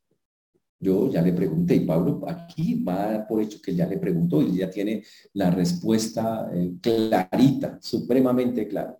Yo 0.79 1.11
ya 1.11 1.23
le 1.23 1.33
pregunté 1.33 1.77
y 1.77 1.85
Pablo 1.87 2.21
aquí 2.27 2.83
va 2.83 3.25
por 3.27 3.41
hecho 3.41 3.59
que 3.59 3.73
ya 3.73 3.87
le 3.87 3.97
preguntó 3.97 4.43
y 4.43 4.57
ya 4.57 4.69
tiene 4.69 5.03
la 5.33 5.49
respuesta 5.49 6.47
eh, 6.53 6.75
clarita, 6.79 7.79
supremamente 7.81 8.67
clara. 8.67 8.95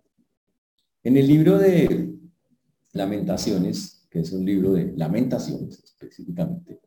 En 1.02 1.16
el 1.16 1.26
libro 1.26 1.56
de 1.56 2.14
Lamentaciones, 2.92 4.06
que 4.10 4.20
es 4.20 4.32
un 4.32 4.44
libro 4.44 4.72
de 4.72 4.92
lamentaciones 4.96 5.82
específicamente, 5.82 6.80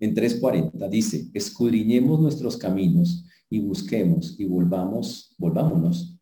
en 0.00 0.16
3.40 0.16 0.88
dice, 0.88 1.30
escudriñemos 1.32 2.18
nuestros 2.18 2.56
caminos 2.56 3.24
y 3.48 3.60
busquemos 3.60 4.34
y 4.40 4.46
volvamos, 4.46 5.36
volvámonos 5.38 6.18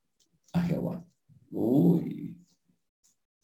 a 0.52 0.60
Jehová. 0.62 1.02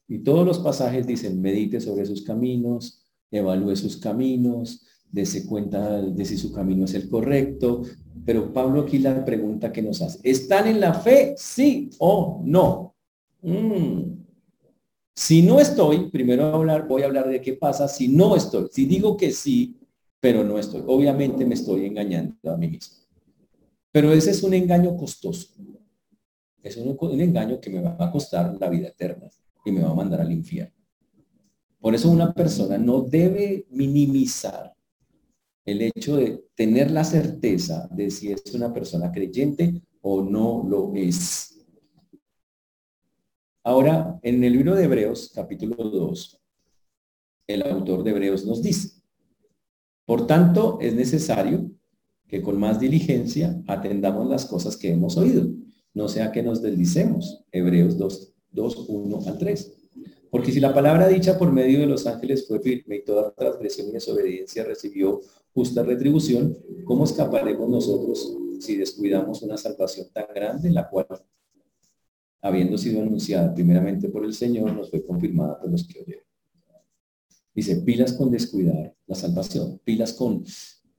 Y 0.08 0.18
todos 0.18 0.46
los 0.46 0.58
pasajes 0.58 1.06
dicen, 1.06 1.40
medite 1.40 1.80
sobre 1.80 2.04
sus 2.04 2.22
caminos, 2.22 3.02
evalúe 3.30 3.76
sus 3.76 3.96
caminos, 3.96 4.84
dese 5.10 5.46
cuenta 5.46 6.02
de 6.02 6.24
si 6.26 6.36
su 6.36 6.52
camino 6.52 6.84
es 6.84 6.92
el 6.92 7.08
correcto. 7.08 7.80
Pero 8.26 8.52
Pablo 8.52 8.82
aquí 8.82 8.98
la 8.98 9.24
pregunta 9.24 9.72
que 9.72 9.80
nos 9.80 10.02
hace, 10.02 10.18
¿están 10.22 10.66
en 10.66 10.80
la 10.80 10.92
fe? 10.92 11.34
Sí 11.38 11.88
o 11.98 12.42
no. 12.44 12.85
Mm. 13.46 14.24
Si 15.14 15.40
no 15.40 15.60
estoy, 15.60 16.10
primero 16.10 16.62
voy 16.86 17.02
a 17.02 17.06
hablar 17.06 17.28
de 17.28 17.40
qué 17.40 17.54
pasa 17.54 17.88
si 17.88 18.08
no 18.08 18.36
estoy. 18.36 18.68
Si 18.70 18.84
digo 18.84 19.16
que 19.16 19.32
sí, 19.32 19.78
pero 20.20 20.44
no 20.44 20.58
estoy. 20.58 20.82
Obviamente 20.86 21.46
me 21.46 21.54
estoy 21.54 21.86
engañando 21.86 22.36
a 22.52 22.56
mí 22.56 22.68
mismo. 22.68 22.96
Pero 23.92 24.12
ese 24.12 24.32
es 24.32 24.42
un 24.42 24.52
engaño 24.52 24.96
costoso. 24.96 25.54
Es 26.62 26.76
un, 26.76 26.96
un 27.00 27.20
engaño 27.20 27.60
que 27.60 27.70
me 27.70 27.80
va 27.80 27.96
a 27.98 28.10
costar 28.10 28.56
la 28.60 28.68
vida 28.68 28.88
eterna. 28.88 29.30
y 29.64 29.72
me 29.72 29.82
va 29.82 29.90
a 29.90 29.94
mandar 29.94 30.20
al 30.20 30.32
infierno. 30.32 30.74
Por 31.80 31.94
eso 31.94 32.10
una 32.10 32.32
persona 32.34 32.78
no 32.78 33.00
debe 33.00 33.66
minimizar 33.70 34.74
el 35.64 35.82
hecho 35.82 36.16
de 36.16 36.44
tener 36.54 36.90
la 36.90 37.04
certeza 37.04 37.88
de 37.90 38.10
si 38.10 38.32
es 38.32 38.54
una 38.54 38.72
persona 38.72 39.10
creyente 39.10 39.82
o 40.02 40.22
no 40.22 40.64
lo 40.68 40.92
es. 40.94 41.55
Ahora, 43.66 44.20
en 44.22 44.44
el 44.44 44.52
libro 44.52 44.76
de 44.76 44.84
Hebreos, 44.84 45.32
capítulo 45.34 45.74
2, 45.74 46.40
el 47.48 47.62
autor 47.64 48.04
de 48.04 48.12
Hebreos 48.12 48.46
nos 48.46 48.62
dice, 48.62 49.02
por 50.04 50.28
tanto, 50.28 50.78
es 50.80 50.94
necesario 50.94 51.72
que 52.28 52.42
con 52.42 52.60
más 52.60 52.78
diligencia 52.78 53.60
atendamos 53.66 54.28
las 54.28 54.44
cosas 54.44 54.76
que 54.76 54.92
hemos 54.92 55.16
oído, 55.16 55.48
no 55.94 56.06
sea 56.06 56.30
que 56.30 56.44
nos 56.44 56.62
deslicemos. 56.62 57.42
Hebreos 57.50 57.98
2, 57.98 58.34
2 58.52 58.88
1 58.88 59.20
al 59.26 59.36
3. 59.36 59.72
Porque 60.30 60.52
si 60.52 60.60
la 60.60 60.72
palabra 60.72 61.08
dicha 61.08 61.36
por 61.36 61.50
medio 61.50 61.80
de 61.80 61.86
los 61.86 62.06
ángeles 62.06 62.46
fue 62.46 62.60
firme 62.60 62.98
y 62.98 63.04
toda 63.04 63.34
transgresión 63.34 63.88
y 63.88 63.94
desobediencia 63.94 64.62
recibió 64.62 65.22
justa 65.52 65.82
retribución, 65.82 66.56
¿cómo 66.84 67.02
escaparemos 67.02 67.68
nosotros 67.68 68.32
si 68.60 68.76
descuidamos 68.76 69.42
una 69.42 69.56
salvación 69.56 70.06
tan 70.12 70.26
grande, 70.32 70.70
la 70.70 70.88
cual, 70.88 71.08
habiendo 72.46 72.78
sido 72.78 73.02
anunciada 73.02 73.54
primeramente 73.54 74.08
por 74.08 74.24
el 74.24 74.32
Señor, 74.32 74.72
nos 74.72 74.90
fue 74.90 75.04
confirmada 75.04 75.58
por 75.60 75.70
los 75.70 75.86
que 75.86 76.00
oyeron? 76.00 76.24
Dice, 77.54 77.76
pilas 77.76 78.12
con 78.12 78.30
descuidar 78.30 78.94
la 79.06 79.14
salvación, 79.14 79.80
pilas 79.82 80.12
con, 80.12 80.44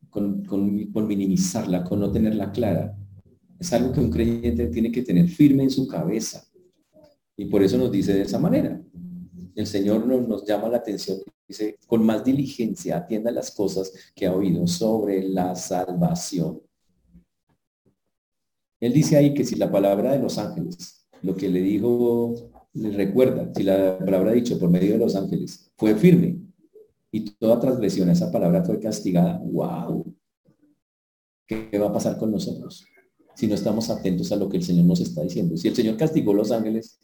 con, 0.09 0.43
con, 0.43 1.07
minimizarla, 1.07 1.83
con 1.83 1.99
no 1.99 2.11
tenerla 2.11 2.51
clara. 2.51 2.97
Es 3.59 3.71
algo 3.73 3.91
que 3.91 3.99
un 3.99 4.09
creyente 4.09 4.67
tiene 4.67 4.91
que 4.91 5.03
tener 5.03 5.29
firme 5.29 5.63
en 5.63 5.69
su 5.69 5.87
cabeza. 5.87 6.43
Y 7.35 7.45
por 7.45 7.61
eso 7.61 7.77
nos 7.77 7.91
dice 7.91 8.13
de 8.13 8.23
esa 8.23 8.39
manera. 8.39 8.81
El 9.55 9.67
Señor 9.67 10.05
nos, 10.07 10.27
nos 10.27 10.45
llama 10.45 10.69
la 10.69 10.77
atención, 10.77 11.19
dice, 11.47 11.77
con 11.85 12.03
más 12.03 12.23
diligencia 12.23 12.97
atienda 12.97 13.31
las 13.31 13.51
cosas 13.51 13.91
que 14.15 14.25
ha 14.25 14.33
oído 14.33 14.65
sobre 14.65 15.27
la 15.29 15.55
salvación. 15.55 16.61
Él 18.79 18.93
dice 18.93 19.17
ahí 19.17 19.33
que 19.33 19.43
si 19.43 19.55
la 19.55 19.71
palabra 19.71 20.11
de 20.11 20.19
los 20.19 20.37
ángeles, 20.37 20.96
lo 21.23 21.35
que 21.35 21.49
le 21.49 21.61
dijo, 21.61 22.33
le 22.73 22.91
recuerda, 22.91 23.51
si 23.55 23.63
la 23.63 23.97
palabra 23.97 24.31
dicho 24.31 24.59
por 24.59 24.69
medio 24.69 24.93
de 24.93 24.99
los 24.99 25.15
ángeles 25.15 25.71
fue 25.77 25.95
firme, 25.95 26.39
y 27.11 27.21
toda 27.31 27.59
transgresión 27.59 28.09
esa 28.09 28.31
palabra 28.31 28.63
fue 28.63 28.79
castigada, 28.79 29.39
wow. 29.39 30.13
¿Qué 31.47 31.79
va 31.79 31.87
a 31.87 31.93
pasar 31.93 32.17
con 32.17 32.31
nosotros? 32.31 32.85
Si 33.35 33.47
no 33.47 33.55
estamos 33.55 33.89
atentos 33.89 34.31
a 34.31 34.35
lo 34.35 34.49
que 34.49 34.57
el 34.57 34.63
Señor 34.63 34.85
nos 34.85 34.99
está 34.99 35.21
diciendo. 35.21 35.55
Si 35.55 35.67
el 35.67 35.75
Señor 35.75 35.95
castigó 35.95 36.33
los 36.33 36.51
ángeles, 36.51 36.99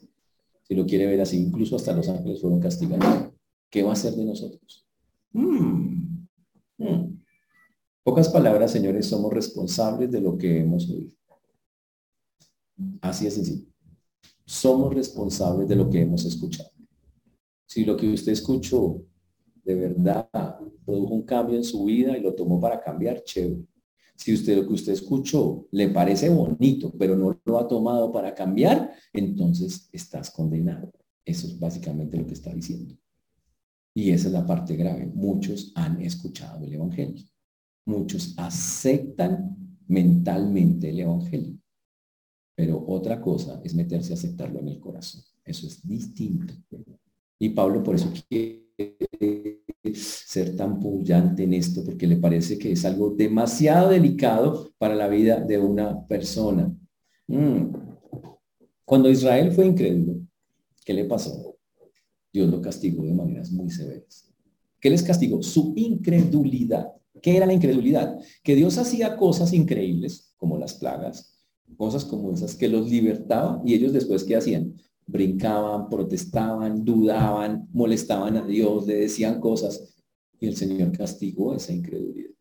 si 0.64 0.76
lo 0.76 0.86
quiere 0.86 1.06
ver 1.06 1.22
así, 1.22 1.38
incluso 1.38 1.76
hasta 1.76 1.94
los 1.94 2.10
ángeles 2.10 2.42
fueron 2.42 2.60
castigados. 2.60 3.32
¿Qué 3.70 3.84
va 3.84 3.92
a 3.92 3.94
hacer 3.94 4.14
de 4.14 4.26
nosotros? 4.26 4.86
Hmm. 5.32 6.28
Hmm. 6.78 7.22
Pocas 8.04 8.30
palabras, 8.30 8.72
señores, 8.72 9.08
somos 9.08 9.32
responsables 9.32 10.12
de 10.12 10.22
lo 10.22 10.38
que 10.38 10.60
hemos 10.60 10.90
oído. 10.90 11.12
Así 13.02 13.28
es 13.28 13.36
sencillo. 13.36 13.73
Somos 14.46 14.94
responsables 14.94 15.68
de 15.68 15.76
lo 15.76 15.90
que 15.90 16.02
hemos 16.02 16.26
escuchado. 16.26 16.70
Si 17.66 17.86
lo 17.86 17.96
que 17.98 18.12
usted 18.12 18.34
escuchó 18.34 19.04
de 19.64 19.76
verdad 19.76 20.30
produjo 20.86 21.14
un 21.14 21.24
cambio 21.24 21.56
en 21.56 21.64
su 21.64 21.86
vida 21.86 22.18
y 22.18 22.22
lo 22.22 22.36
tomó 22.36 22.60
para 22.60 22.82
cambiar, 22.82 23.24
chévere. 23.24 23.66
Si 24.16 24.34
usted 24.34 24.58
lo 24.58 24.68
que 24.68 24.74
usted 24.74 24.94
escuchó 24.94 25.68
le 25.72 25.90
parece 25.90 26.30
bonito, 26.30 26.94
pero 26.98 27.16
no 27.16 27.40
lo 27.46 27.60
ha 27.60 27.68
tomado 27.68 28.12
para 28.12 28.34
cambiar, 28.34 28.94
entonces 29.12 29.90
estás 29.92 30.30
condenado. 30.30 30.92
Eso 31.26 31.48
es 31.48 31.60
básicamente 31.60 32.18
lo 32.18 32.28
que 32.28 32.34
está 32.34 32.54
diciendo. 32.54 32.96
Y 33.94 34.12
esa 34.12 34.28
es 34.28 34.34
la 34.34 34.46
parte 34.46 34.76
grave. 34.76 35.06
Muchos 35.06 35.72
han 35.76 36.02
escuchado 36.02 36.66
el 36.66 36.74
Evangelio. 36.74 37.24
Muchos 37.86 38.34
aceptan 38.38 39.78
mentalmente 39.88 40.90
el 40.90 41.00
Evangelio. 41.00 41.58
Pero 42.56 42.84
otra 42.88 43.20
cosa 43.20 43.62
es 43.64 43.74
meterse 43.74 44.14
a 44.14 44.16
aceptarlo 44.16 44.60
en 44.60 44.68
el 44.68 44.80
corazón. 44.80 45.22
Eso 45.44 45.68
es 45.68 45.86
distinto. 45.88 46.54
Y 47.40 47.50
Pablo 47.50 47.84
por 47.84 47.96
eso 47.96 48.12
quiere 48.30 48.64
ser 49.94 50.56
tan 50.56 50.80
pullante 50.80 51.44
en 51.44 51.54
esto 51.54 51.84
porque 51.84 52.08
le 52.08 52.18
parece 52.18 52.58
que 52.58 52.72
es 52.72 52.86
algo 52.86 53.10
demasiado 53.10 53.90
delicado 53.90 54.72
para 54.78 54.96
la 54.96 55.08
vida 55.08 55.40
de 55.40 55.58
una 55.58 56.06
persona. 56.08 56.74
Mm. 57.28 57.70
Cuando 58.86 59.10
Israel 59.10 59.52
fue 59.52 59.66
incrédulo, 59.66 60.22
¿qué 60.86 60.94
le 60.94 61.06
pasó? 61.06 61.58
Dios 62.32 62.50
lo 62.50 62.62
castigó 62.62 63.04
de 63.04 63.14
maneras 63.14 63.52
muy 63.52 63.70
severas. 63.70 64.34
¿Qué 64.80 64.90
les 64.90 65.04
castigó? 65.04 65.42
Su 65.42 65.74
incredulidad. 65.76 66.92
¿Qué 67.22 67.38
era 67.38 67.46
la 67.46 67.54
incredulidad? 67.54 68.20
Que 68.44 68.56
Dios 68.56 68.78
hacía 68.78 69.16
cosas 69.16 69.54
increíbles, 69.54 70.34
como 70.36 70.58
las 70.58 70.74
plagas, 70.74 71.33
cosas 71.78 72.06
como 72.06 72.32
esas, 72.32 72.56
que 72.56 72.68
los 72.68 72.90
libertaba 72.90 73.62
y 73.66 73.74
ellos 73.74 73.94
después, 73.94 74.24
¿qué 74.24 74.36
hacían? 74.36 74.74
brincaban, 75.06 75.90
protestaban, 75.90 76.84
dudaban, 76.84 77.68
molestaban 77.72 78.38
a 78.38 78.46
Dios, 78.46 78.88
le 78.88 78.96
decían 78.96 79.40
cosas 79.40 79.96
y 80.40 80.48
el 80.48 80.56
Señor 80.56 80.92
castigó 80.96 81.56
esa 81.56 81.74
incredulidad. 81.74 82.32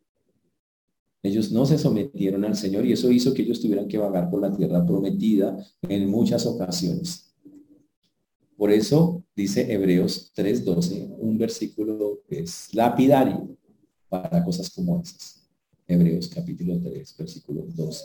Ellos 1.24 1.52
no 1.52 1.64
se 1.66 1.78
sometieron 1.78 2.44
al 2.44 2.56
Señor 2.56 2.84
y 2.84 2.92
eso 2.92 3.10
hizo 3.10 3.32
que 3.32 3.42
ellos 3.42 3.60
tuvieran 3.60 3.86
que 3.86 3.98
vagar 3.98 4.28
por 4.28 4.40
la 4.40 4.54
tierra 4.54 4.84
prometida 4.84 5.56
en 5.82 6.10
muchas 6.10 6.46
ocasiones. 6.46 7.32
Por 8.56 8.70
eso 8.72 9.24
dice 9.34 9.72
Hebreos 9.72 10.32
3:12, 10.34 11.16
un 11.18 11.38
versículo 11.38 12.22
que 12.28 12.40
es 12.40 12.74
lapidario 12.74 13.56
para 14.08 14.44
cosas 14.44 14.70
como 14.70 15.00
esas. 15.00 15.48
Hebreos 15.86 16.28
capítulo 16.28 16.80
3, 16.80 17.16
versículo 17.16 17.64
12. 17.68 18.04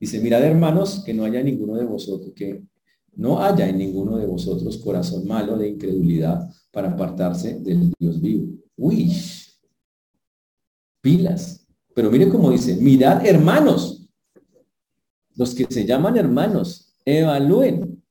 Dice, 0.00 0.18
mirad 0.20 0.42
hermanos, 0.42 1.02
que 1.04 1.12
no 1.12 1.24
haya 1.24 1.42
ninguno 1.42 1.76
de 1.76 1.84
vosotros 1.84 2.32
que 2.34 2.62
no 3.16 3.42
haya 3.42 3.68
en 3.68 3.76
ninguno 3.76 4.16
de 4.16 4.26
vosotros 4.26 4.78
corazón 4.78 5.26
malo 5.26 5.58
de 5.58 5.68
incredulidad 5.68 6.48
para 6.70 6.90
apartarse 6.90 7.58
del 7.60 7.92
Dios 7.98 8.20
vivo. 8.20 8.46
Uy, 8.76 9.12
pilas. 11.02 11.66
Pero 11.94 12.10
mire 12.10 12.28
cómo 12.28 12.50
dice, 12.50 12.76
mirad 12.76 13.26
hermanos, 13.26 14.08
los 15.36 15.54
que 15.54 15.66
se 15.68 15.84
llaman 15.84 16.16
hermanos, 16.16 16.94
evalúen 17.04 18.02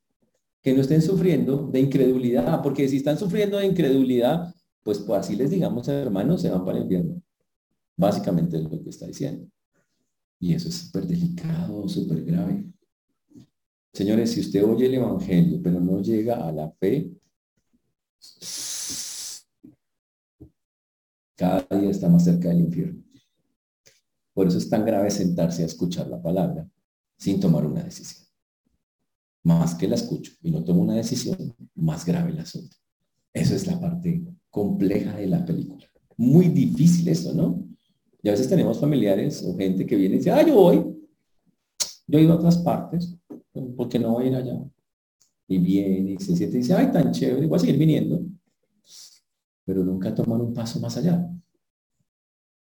que 0.62 0.73
no 0.73 0.82
estén 0.82 1.02
sufriendo 1.02 1.69
de 1.71 1.80
incredulidad, 1.80 2.62
porque 2.62 2.88
si 2.88 2.97
están 2.97 3.17
sufriendo 3.17 3.58
de 3.58 3.65
incredulidad, 3.65 4.54
pues, 4.84 4.99
pues 4.99 5.21
así 5.21 5.36
les 5.36 5.49
digamos 5.49 5.88
hermanos, 5.88 6.41
se 6.41 6.49
van 6.49 6.65
para 6.65 6.78
el 6.78 6.84
infierno. 6.84 7.21
Básicamente 7.95 8.58
es 8.58 8.63
lo 8.63 8.69
que 8.69 8.89
está 8.89 9.08
diciendo. 9.08 9.47
Y 10.39 10.54
eso 10.54 10.69
es 10.69 10.75
súper 10.75 11.06
delicado, 11.06 11.88
súper 11.89 12.23
grave. 12.23 12.65
Señores, 13.93 14.32
si 14.32 14.39
usted 14.39 14.63
oye 14.63 14.86
el 14.86 14.93
Evangelio, 14.95 15.60
pero 15.62 15.80
no 15.80 16.02
llega 16.02 16.47
a 16.47 16.52
la 16.52 16.71
fe, 16.71 17.12
cada 21.36 21.80
día 21.80 21.89
está 21.89 22.10
más 22.10 22.23
cerca 22.23 22.49
del 22.49 22.62
infierno. 22.62 23.04
Por 24.34 24.47
eso 24.47 24.58
es 24.58 24.69
tan 24.69 24.86
grave 24.86 25.12
sentarse 25.12 25.63
a 25.63 25.65
escuchar 25.65 26.08
la 26.08 26.21
palabra 26.21 26.69
sin 27.17 27.39
tomar 27.39 27.65
una 27.65 27.84
decisión. 27.84 28.25
Más 29.43 29.75
que 29.75 29.88
la 29.88 29.95
escucho 29.95 30.34
y 30.41 30.52
no 30.52 30.63
tomo 30.63 30.82
una 30.82 30.95
decisión, 30.95 31.56
más 31.75 32.06
grave 32.06 32.32
el 32.32 32.39
asunto. 32.39 32.78
Eso 33.34 33.56
es 33.56 33.67
la 33.67 33.80
parte 33.80 34.23
compleja 34.49 35.17
de 35.17 35.28
la 35.28 35.45
película. 35.45 35.86
Muy 36.17 36.49
difícil 36.49 37.08
eso, 37.08 37.34
¿no? 37.34 37.69
Y 38.22 38.30
a 38.30 38.32
veces 38.32 38.50
tenemos 38.50 38.80
familiares 38.80 39.44
o 39.44 39.56
gente 39.56 39.86
que 39.86 39.96
viene 39.96 40.16
y 40.16 40.18
dice, 40.18 40.32
ah, 40.32 40.46
yo 40.46 40.56
voy. 40.56 41.00
Yo 42.08 42.20
he 42.20 42.24
ido 42.24 42.34
a 42.34 42.38
otras 42.38 42.58
partes 42.58 43.16
porque 43.76 44.00
no 44.00 44.12
voy 44.12 44.26
a 44.26 44.28
ir 44.28 44.36
allá? 44.36 44.60
Y 45.48 45.58
viene 45.58 46.12
y 46.12 46.18
se 46.18 46.36
siente 46.36 46.58
y 46.58 46.62
dice, 46.62 46.74
ay, 46.74 46.92
tan 46.92 47.12
chévere, 47.12 47.48
voy 47.48 47.56
a 47.56 47.60
seguir 47.60 47.78
viniendo. 47.78 48.22
Pero 49.66 49.84
nunca 49.84 50.14
toman 50.14 50.42
un 50.42 50.54
paso 50.54 50.80
más 50.80 50.98
allá. 50.98 51.30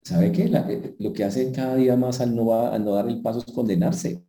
¿Sabe 0.04 0.32
qué? 0.32 0.46
Eh, 0.46 0.96
lo 1.00 1.14
que 1.14 1.24
hacen 1.24 1.54
cada 1.54 1.76
día 1.76 1.96
más 1.96 2.20
al 2.20 2.36
no, 2.36 2.54
al 2.54 2.84
no 2.84 2.94
dar 2.94 3.08
el 3.08 3.22
paso 3.22 3.40
es 3.40 3.46
condenarse. 3.46 4.24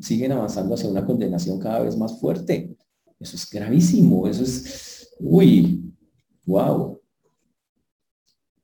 Siguen 0.00 0.32
avanzando 0.32 0.74
hacia 0.74 0.88
una 0.88 1.04
condenación 1.04 1.58
cada 1.58 1.80
vez 1.80 1.96
más 1.96 2.18
fuerte. 2.18 2.76
Eso 3.20 3.36
es 3.36 3.48
gravísimo. 3.50 4.26
Eso 4.26 4.42
es, 4.42 5.14
uy, 5.20 5.92
wow. 6.46 7.00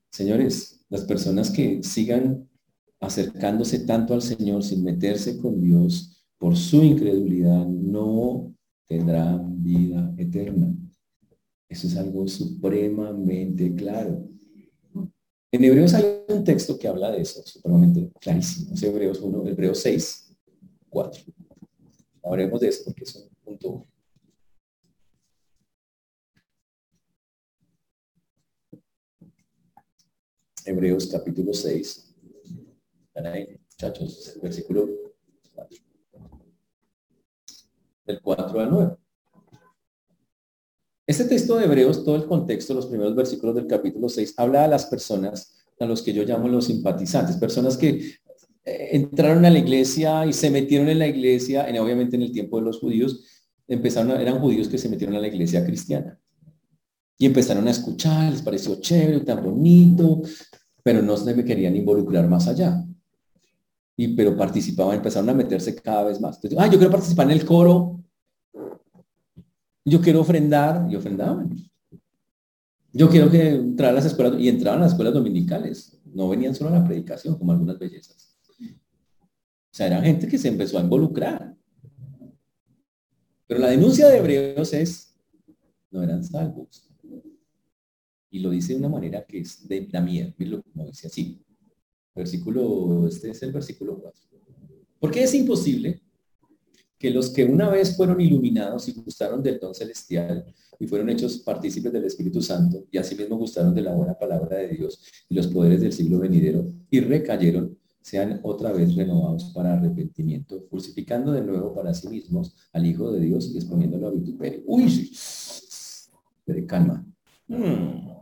Señores, 0.09 0.80
las 0.91 1.05
personas 1.05 1.49
que 1.49 1.81
sigan 1.81 2.47
acercándose 2.99 3.79
tanto 3.79 4.13
al 4.13 4.21
Señor 4.21 4.61
sin 4.61 4.83
meterse 4.83 5.37
con 5.39 5.59
Dios, 5.59 6.27
por 6.37 6.55
su 6.55 6.83
incredulidad 6.83 7.65
no 7.65 8.53
tendrán 8.87 9.63
vida 9.63 10.13
eterna. 10.17 10.75
Eso 11.69 11.87
es 11.87 11.95
algo 11.95 12.27
supremamente 12.27 13.73
claro. 13.73 14.27
En 15.53 15.63
Hebreos 15.63 15.93
hay 15.93 16.05
un 16.27 16.43
texto 16.43 16.77
que 16.77 16.89
habla 16.89 17.09
de 17.11 17.21
eso, 17.21 17.41
supremamente 17.45 18.11
clarísimo. 18.19 18.73
Es 18.73 18.83
Hebreos 18.83 19.21
1, 19.21 19.47
Hebreos 19.47 19.79
6, 19.79 20.35
4. 20.89 21.23
Hablemos 22.23 22.59
de 22.59 22.67
eso 22.67 22.83
porque 22.85 23.03
es 23.03 23.15
un 23.15 23.29
punto 23.43 23.87
Hebreos 30.71 31.07
capítulo 31.07 31.53
6. 31.53 32.15
¿Están 33.13 33.47
muchachos? 33.69 34.39
Versículo 34.41 34.87
4. 35.53 35.77
Del 38.05 38.21
4 38.21 38.59
al 38.61 38.71
9. 38.71 38.95
Este 41.05 41.25
texto 41.25 41.57
de 41.57 41.65
Hebreos, 41.65 42.05
todo 42.05 42.15
el 42.15 42.25
contexto, 42.25 42.73
los 42.73 42.85
primeros 42.85 43.13
versículos 43.15 43.55
del 43.55 43.67
capítulo 43.67 44.07
6, 44.07 44.33
habla 44.37 44.63
a 44.63 44.67
las 44.69 44.85
personas 44.85 45.57
a 45.77 45.85
los 45.85 46.01
que 46.03 46.13
yo 46.13 46.23
llamo 46.23 46.47
los 46.47 46.65
simpatizantes, 46.65 47.35
personas 47.37 47.75
que 47.75 48.13
eh, 48.63 48.89
entraron 48.91 49.43
a 49.43 49.49
la 49.49 49.59
iglesia 49.59 50.25
y 50.25 50.31
se 50.31 50.51
metieron 50.51 50.87
en 50.87 50.99
la 50.99 51.07
iglesia, 51.07 51.67
en, 51.67 51.79
obviamente 51.79 52.15
en 52.15 52.21
el 52.21 52.31
tiempo 52.31 52.59
de 52.59 52.65
los 52.65 52.79
judíos, 52.79 53.25
empezaron, 53.67 54.11
eran 54.11 54.39
judíos 54.39 54.69
que 54.69 54.77
se 54.77 54.87
metieron 54.87 55.15
a 55.17 55.19
la 55.19 55.27
iglesia 55.27 55.65
cristiana. 55.65 56.17
Y 57.17 57.25
empezaron 57.25 57.67
a 57.67 57.71
escuchar, 57.71 58.31
les 58.31 58.41
pareció 58.41 58.79
chévere, 58.79 59.19
tan 59.21 59.43
bonito, 59.43 60.21
pero 60.83 61.01
no 61.01 61.17
se 61.17 61.33
me 61.33 61.45
querían 61.45 61.75
involucrar 61.75 62.27
más 62.27 62.47
allá. 62.47 62.83
Y, 63.95 64.15
pero 64.15 64.35
participaban, 64.35 64.95
empezaron 64.95 65.29
a 65.29 65.33
meterse 65.33 65.75
cada 65.75 66.05
vez 66.05 66.19
más. 66.19 66.35
Entonces, 66.35 66.59
ah, 66.59 66.67
yo 66.67 66.77
quiero 66.77 66.91
participar 66.91 67.25
en 67.27 67.31
el 67.31 67.45
coro, 67.45 68.03
yo 69.85 70.01
quiero 70.01 70.21
ofrendar, 70.21 70.87
y 70.89 70.95
ofrendaban. 70.95 71.55
Yo 72.93 73.09
quiero 73.09 73.29
que 73.29 73.49
entrar 73.49 73.91
a 73.91 73.93
las 73.93 74.05
escuelas, 74.05 74.39
y 74.39 74.49
entraban 74.49 74.79
a 74.79 74.83
las 74.83 74.91
escuelas 74.91 75.13
dominicales, 75.13 75.99
no 76.05 76.29
venían 76.29 76.55
solo 76.55 76.71
a 76.71 76.79
la 76.79 76.85
predicación, 76.85 77.37
como 77.37 77.51
algunas 77.51 77.79
bellezas. 77.79 78.37
O 78.59 79.73
sea, 79.73 79.87
era 79.87 80.01
gente 80.01 80.27
que 80.27 80.37
se 80.37 80.49
empezó 80.49 80.77
a 80.77 80.81
involucrar. 80.81 81.55
Pero 83.47 83.59
la 83.59 83.69
denuncia 83.69 84.07
de 84.07 84.17
Hebreos 84.17 84.73
es, 84.73 85.15
no 85.89 86.03
eran 86.03 86.23
salvos. 86.23 86.90
Y 88.31 88.39
lo 88.39 88.49
dice 88.49 88.73
de 88.73 88.79
una 88.79 88.89
manera 88.89 89.25
que 89.25 89.39
es 89.39 89.67
de 89.67 89.87
la 89.91 90.01
mía, 90.01 90.33
como 90.73 90.85
dice 90.87 91.07
así. 91.07 91.43
Versículo, 92.15 93.07
este 93.07 93.31
es 93.31 93.43
el 93.43 93.51
versículo 93.51 93.99
4. 93.99 94.21
Porque 94.99 95.23
es 95.23 95.33
imposible 95.33 96.01
que 97.01 97.09
los 97.09 97.31
que 97.31 97.43
una 97.43 97.67
vez 97.67 97.97
fueron 97.97 98.21
iluminados 98.21 98.87
y 98.87 98.93
gustaron 98.93 99.41
del 99.41 99.59
don 99.59 99.73
celestial 99.73 100.45
y 100.79 100.85
fueron 100.85 101.09
hechos 101.09 101.39
partícipes 101.39 101.91
del 101.91 102.05
Espíritu 102.05 102.43
Santo 102.43 102.85
y 102.91 102.99
asimismo 102.99 103.37
gustaron 103.37 103.73
de 103.73 103.81
la 103.81 103.93
buena 103.93 104.13
palabra 104.13 104.57
de 104.57 104.67
Dios 104.67 105.03
y 105.27 105.33
los 105.33 105.47
poderes 105.47 105.81
del 105.81 105.93
siglo 105.93 106.19
venidero 106.19 106.63
y 106.91 106.99
recayeron, 106.99 107.75
sean 108.01 108.39
otra 108.43 108.71
vez 108.71 108.95
renovados 108.95 109.45
para 109.55 109.73
arrepentimiento, 109.73 110.63
pulsificando 110.67 111.31
de 111.31 111.41
nuevo 111.41 111.73
para 111.73 111.91
sí 111.93 112.07
mismos 112.07 112.55
al 112.71 112.85
Hijo 112.85 113.11
de 113.11 113.21
Dios 113.21 113.49
y 113.51 113.57
exponiéndolo 113.57 114.07
a 114.07 114.11
vituperio. 114.11 114.61
Uy. 114.67 115.11
Pero 116.45 116.67
calma. 116.67 117.03
Hmm. 117.47 118.20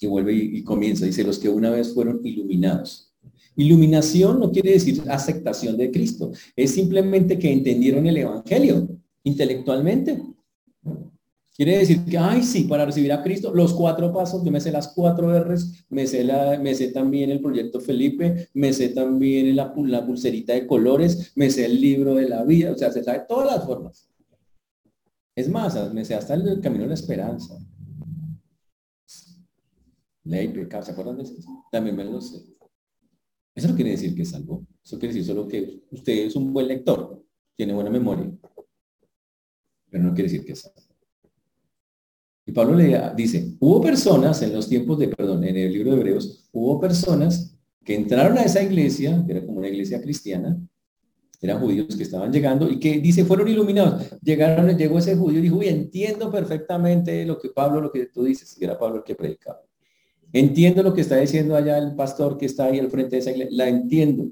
Y 0.00 0.06
vuelve 0.06 0.34
y, 0.34 0.58
y 0.58 0.62
comienza, 0.62 1.06
dice, 1.06 1.24
los 1.24 1.38
que 1.38 1.48
una 1.48 1.70
vez 1.70 1.92
fueron 1.94 2.20
iluminados. 2.24 3.12
Iluminación 3.56 4.38
no 4.38 4.52
quiere 4.52 4.72
decir 4.72 5.02
aceptación 5.08 5.76
de 5.76 5.90
Cristo, 5.90 6.30
es 6.54 6.70
simplemente 6.72 7.38
que 7.38 7.52
entendieron 7.52 8.06
el 8.06 8.18
Evangelio 8.18 8.88
intelectualmente. 9.24 10.22
Quiere 11.58 11.78
decir 11.78 12.04
que, 12.04 12.16
ay, 12.16 12.44
sí, 12.44 12.64
para 12.64 12.86
recibir 12.86 13.12
a 13.12 13.20
Cristo, 13.20 13.52
los 13.52 13.74
cuatro 13.74 14.12
pasos, 14.12 14.44
yo 14.44 14.52
me 14.52 14.60
sé 14.60 14.70
las 14.70 14.92
cuatro 14.94 15.36
R's, 15.40 15.84
me 15.88 16.06
sé, 16.06 16.22
la, 16.22 16.56
me 16.56 16.72
sé 16.72 16.92
también 16.92 17.30
el 17.30 17.40
proyecto 17.40 17.80
Felipe, 17.80 18.48
me 18.54 18.72
sé 18.72 18.90
también 18.90 19.56
la, 19.56 19.74
la 19.76 20.06
pulserita 20.06 20.52
de 20.52 20.68
colores, 20.68 21.32
me 21.34 21.50
sé 21.50 21.64
el 21.64 21.80
libro 21.80 22.14
de 22.14 22.28
la 22.28 22.44
vida, 22.44 22.70
o 22.70 22.78
sea, 22.78 22.92
se 22.92 23.02
sabe 23.02 23.24
todas 23.28 23.56
las 23.56 23.66
formas. 23.66 24.08
Es 25.34 25.48
más, 25.48 25.92
me 25.92 26.04
sé 26.04 26.14
hasta 26.14 26.34
el, 26.34 26.60
camino 26.60 26.84
de 26.84 26.90
la 26.90 26.94
esperanza. 26.94 27.58
Ley, 30.28 30.48
pecado, 30.48 30.84
¿se 30.84 30.92
acuerdan 30.92 31.16
de 31.16 31.22
eso? 31.22 31.34
También 31.72 31.96
me 31.96 32.04
lo. 32.04 32.18
Eso 32.18 33.68
no 33.68 33.74
quiere 33.74 33.92
decir 33.92 34.14
que 34.14 34.22
es 34.22 34.30
salvo. 34.30 34.66
Eso 34.84 34.98
quiere 34.98 35.14
decir 35.14 35.26
solo 35.26 35.48
que 35.48 35.82
usted 35.90 36.26
es 36.26 36.36
un 36.36 36.52
buen 36.52 36.68
lector, 36.68 37.24
tiene 37.56 37.72
buena 37.72 37.90
memoria. 37.90 38.30
Pero 39.90 40.04
no 40.04 40.14
quiere 40.14 40.30
decir 40.30 40.44
que 40.44 40.52
es 40.52 40.60
salvo. 40.60 40.82
Y 42.44 42.52
Pablo 42.52 42.76
le 42.76 43.12
dice, 43.16 43.56
hubo 43.58 43.80
personas 43.80 44.40
en 44.42 44.52
los 44.52 44.68
tiempos 44.68 44.98
de, 44.98 45.08
perdón, 45.08 45.44
en 45.44 45.56
el 45.56 45.72
libro 45.72 45.90
de 45.92 45.96
Hebreos, 45.98 46.48
hubo 46.52 46.80
personas 46.80 47.54
que 47.84 47.94
entraron 47.94 48.38
a 48.38 48.42
esa 48.42 48.62
iglesia, 48.62 49.22
que 49.26 49.32
era 49.32 49.46
como 49.46 49.58
una 49.58 49.68
iglesia 49.68 50.00
cristiana, 50.00 50.58
eran 51.40 51.60
judíos 51.60 51.94
que 51.96 52.02
estaban 52.02 52.32
llegando 52.32 52.68
y 52.68 52.80
que 52.80 53.00
dice 53.00 53.24
fueron 53.24 53.48
iluminados. 53.48 54.10
Llegaron, 54.22 54.76
llegó 54.76 54.98
ese 54.98 55.16
judío 55.16 55.38
y 55.38 55.42
dijo, 55.42 55.56
uy, 55.56 55.68
entiendo 55.68 56.30
perfectamente 56.30 57.24
lo 57.24 57.38
que 57.38 57.50
Pablo, 57.50 57.80
lo 57.80 57.92
que 57.92 58.06
tú 58.06 58.24
dices, 58.24 58.56
y 58.60 58.64
era 58.64 58.78
Pablo 58.78 58.98
el 58.98 59.04
que 59.04 59.14
predicaba. 59.14 59.67
Entiendo 60.32 60.82
lo 60.82 60.92
que 60.92 61.00
está 61.00 61.16
diciendo 61.16 61.56
allá 61.56 61.78
el 61.78 61.94
pastor 61.94 62.36
que 62.36 62.46
está 62.46 62.66
ahí 62.66 62.78
al 62.78 62.90
frente 62.90 63.16
de 63.16 63.20
esa 63.20 63.30
iglesia, 63.30 63.56
la 63.56 63.68
entiendo. 63.68 64.30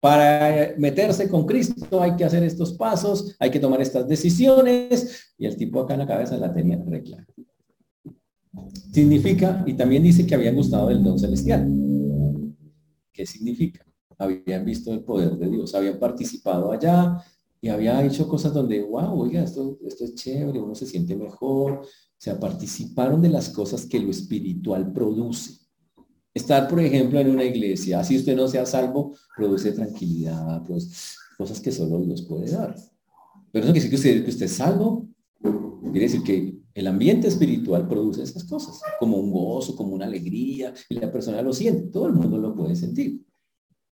Para 0.00 0.74
meterse 0.76 1.28
con 1.28 1.46
Cristo 1.46 2.00
hay 2.00 2.14
que 2.14 2.24
hacer 2.24 2.44
estos 2.44 2.74
pasos, 2.74 3.34
hay 3.38 3.50
que 3.50 3.58
tomar 3.58 3.80
estas 3.80 4.06
decisiones 4.06 5.34
y 5.38 5.46
el 5.46 5.56
tipo 5.56 5.80
acá 5.80 5.94
en 5.94 6.00
la 6.00 6.06
cabeza 6.06 6.36
la 6.36 6.52
tenía 6.52 6.82
reclara. 6.86 7.26
Significa, 8.92 9.64
y 9.66 9.74
también 9.74 10.02
dice 10.02 10.26
que 10.26 10.34
habían 10.34 10.54
gustado 10.54 10.88
del 10.88 11.02
don 11.02 11.18
celestial. 11.18 11.68
¿Qué 13.12 13.26
significa? 13.26 13.84
Habían 14.18 14.64
visto 14.64 14.92
el 14.92 15.00
poder 15.00 15.36
de 15.36 15.48
Dios, 15.48 15.74
habían 15.74 15.98
participado 15.98 16.70
allá 16.70 17.18
y 17.60 17.68
había 17.68 18.04
hecho 18.04 18.28
cosas 18.28 18.52
donde, 18.52 18.82
wow, 18.82 19.22
oiga, 19.22 19.42
esto, 19.42 19.78
esto 19.86 20.04
es 20.04 20.14
chévere, 20.14 20.60
uno 20.60 20.74
se 20.74 20.86
siente 20.86 21.16
mejor. 21.16 21.80
O 22.18 22.22
sea, 22.24 22.38
participaron 22.40 23.20
de 23.20 23.28
las 23.28 23.50
cosas 23.50 23.86
que 23.86 24.00
lo 24.00 24.10
espiritual 24.10 24.92
produce. 24.92 25.60
Estar, 26.32 26.68
por 26.68 26.80
ejemplo, 26.80 27.20
en 27.20 27.30
una 27.30 27.44
iglesia, 27.44 28.00
así 28.00 28.16
usted 28.16 28.34
no 28.34 28.48
sea 28.48 28.66
salvo, 28.66 29.14
produce 29.36 29.72
tranquilidad, 29.72 30.62
pues, 30.66 31.16
cosas 31.36 31.60
que 31.60 31.70
solo 31.70 32.00
Dios 32.00 32.22
puede 32.22 32.50
dar. 32.50 32.74
Pero 33.52 33.66
eso 33.66 33.72
quiere 33.72 33.88
decir 33.88 33.90
que 33.90 33.96
usted, 33.96 34.24
que 34.24 34.30
usted 34.30 34.46
es 34.46 34.52
salvo, 34.52 35.08
quiere 35.40 36.06
decir 36.06 36.22
que 36.22 36.58
el 36.74 36.86
ambiente 36.88 37.28
espiritual 37.28 37.86
produce 37.86 38.22
esas 38.22 38.42
cosas, 38.44 38.80
como 38.98 39.16
un 39.16 39.30
gozo, 39.30 39.76
como 39.76 39.94
una 39.94 40.06
alegría, 40.06 40.74
y 40.88 40.94
la 40.96 41.12
persona 41.12 41.40
lo 41.40 41.52
siente, 41.52 41.88
todo 41.88 42.08
el 42.08 42.14
mundo 42.14 42.36
lo 42.36 42.54
puede 42.54 42.74
sentir. 42.74 43.24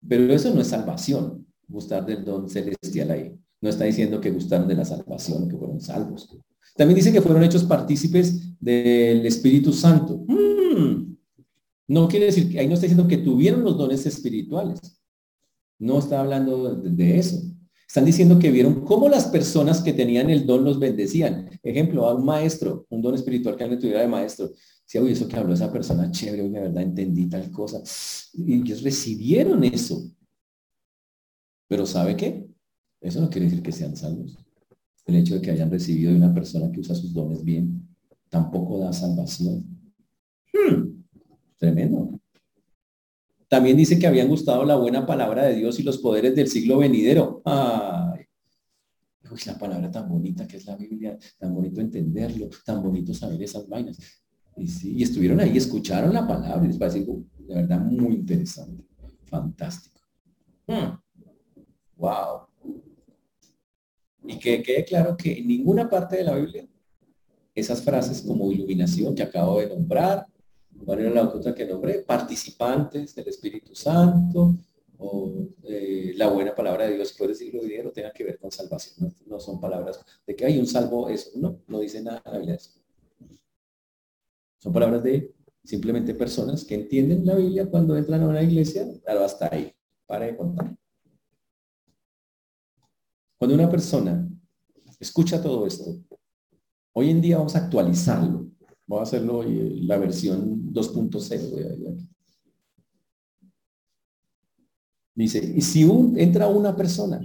Pero 0.08 0.32
eso 0.32 0.52
no 0.52 0.60
es 0.60 0.66
salvación, 0.66 1.46
gustar 1.68 2.04
del 2.04 2.24
don 2.24 2.48
celestial 2.48 3.12
ahí. 3.12 3.38
No 3.60 3.68
está 3.68 3.84
diciendo 3.84 4.20
que 4.20 4.32
gustaron 4.32 4.66
de 4.66 4.74
la 4.74 4.84
salvación, 4.84 5.48
que 5.48 5.56
fueron 5.56 5.80
salvos. 5.80 6.36
También 6.76 6.96
dice 6.96 7.12
que 7.12 7.20
fueron 7.20 7.42
hechos 7.42 7.64
partícipes 7.64 8.58
del 8.60 9.26
Espíritu 9.26 9.72
Santo. 9.72 10.24
Mm. 10.26 11.16
No 11.88 12.08
quiere 12.08 12.26
decir 12.26 12.50
que 12.50 12.58
ahí 12.58 12.66
no 12.66 12.74
está 12.74 12.86
diciendo 12.86 13.08
que 13.08 13.18
tuvieron 13.18 13.62
los 13.62 13.76
dones 13.76 14.06
espirituales. 14.06 14.80
No 15.78 15.98
está 15.98 16.20
hablando 16.20 16.74
de, 16.76 17.18
eso. 17.18 17.42
Están 17.86 18.04
diciendo 18.04 18.38
que 18.38 18.50
vieron 18.50 18.84
cómo 18.84 19.08
las 19.08 19.26
personas 19.26 19.82
que 19.82 19.92
tenían 19.92 20.30
el 20.30 20.46
don 20.46 20.64
los 20.64 20.78
bendecían. 20.78 21.50
Ejemplo, 21.62 22.06
a 22.06 22.14
un 22.14 22.24
maestro, 22.24 22.86
un 22.88 23.02
don 23.02 23.14
espiritual 23.14 23.56
que 23.56 23.64
alguien 23.64 23.80
tuviera 23.80 24.00
de 24.00 24.08
maestro. 24.08 24.52
Si 24.86 24.96
oye, 24.98 25.12
eso 25.12 25.28
que 25.28 25.36
habló 25.36 25.54
esa 25.54 25.72
persona, 25.72 26.10
chévere, 26.10 26.48
de 26.48 26.60
verdad 26.60 26.82
entendí 26.82 27.28
tal 27.28 27.50
cosa. 27.50 27.82
Y 28.32 28.54
ellos 28.54 28.82
recibieron 28.82 29.64
eso. 29.64 30.10
Pero 31.68 31.84
¿sabe 31.84 32.16
qué? 32.16 32.46
Eso 33.00 33.20
no 33.20 33.28
quiere 33.28 33.46
decir 33.46 33.62
que 33.62 33.72
sean 33.72 33.96
salvos. 33.96 34.38
El 35.04 35.16
hecho 35.16 35.34
de 35.34 35.40
que 35.40 35.50
hayan 35.50 35.70
recibido 35.70 36.12
de 36.12 36.18
una 36.18 36.32
persona 36.32 36.70
que 36.70 36.80
usa 36.80 36.94
sus 36.94 37.12
dones 37.12 37.44
bien 37.44 37.88
tampoco 38.28 38.78
da 38.78 38.92
salvación. 38.92 39.64
Hmm. 40.52 41.04
Tremendo. 41.58 42.18
También 43.46 43.76
dice 43.76 43.98
que 43.98 44.06
habían 44.06 44.28
gustado 44.28 44.64
la 44.64 44.76
buena 44.76 45.04
palabra 45.04 45.44
de 45.44 45.56
Dios 45.56 45.78
y 45.78 45.82
los 45.82 45.98
poderes 45.98 46.34
del 46.34 46.48
siglo 46.48 46.78
venidero. 46.78 47.42
Ay, 47.44 48.24
uy, 49.30 49.40
la 49.44 49.58
palabra 49.58 49.90
tan 49.90 50.08
bonita 50.08 50.46
que 50.46 50.56
es 50.56 50.64
la 50.64 50.76
Biblia, 50.76 51.18
tan 51.38 51.54
bonito 51.54 51.82
entenderlo, 51.82 52.48
tan 52.64 52.82
bonito 52.82 53.12
saber 53.12 53.42
esas 53.42 53.68
vainas. 53.68 53.98
Y, 54.56 55.02
estuvieron 55.02 55.40
ahí, 55.40 55.56
escucharon 55.56 56.14
la 56.14 56.26
palabra 56.26 56.64
y 56.64 56.68
les 56.68 56.78
parece 56.78 57.00
de 57.04 57.54
verdad 57.54 57.80
muy 57.80 58.14
interesante, 58.14 58.86
fantástico. 59.26 60.00
Wow. 61.96 62.51
Y 64.24 64.38
que 64.38 64.62
quede 64.62 64.84
claro 64.84 65.16
que 65.16 65.38
en 65.38 65.48
ninguna 65.48 65.88
parte 65.88 66.16
de 66.16 66.24
la 66.24 66.34
Biblia 66.34 66.66
esas 67.54 67.82
frases 67.82 68.22
como 68.22 68.50
iluminación 68.50 69.14
que 69.14 69.22
acabo 69.22 69.60
de 69.60 69.68
nombrar, 69.68 70.26
¿Cuál 70.84 71.00
era 71.00 71.10
la 71.10 71.22
otra 71.28 71.54
que 71.54 71.66
nombré? 71.66 72.00
Participantes 72.00 73.14
del 73.14 73.28
Espíritu 73.28 73.74
Santo 73.74 74.56
o 74.98 75.48
eh, 75.64 76.12
la 76.16 76.28
buena 76.28 76.54
palabra 76.54 76.86
de 76.86 76.94
Dios, 76.94 77.12
por 77.12 77.28
decirlo 77.28 77.62
bien, 77.62 77.84
no 77.84 77.90
tenga 77.90 78.12
que 78.12 78.24
ver 78.24 78.38
con 78.38 78.50
salvación. 78.50 79.14
No, 79.26 79.38
son 79.40 79.60
palabras 79.60 80.04
de 80.26 80.36
que 80.36 80.44
hay 80.44 80.58
un 80.58 80.66
salvo, 80.66 81.08
eso 81.08 81.30
no, 81.36 81.60
no 81.66 81.80
dice 81.80 82.02
nada 82.02 82.22
la 82.24 82.38
Biblia. 82.38 82.58
Son 84.58 84.72
palabras 84.72 85.02
de 85.02 85.34
simplemente 85.64 86.14
personas 86.14 86.64
que 86.64 86.74
entienden 86.74 87.26
la 87.26 87.34
Biblia 87.34 87.66
cuando 87.66 87.96
entran 87.96 88.22
a 88.22 88.28
una 88.28 88.42
iglesia, 88.42 88.86
pero 89.04 89.24
hasta 89.24 89.52
ahí, 89.52 89.72
para 90.06 90.26
de 90.26 90.36
contar. 90.36 90.76
Cuando 93.42 93.56
una 93.56 93.68
persona 93.68 94.30
escucha 95.00 95.42
todo 95.42 95.66
esto, 95.66 96.00
hoy 96.92 97.10
en 97.10 97.20
día 97.20 97.38
vamos 97.38 97.56
a 97.56 97.64
actualizarlo. 97.64 98.46
Voy 98.86 99.00
a 99.00 99.02
hacerlo 99.02 99.38
hoy, 99.38 99.80
la 99.80 99.98
versión 99.98 100.72
2.0. 100.72 102.08
Dice, 105.16 105.52
y 105.56 105.60
si 105.60 105.82
entra 106.18 106.46
una 106.46 106.76
persona 106.76 107.20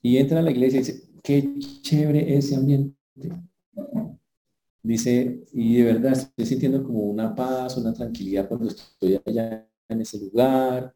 y 0.00 0.16
entra 0.16 0.38
a 0.38 0.42
la 0.42 0.52
iglesia 0.52 0.80
y 0.80 0.84
dice, 0.84 1.02
qué 1.22 1.54
chévere 1.82 2.38
ese 2.38 2.56
ambiente. 2.56 2.96
Dice, 4.82 5.44
y 5.52 5.74
de 5.74 5.84
verdad 5.84 6.12
estoy 6.12 6.46
sintiendo 6.46 6.82
como 6.82 7.00
una 7.00 7.34
paz, 7.34 7.76
una 7.76 7.92
tranquilidad 7.92 8.48
cuando 8.48 8.68
estoy 8.68 9.20
allá 9.26 9.68
en 9.86 10.00
ese 10.00 10.18
lugar. 10.18 10.94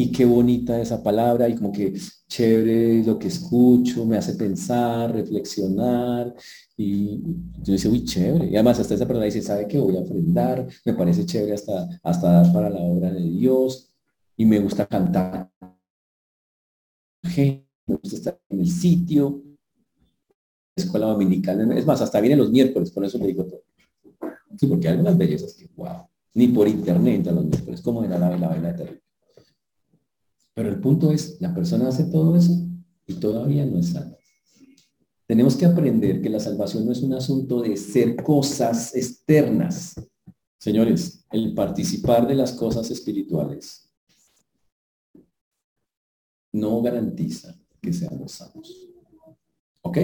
Y 0.00 0.12
qué 0.12 0.24
bonita 0.24 0.80
esa 0.80 1.02
palabra 1.02 1.48
y 1.48 1.56
como 1.56 1.72
que 1.72 1.92
chévere 2.28 3.02
lo 3.02 3.18
que 3.18 3.26
escucho, 3.26 4.06
me 4.06 4.16
hace 4.16 4.34
pensar, 4.34 5.12
reflexionar. 5.12 6.32
Y 6.76 7.20
yo 7.64 7.72
dice, 7.72 7.88
uy, 7.88 8.04
chévere. 8.04 8.46
Y 8.46 8.54
además 8.54 8.78
hasta 8.78 8.94
esa 8.94 9.06
persona 9.06 9.24
dice, 9.24 9.42
¿sabe 9.42 9.66
qué? 9.66 9.76
Voy 9.78 9.96
a 9.96 10.00
aprender, 10.02 10.68
me 10.84 10.94
parece 10.94 11.26
chévere 11.26 11.54
hasta, 11.54 11.88
hasta 12.04 12.30
dar 12.30 12.52
para 12.52 12.70
la 12.70 12.78
obra 12.80 13.10
de 13.12 13.22
Dios. 13.22 13.90
Y 14.36 14.46
me 14.46 14.60
gusta 14.60 14.86
cantar. 14.86 15.50
Me 17.36 17.64
gusta 17.86 18.16
estar 18.16 18.40
en 18.50 18.60
el 18.60 18.70
sitio. 18.70 19.42
Escuela 20.76 21.06
dominical. 21.06 21.72
Es 21.72 21.84
más, 21.84 22.00
hasta 22.00 22.20
viene 22.20 22.36
los 22.36 22.52
miércoles, 22.52 22.92
con 22.92 23.04
eso 23.04 23.18
me 23.18 23.26
digo 23.26 23.44
todo. 23.46 23.64
Sí, 24.56 24.68
porque 24.68 24.86
hay 24.86 24.92
algunas 24.92 25.18
bellezas 25.18 25.54
que, 25.54 25.68
wow. 25.74 26.06
Ni 26.34 26.46
por 26.46 26.68
internet 26.68 27.26
a 27.26 27.32
los 27.32 27.46
miércoles. 27.46 27.82
¿Cómo 27.82 28.04
era 28.04 28.16
la 28.16 28.30
vela, 28.30 28.56
la 28.56 28.76
terrible? 28.76 29.07
Pero 30.58 30.70
el 30.70 30.80
punto 30.80 31.12
es, 31.12 31.40
la 31.40 31.54
persona 31.54 31.86
hace 31.86 32.02
todo 32.06 32.34
eso 32.34 32.50
y 33.06 33.14
todavía 33.14 33.64
no 33.64 33.78
es 33.78 33.90
salva. 33.90 34.18
Tenemos 35.24 35.54
que 35.54 35.64
aprender 35.64 36.20
que 36.20 36.28
la 36.28 36.40
salvación 36.40 36.84
no 36.84 36.90
es 36.90 37.00
un 37.00 37.14
asunto 37.14 37.62
de 37.62 37.76
ser 37.76 38.20
cosas 38.24 38.92
externas. 38.96 39.94
Señores, 40.58 41.24
el 41.30 41.54
participar 41.54 42.26
de 42.26 42.34
las 42.34 42.50
cosas 42.54 42.90
espirituales 42.90 43.88
no 46.50 46.82
garantiza 46.82 47.54
que 47.80 47.92
seamos 47.92 48.32
salvos. 48.32 48.88
¿Ok? 49.82 49.98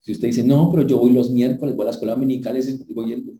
Si 0.00 0.10
usted 0.10 0.26
dice, 0.26 0.42
no, 0.42 0.68
pero 0.72 0.84
yo 0.84 0.98
voy 0.98 1.12
los 1.12 1.30
miércoles, 1.30 1.76
voy 1.76 1.84
a 1.84 1.90
la 1.90 1.92
escuela 1.92 2.14
dominical, 2.14 2.60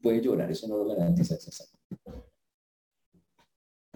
puede 0.00 0.22
llorar, 0.22 0.48
eso 0.48 0.68
no 0.68 0.76
lo 0.76 0.86
garantiza 0.94 1.36
ser 1.36 1.66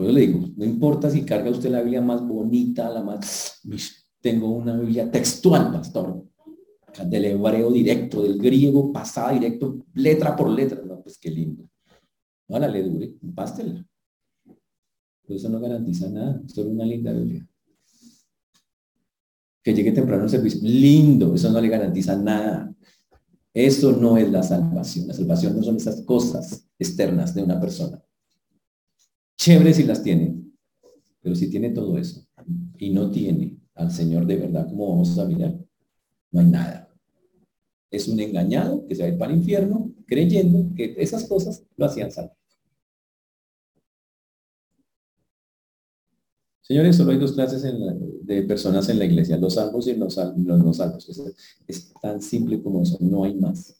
Pues 0.00 0.14
le 0.14 0.20
digo, 0.22 0.48
no 0.56 0.64
importa 0.64 1.10
si 1.10 1.26
carga 1.26 1.50
usted 1.50 1.68
la 1.68 1.82
Biblia 1.82 2.00
más 2.00 2.26
bonita, 2.26 2.88
la 2.88 3.02
más... 3.02 3.60
Tengo 4.18 4.48
una 4.48 4.74
Biblia 4.74 5.10
textual, 5.10 5.70
pastor, 5.70 6.24
del 7.06 7.26
hebreo 7.26 7.70
directo, 7.70 8.22
del 8.22 8.38
griego 8.38 8.90
pasada 8.94 9.32
directo, 9.32 9.84
letra 9.92 10.34
por 10.34 10.48
letra. 10.48 10.80
No, 10.86 11.02
pues 11.02 11.18
qué 11.18 11.30
lindo. 11.30 11.68
La 12.48 12.66
le 12.66 12.82
dure, 12.82 13.14
pástela. 13.34 13.86
Pero 15.26 15.36
eso 15.38 15.50
no 15.50 15.60
garantiza 15.60 16.08
nada, 16.08 16.40
solo 16.46 16.70
una 16.70 16.86
linda 16.86 17.12
Biblia. 17.12 17.46
Que 19.62 19.74
llegue 19.74 19.92
temprano 19.92 20.22
al 20.22 20.30
servicio, 20.30 20.60
lindo, 20.62 21.34
eso 21.34 21.52
no 21.52 21.60
le 21.60 21.68
garantiza 21.68 22.16
nada. 22.16 22.74
Eso 23.52 23.92
no 23.92 24.16
es 24.16 24.32
la 24.32 24.42
salvación. 24.42 25.08
La 25.08 25.12
salvación 25.12 25.56
no 25.56 25.62
son 25.62 25.76
esas 25.76 26.00
cosas 26.04 26.66
externas 26.78 27.34
de 27.34 27.42
una 27.42 27.60
persona. 27.60 28.02
Chévere 29.40 29.72
si 29.72 29.84
las 29.84 30.02
tiene, 30.02 30.38
pero 31.22 31.34
si 31.34 31.48
tiene 31.48 31.70
todo 31.70 31.96
eso 31.96 32.22
y 32.76 32.90
no 32.90 33.10
tiene 33.10 33.56
al 33.74 33.90
Señor 33.90 34.26
de 34.26 34.36
verdad, 34.36 34.68
como 34.68 34.90
vamos 34.90 35.18
a 35.18 35.24
mirar, 35.24 35.58
no 36.30 36.40
hay 36.40 36.46
nada. 36.46 36.94
Es 37.90 38.06
un 38.08 38.20
engañado 38.20 38.86
que 38.86 38.94
se 38.94 39.00
va 39.00 39.08
a 39.08 39.12
ir 39.12 39.18
para 39.18 39.32
el 39.32 39.38
infierno 39.38 39.94
creyendo 40.06 40.74
que 40.76 40.94
esas 40.98 41.26
cosas 41.26 41.64
lo 41.74 41.86
hacían 41.86 42.12
salvo. 42.12 42.36
Señores, 46.60 46.96
solo 46.96 47.12
hay 47.12 47.18
dos 47.18 47.32
clases 47.32 47.62
de 47.62 48.42
personas 48.42 48.90
en 48.90 48.98
la 48.98 49.06
iglesia, 49.06 49.38
los 49.38 49.54
salvos 49.54 49.86
y 49.86 49.96
los, 49.96 50.18
no 50.36 50.74
salvos. 50.74 51.08
es 51.66 51.94
tan 52.02 52.20
simple 52.20 52.62
como 52.62 52.82
eso, 52.82 52.98
no 53.00 53.24
hay 53.24 53.34
más. 53.36 53.74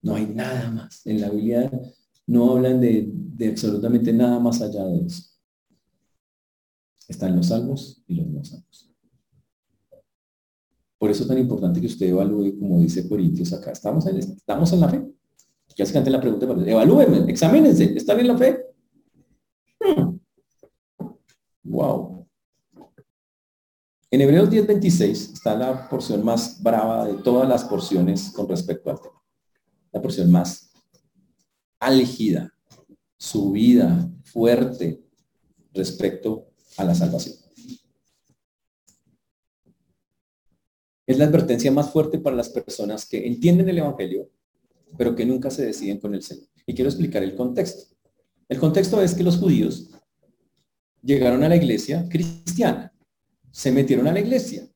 No 0.00 0.14
hay 0.14 0.24
nada 0.24 0.70
más. 0.70 1.06
En 1.06 1.20
la 1.20 1.28
Biblia 1.28 1.70
no 2.30 2.52
hablan 2.52 2.80
de, 2.80 3.12
absolutamente 3.50 4.12
nada 4.12 4.38
más 4.38 4.62
allá 4.62 4.84
de 4.84 5.04
eso. 5.04 5.24
Están 7.08 7.34
los 7.34 7.48
salvos 7.48 8.04
y 8.06 8.14
los 8.14 8.28
no 8.28 8.44
salvos. 8.44 8.88
Por 10.96 11.10
eso 11.10 11.22
es 11.22 11.28
tan 11.28 11.38
importante 11.38 11.80
que 11.80 11.88
usted 11.88 12.06
evalúe, 12.06 12.56
como 12.56 12.78
dice 12.78 13.08
Corintios 13.08 13.52
acá, 13.52 13.72
¿estamos 13.72 14.06
en, 14.06 14.18
estamos 14.18 14.72
en 14.72 14.80
la 14.80 14.88
fe? 14.88 15.04
Ya 15.74 15.84
se 15.84 15.92
cante 15.92 16.10
la 16.10 16.20
pregunta, 16.20 16.46
evalúenme, 16.66 17.28
examínense, 17.28 17.94
¿está 17.96 18.14
bien 18.14 18.28
la 18.28 18.38
fe? 18.38 18.64
Hmm. 19.80 20.18
Wow. 21.64 22.28
En 24.12 24.20
Hebreos 24.20 24.50
10:26 24.50 25.32
está 25.32 25.56
la 25.56 25.88
porción 25.88 26.24
más 26.24 26.62
brava 26.62 27.06
de 27.06 27.14
todas 27.14 27.48
las 27.48 27.64
porciones 27.64 28.30
con 28.30 28.48
respecto 28.48 28.90
al 28.90 29.00
tema. 29.00 29.20
La 29.90 30.00
porción 30.00 30.30
más 30.30 30.69
álgida, 31.80 32.54
su 33.16 33.50
vida 33.50 34.10
fuerte 34.22 35.02
respecto 35.72 36.46
a 36.76 36.84
la 36.84 36.94
salvación. 36.94 37.36
Es 41.06 41.18
la 41.18 41.24
advertencia 41.24 41.72
más 41.72 41.90
fuerte 41.90 42.18
para 42.18 42.36
las 42.36 42.50
personas 42.50 43.04
que 43.04 43.26
entienden 43.26 43.68
el 43.68 43.78
Evangelio, 43.78 44.30
pero 44.96 45.16
que 45.16 45.26
nunca 45.26 45.50
se 45.50 45.66
deciden 45.66 45.98
con 45.98 46.14
el 46.14 46.22
Señor. 46.22 46.46
Y 46.66 46.74
quiero 46.74 46.88
explicar 46.88 47.22
el 47.24 47.34
contexto. 47.34 47.96
El 48.48 48.58
contexto 48.58 49.02
es 49.02 49.14
que 49.14 49.24
los 49.24 49.38
judíos 49.38 49.90
llegaron 51.02 51.42
a 51.42 51.48
la 51.48 51.56
iglesia 51.56 52.06
cristiana, 52.08 52.92
se 53.50 53.72
metieron 53.72 54.06
a 54.06 54.12
la 54.12 54.20
iglesia, 54.20 54.68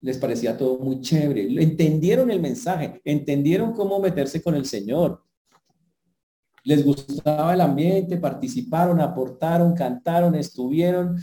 les 0.00 0.16
parecía 0.16 0.56
todo 0.56 0.78
muy 0.78 1.00
chévere, 1.00 1.62
entendieron 1.62 2.30
el 2.30 2.40
mensaje, 2.40 3.00
entendieron 3.04 3.72
cómo 3.72 4.00
meterse 4.00 4.42
con 4.42 4.54
el 4.54 4.64
Señor, 4.64 5.22
les 6.68 6.84
gustaba 6.84 7.54
el 7.54 7.62
ambiente, 7.62 8.18
participaron, 8.18 9.00
aportaron, 9.00 9.74
cantaron, 9.74 10.34
estuvieron, 10.34 11.16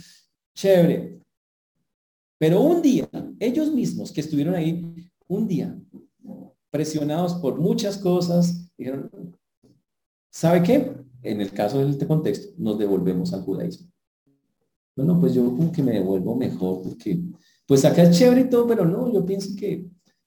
chévere. 0.56 1.20
Pero 2.36 2.62
un 2.62 2.82
día, 2.82 3.08
ellos 3.38 3.70
mismos 3.72 4.10
que 4.10 4.22
estuvieron 4.22 4.56
ahí, 4.56 5.08
un 5.28 5.46
día, 5.46 5.78
presionados 6.68 7.34
por 7.34 7.60
muchas 7.60 7.96
cosas, 7.96 8.68
dijeron, 8.76 9.08
¿sabe 10.28 10.64
qué? 10.64 10.96
En 11.22 11.40
el 11.40 11.52
caso 11.52 11.78
de 11.78 11.90
este 11.90 12.08
contexto, 12.08 12.52
nos 12.58 12.76
devolvemos 12.76 13.32
al 13.32 13.42
judaísmo. 13.42 13.86
Bueno, 14.96 15.20
pues 15.20 15.32
yo 15.32 15.44
como 15.44 15.70
que 15.70 15.82
me 15.82 15.92
devuelvo 15.92 16.34
mejor, 16.34 16.82
porque 16.82 17.20
pues 17.68 17.84
acá 17.84 18.02
es 18.02 18.18
chévere 18.18 18.40
y 18.40 18.50
todo, 18.50 18.66
pero 18.66 18.84
no, 18.84 19.12
yo 19.12 19.24
pienso 19.24 19.54
que 19.56 19.86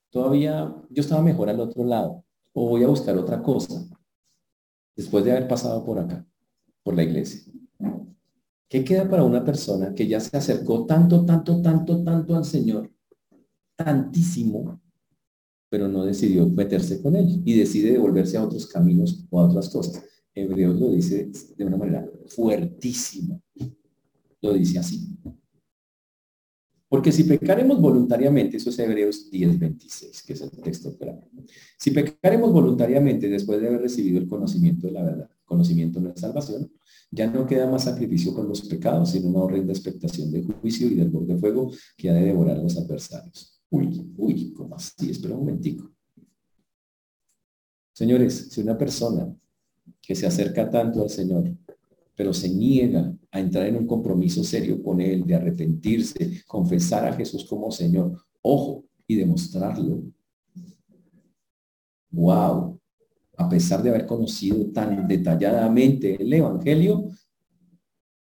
todavía 0.09 0.73
yo 0.89 1.01
estaba 1.01 1.21
mejor 1.21 1.49
al 1.49 1.59
otro 1.59 1.83
lado, 1.83 2.23
o 2.53 2.69
voy 2.69 2.85
a 2.85 2.87
buscar 2.87 3.17
otra 3.17 3.43
cosa 3.43 3.85
después 4.99 5.23
de 5.23 5.31
haber 5.31 5.47
pasado 5.47 5.85
por 5.85 5.97
acá, 5.97 6.27
por 6.83 6.93
la 6.93 7.03
iglesia. 7.03 7.41
¿Qué 8.67 8.83
queda 8.83 9.09
para 9.09 9.23
una 9.23 9.45
persona 9.45 9.95
que 9.95 10.05
ya 10.05 10.19
se 10.19 10.35
acercó 10.35 10.85
tanto, 10.85 11.25
tanto, 11.25 11.61
tanto, 11.61 12.03
tanto 12.03 12.35
al 12.35 12.43
Señor? 12.43 12.91
Tantísimo, 13.77 14.81
pero 15.69 15.87
no 15.87 16.03
decidió 16.03 16.49
meterse 16.49 17.01
con 17.01 17.15
él 17.15 17.41
y 17.45 17.57
decide 17.57 17.93
devolverse 17.93 18.35
a 18.35 18.43
otros 18.43 18.67
caminos 18.67 19.25
o 19.29 19.39
a 19.39 19.45
otras 19.45 19.69
cosas. 19.69 20.03
Hebreos 20.35 20.77
lo 20.77 20.91
dice 20.91 21.31
de 21.55 21.65
una 21.65 21.77
manera 21.77 22.05
fuertísima. 22.27 23.39
Lo 24.41 24.51
dice 24.51 24.79
así. 24.79 25.17
Porque 26.89 27.11
si 27.11 27.23
pecaremos 27.23 27.79
voluntariamente, 27.79 28.57
eso 28.57 28.71
es 28.71 28.79
Hebreos 28.79 29.29
10:26, 29.31 30.23
que 30.23 30.33
es 30.33 30.41
el 30.41 30.49
texto 30.49 30.97
claro. 30.97 31.21
Si 31.77 31.91
pecaremos 31.91 32.51
voluntariamente 32.51 33.29
después 33.29 33.61
de 33.61 33.67
haber 33.67 33.81
recibido 33.81 34.17
el 34.17 34.27
conocimiento 34.27 34.87
de 34.87 34.93
la 34.93 35.03
verdad, 35.03 35.29
conocimiento 35.45 35.99
de 35.99 36.09
la 36.09 36.17
salvación, 36.17 36.71
ya 37.11 37.27
no 37.27 37.45
queda 37.45 37.69
más 37.69 37.83
sacrificio 37.83 38.33
por 38.33 38.45
los 38.45 38.61
pecados, 38.61 39.11
sino 39.11 39.29
una 39.29 39.39
horrenda 39.39 39.71
expectación 39.71 40.31
de 40.31 40.41
juicio 40.41 40.87
y 40.87 40.95
del 40.95 41.11
de 41.11 41.37
fuego 41.37 41.71
que 41.95 42.09
ha 42.09 42.13
de 42.13 42.25
devorar 42.25 42.57
a 42.57 42.63
los 42.63 42.75
adversarios. 42.75 43.61
Uy, 43.69 44.13
uy, 44.17 44.51
¿cómo 44.53 44.75
así? 44.75 45.11
Espera 45.11 45.35
un 45.35 45.41
momentico. 45.41 45.91
Señores, 47.93 48.47
si 48.49 48.61
una 48.61 48.77
persona 48.77 49.35
que 50.01 50.15
se 50.15 50.25
acerca 50.25 50.69
tanto 50.69 51.03
al 51.03 51.09
Señor 51.09 51.55
pero 52.19 52.33
se 52.33 52.49
niega 52.49 53.15
a 53.31 53.39
entrar 53.39 53.65
en 53.67 53.77
un 53.77 53.87
compromiso 53.87 54.43
serio 54.43 54.83
con 54.83 54.99
Él, 54.99 55.25
de 55.25 55.35
arrepentirse, 55.35 56.43
confesar 56.45 57.07
a 57.07 57.13
Jesús 57.13 57.45
como 57.45 57.71
Señor, 57.71 58.11
ojo, 58.41 58.83
y 59.07 59.15
demostrarlo. 59.15 60.03
Wow, 62.11 62.77
a 63.37 63.47
pesar 63.47 63.81
de 63.81 63.91
haber 63.91 64.05
conocido 64.05 64.65
tan 64.65 65.07
detalladamente 65.07 66.21
el 66.21 66.33
Evangelio, 66.33 67.09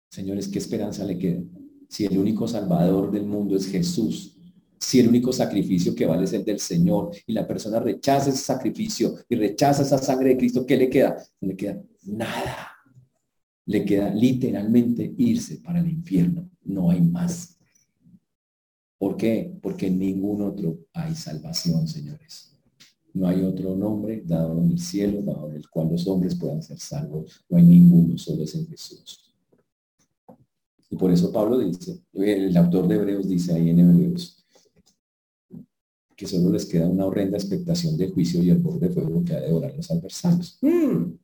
señores, 0.10 0.50
¿qué 0.50 0.60
esperanza 0.60 1.06
le 1.06 1.18
queda? 1.18 1.41
Si 1.88 2.04
el 2.04 2.18
único 2.18 2.50
Salvador 2.50 3.10
del 3.10 3.26
mundo 3.26 3.56
es 3.56 3.66
Jesús, 3.66 4.36
si 4.78 5.00
el 5.00 5.08
único 5.08 5.32
sacrificio 5.32 5.96
que 5.96 6.06
vale 6.06 6.26
es 6.26 6.34
el 6.34 6.43
del 6.43 6.60
Señor 6.60 7.12
y 7.26 7.32
la 7.32 7.48
persona 7.48 7.80
rechaza 7.80 8.30
ese 8.30 8.43
sacrificio 8.43 9.16
y 9.30 9.36
rechaza 9.38 9.84
esa 9.84 10.00
sangre 10.00 10.32
de 10.32 10.38
Cristo, 10.38 10.66
¿qué 10.66 10.76
le 10.76 10.89
queda? 10.89 11.16
No 11.39 11.48
le 11.48 11.56
queda 11.56 11.82
nada. 12.04 12.75
Le 13.66 13.84
queda 13.84 14.13
literalmente 14.13 15.13
irse 15.18 15.57
para 15.57 15.80
el 15.80 15.89
infierno. 15.89 16.49
No 16.63 16.91
hay 16.91 17.01
más. 17.01 17.57
¿Por 18.97 19.18
qué? 19.18 19.53
Porque 19.61 19.88
en 19.88 19.99
ningún 19.99 20.41
otro 20.41 20.80
hay 20.93 21.16
salvación, 21.16 21.88
señores. 21.88 22.51
No 23.13 23.28
hay 23.28 23.43
otro 23.43 23.76
nombre 23.76 24.24
dado 24.26 24.59
en 24.61 24.72
el 24.72 24.80
cielo, 24.80 25.22
dado 25.22 25.49
en 25.49 25.55
el 25.55 25.70
cual 25.70 25.89
los 25.89 26.05
hombres 26.07 26.36
puedan 26.36 26.61
ser 26.61 26.80
salvos. 26.80 27.45
No 27.49 27.57
hay 27.57 27.63
ninguno, 27.63 28.18
solo 28.18 28.43
es 28.43 28.55
en 28.55 28.68
Jesús. 28.68 29.34
Y 30.89 30.95
por 30.97 31.11
eso 31.11 31.32
Pablo 31.32 31.59
dice, 31.59 32.03
el 32.13 32.55
autor 32.57 32.88
de 32.88 32.95
Hebreos 32.95 33.28
dice 33.28 33.53
ahí 33.53 33.70
en 33.70 33.80
Hebreos, 33.80 34.45
que 36.16 36.28
solo 36.28 36.49
les 36.51 36.66
queda 36.66 36.88
una 36.88 37.05
horrenda 37.05 37.38
expectación 37.38 37.97
de 37.97 38.09
juicio 38.09 38.41
y 38.41 38.49
el 38.49 38.59
borde 38.59 38.88
de 38.88 38.93
fuego 38.93 39.24
que 39.24 39.34
ha 39.34 39.39
de 39.39 39.47
devorar 39.47 39.76
los 39.76 39.91
adversarios. 39.91 40.57
Mm. 40.61 41.18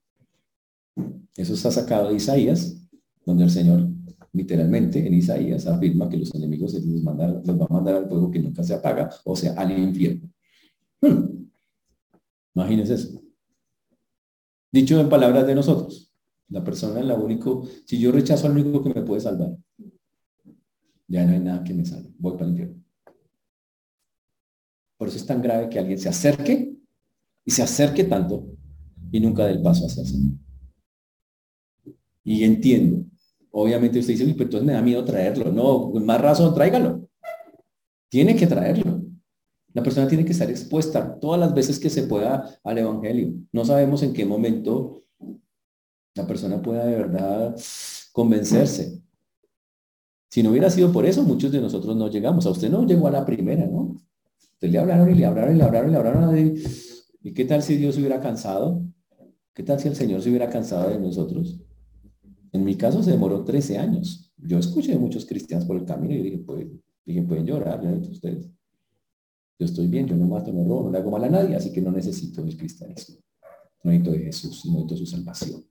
Eso 1.35 1.53
está 1.53 1.71
sacado 1.71 2.09
de 2.09 2.15
Isaías, 2.15 2.77
donde 3.25 3.43
el 3.43 3.49
Señor 3.49 3.87
literalmente 4.33 5.05
en 5.05 5.13
Isaías 5.13 5.67
afirma 5.67 6.09
que 6.09 6.17
los 6.17 6.33
enemigos 6.35 6.71
se 6.71 6.81
los, 6.81 7.03
va 7.05 7.65
a 7.65 7.73
mandar 7.73 7.95
al 7.95 8.07
fuego 8.07 8.31
que 8.31 8.39
nunca 8.39 8.63
se 8.63 8.73
apaga, 8.73 9.09
o 9.25 9.35
sea, 9.35 9.53
al 9.53 9.77
infierno. 9.77 10.29
Hmm. 11.01 11.47
Imagínense 12.55 12.93
eso. 12.93 13.21
Dicho 14.71 14.99
en 14.99 15.09
palabras 15.09 15.45
de 15.47 15.55
nosotros, 15.55 16.11
la 16.49 16.63
persona 16.63 16.99
es 16.99 17.05
la 17.05 17.15
único, 17.15 17.67
si 17.85 17.99
yo 17.99 18.11
rechazo 18.11 18.47
al 18.47 18.57
único 18.57 18.83
que 18.83 18.93
me 18.93 19.01
puede 19.01 19.21
salvar, 19.21 19.57
ya 21.07 21.25
no 21.25 21.33
hay 21.33 21.39
nada 21.39 21.63
que 21.63 21.73
me 21.73 21.85
salve, 21.85 22.09
voy 22.17 22.33
para 22.33 22.45
el 22.45 22.51
infierno. 22.51 22.83
Por 24.97 25.07
eso 25.07 25.17
es 25.17 25.25
tan 25.25 25.41
grave 25.41 25.67
que 25.67 25.79
alguien 25.79 25.97
se 25.97 26.09
acerque 26.09 26.73
y 27.43 27.51
se 27.51 27.63
acerque 27.63 28.03
tanto 28.03 28.47
y 29.11 29.19
nunca 29.19 29.45
dé 29.45 29.53
el 29.53 29.61
paso 29.61 29.85
hacia 29.85 30.03
el 30.03 30.39
Y 32.23 32.43
entiendo, 32.43 33.05
obviamente 33.51 33.99
usted 33.99 34.13
dice, 34.13 34.25
pero 34.33 34.43
entonces 34.43 34.67
me 34.67 34.73
da 34.73 34.81
miedo 34.81 35.03
traerlo. 35.03 35.51
No, 35.51 35.91
más 36.01 36.21
razón, 36.21 36.53
tráigalo. 36.53 37.07
Tiene 38.09 38.35
que 38.35 38.47
traerlo. 38.47 39.01
La 39.73 39.83
persona 39.83 40.07
tiene 40.07 40.25
que 40.25 40.33
estar 40.33 40.49
expuesta 40.49 41.17
todas 41.19 41.39
las 41.39 41.53
veces 41.53 41.79
que 41.79 41.89
se 41.89 42.03
pueda 42.03 42.59
al 42.63 42.77
Evangelio. 42.77 43.33
No 43.51 43.63
sabemos 43.63 44.03
en 44.03 44.13
qué 44.13 44.25
momento 44.25 45.03
la 46.15 46.27
persona 46.27 46.61
pueda 46.61 46.85
de 46.85 46.95
verdad 46.95 47.55
convencerse. 48.11 49.01
Si 50.29 50.43
no 50.43 50.51
hubiera 50.51 50.69
sido 50.69 50.91
por 50.91 51.05
eso, 51.05 51.23
muchos 51.23 51.51
de 51.51 51.61
nosotros 51.61 51.95
no 51.95 52.09
llegamos. 52.09 52.45
A 52.45 52.51
usted 52.51 52.69
no 52.69 52.85
llegó 52.85 53.07
a 53.07 53.11
la 53.11 53.25
primera, 53.25 53.65
¿no? 53.65 53.95
Le 54.59 54.77
hablaron 54.77 55.09
y 55.09 55.15
le 55.15 55.25
hablaron 55.25 55.55
y 55.55 55.57
le 55.57 55.63
hablaron 55.63 55.89
y 55.89 55.91
le 55.91 55.97
hablaron. 55.97 56.55
¿Y 57.23 57.33
qué 57.33 57.45
tal 57.45 57.63
si 57.63 57.77
Dios 57.77 57.95
se 57.95 58.01
hubiera 58.01 58.19
cansado? 58.19 58.81
¿Qué 59.53 59.63
tal 59.63 59.79
si 59.79 59.87
el 59.87 59.95
Señor 59.95 60.21
se 60.21 60.29
hubiera 60.29 60.49
cansado 60.49 60.89
de 60.89 60.99
nosotros? 60.99 61.59
En 62.51 62.63
mi 62.65 62.75
caso 62.75 63.01
se 63.01 63.11
demoró 63.11 63.43
13 63.43 63.77
años. 63.77 64.31
Yo 64.37 64.57
escuché 64.57 64.93
a 64.93 64.99
muchos 64.99 65.25
cristianos 65.25 65.65
por 65.65 65.77
el 65.77 65.85
camino 65.85 66.13
y 66.13 66.21
dije, 66.21 66.37
pues, 66.39 66.67
dije 67.05 67.21
pueden 67.23 67.45
llorar, 67.45 67.81
ustedes. 68.09 68.49
Yo 69.57 69.65
estoy 69.65 69.87
bien, 69.87 70.07
yo 70.07 70.15
no 70.15 70.25
mato, 70.25 70.51
no 70.51 70.63
robo, 70.63 70.85
no 70.85 70.91
le 70.91 70.97
hago 70.97 71.11
mal 71.11 71.23
a 71.23 71.29
nadie, 71.29 71.55
así 71.55 71.71
que 71.71 71.81
no 71.81 71.91
necesito 71.91 72.41
el 72.43 72.57
cristianismo. 72.57 73.17
No 73.83 73.91
necesito 73.91 74.11
de 74.11 74.19
Jesús, 74.25 74.65
no 74.65 74.73
necesito 74.73 74.97
su 74.97 75.05
salvación. 75.05 75.63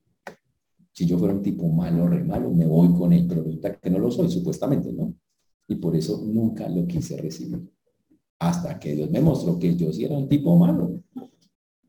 Si 0.93 1.07
yo 1.07 1.19
fuera 1.19 1.35
un 1.35 1.43
tipo 1.43 1.69
malo, 1.69 2.09
re 2.09 2.23
malo, 2.25 2.51
me 2.51 2.67
voy 2.67 2.93
con 2.95 3.13
él, 3.13 3.27
pero 3.29 3.43
resulta 3.43 3.77
que 3.79 3.91
no 3.91 3.99
lo 3.99 4.11
soy, 4.11 4.31
supuestamente, 4.31 4.93
¿no? 4.93 5.15
Y 5.67 5.77
por 5.77 5.97
eso 5.97 6.23
nunca 6.25 6.69
lo 6.69 6.87
quise 6.87 7.17
recibir. 7.17 7.69
Hasta 8.39 8.79
que 8.79 8.95
Dios 8.95 9.11
me 9.11 9.21
mostró 9.21 9.59
que 9.59 9.77
yo 9.77 9.93
sí 9.93 10.05
era 10.05 10.17
un 10.17 10.29
tipo 10.29 10.57
malo. 10.57 11.03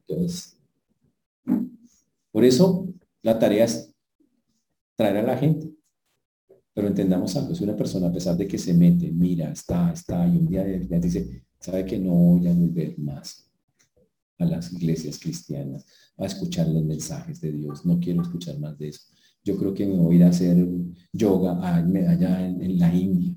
Entonces, 0.08 0.58
por 2.32 2.44
eso 2.44 2.88
la 3.22 3.38
tarea 3.38 3.66
es 3.66 3.91
traer 5.02 5.18
a 5.18 5.24
la 5.24 5.38
gente. 5.38 5.74
Pero 6.74 6.88
entendamos 6.88 7.36
algo, 7.36 7.54
si 7.54 7.64
una 7.64 7.76
persona 7.76 8.08
a 8.08 8.14
pesar 8.14 8.38
de 8.38 8.47
que 8.47 8.58
se 8.58 8.74
mete, 8.74 9.12
mira, 9.12 9.52
está, 9.52 9.91
está, 9.91 10.26
y 10.26 10.38
un 10.38 10.47
día 10.47 10.64
dice, 10.64 11.43
sabe 11.60 11.86
que 11.86 11.99
no 11.99 12.14
voy 12.14 12.47
a 12.47 12.54
volver 12.54 12.97
más 12.97 13.52
a 14.39 14.45
las 14.45 14.72
iglesias 14.72 15.20
cristianas, 15.20 15.86
a 16.18 16.26
escuchar 16.26 16.68
los 16.68 16.84
mensajes 16.84 17.41
de 17.41 17.52
Dios, 17.52 17.86
no 17.86 17.99
quiero 17.99 18.22
escuchar 18.22 18.58
más 18.60 18.78
de 18.78 18.89
eso. 18.89 19.02
Yo 19.43 19.58
creo 19.58 19.74
que 19.74 19.86
me 19.86 19.97
voy 19.97 20.16
a 20.16 20.18
ir 20.20 20.24
a 20.24 20.30
hacer 20.30 20.68
yoga 21.12 21.58
allá 21.68 22.45
en, 22.45 22.80
la 22.80 22.93
India. 22.93 23.36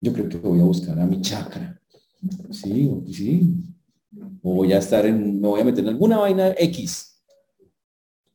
Yo 0.00 0.12
creo 0.12 0.28
que 0.28 0.36
voy 0.36 0.60
a 0.60 0.64
buscar 0.64 0.98
a 1.00 1.06
mi 1.06 1.20
chakra. 1.22 1.80
Sí, 2.50 2.90
sí. 3.12 3.54
O 4.42 4.54
voy 4.54 4.72
a 4.72 4.78
estar 4.78 5.06
en, 5.06 5.40
me 5.40 5.48
voy 5.48 5.60
a 5.62 5.64
meter 5.64 5.84
en 5.84 5.90
alguna 5.90 6.18
vaina 6.18 6.54
X. 6.58 7.15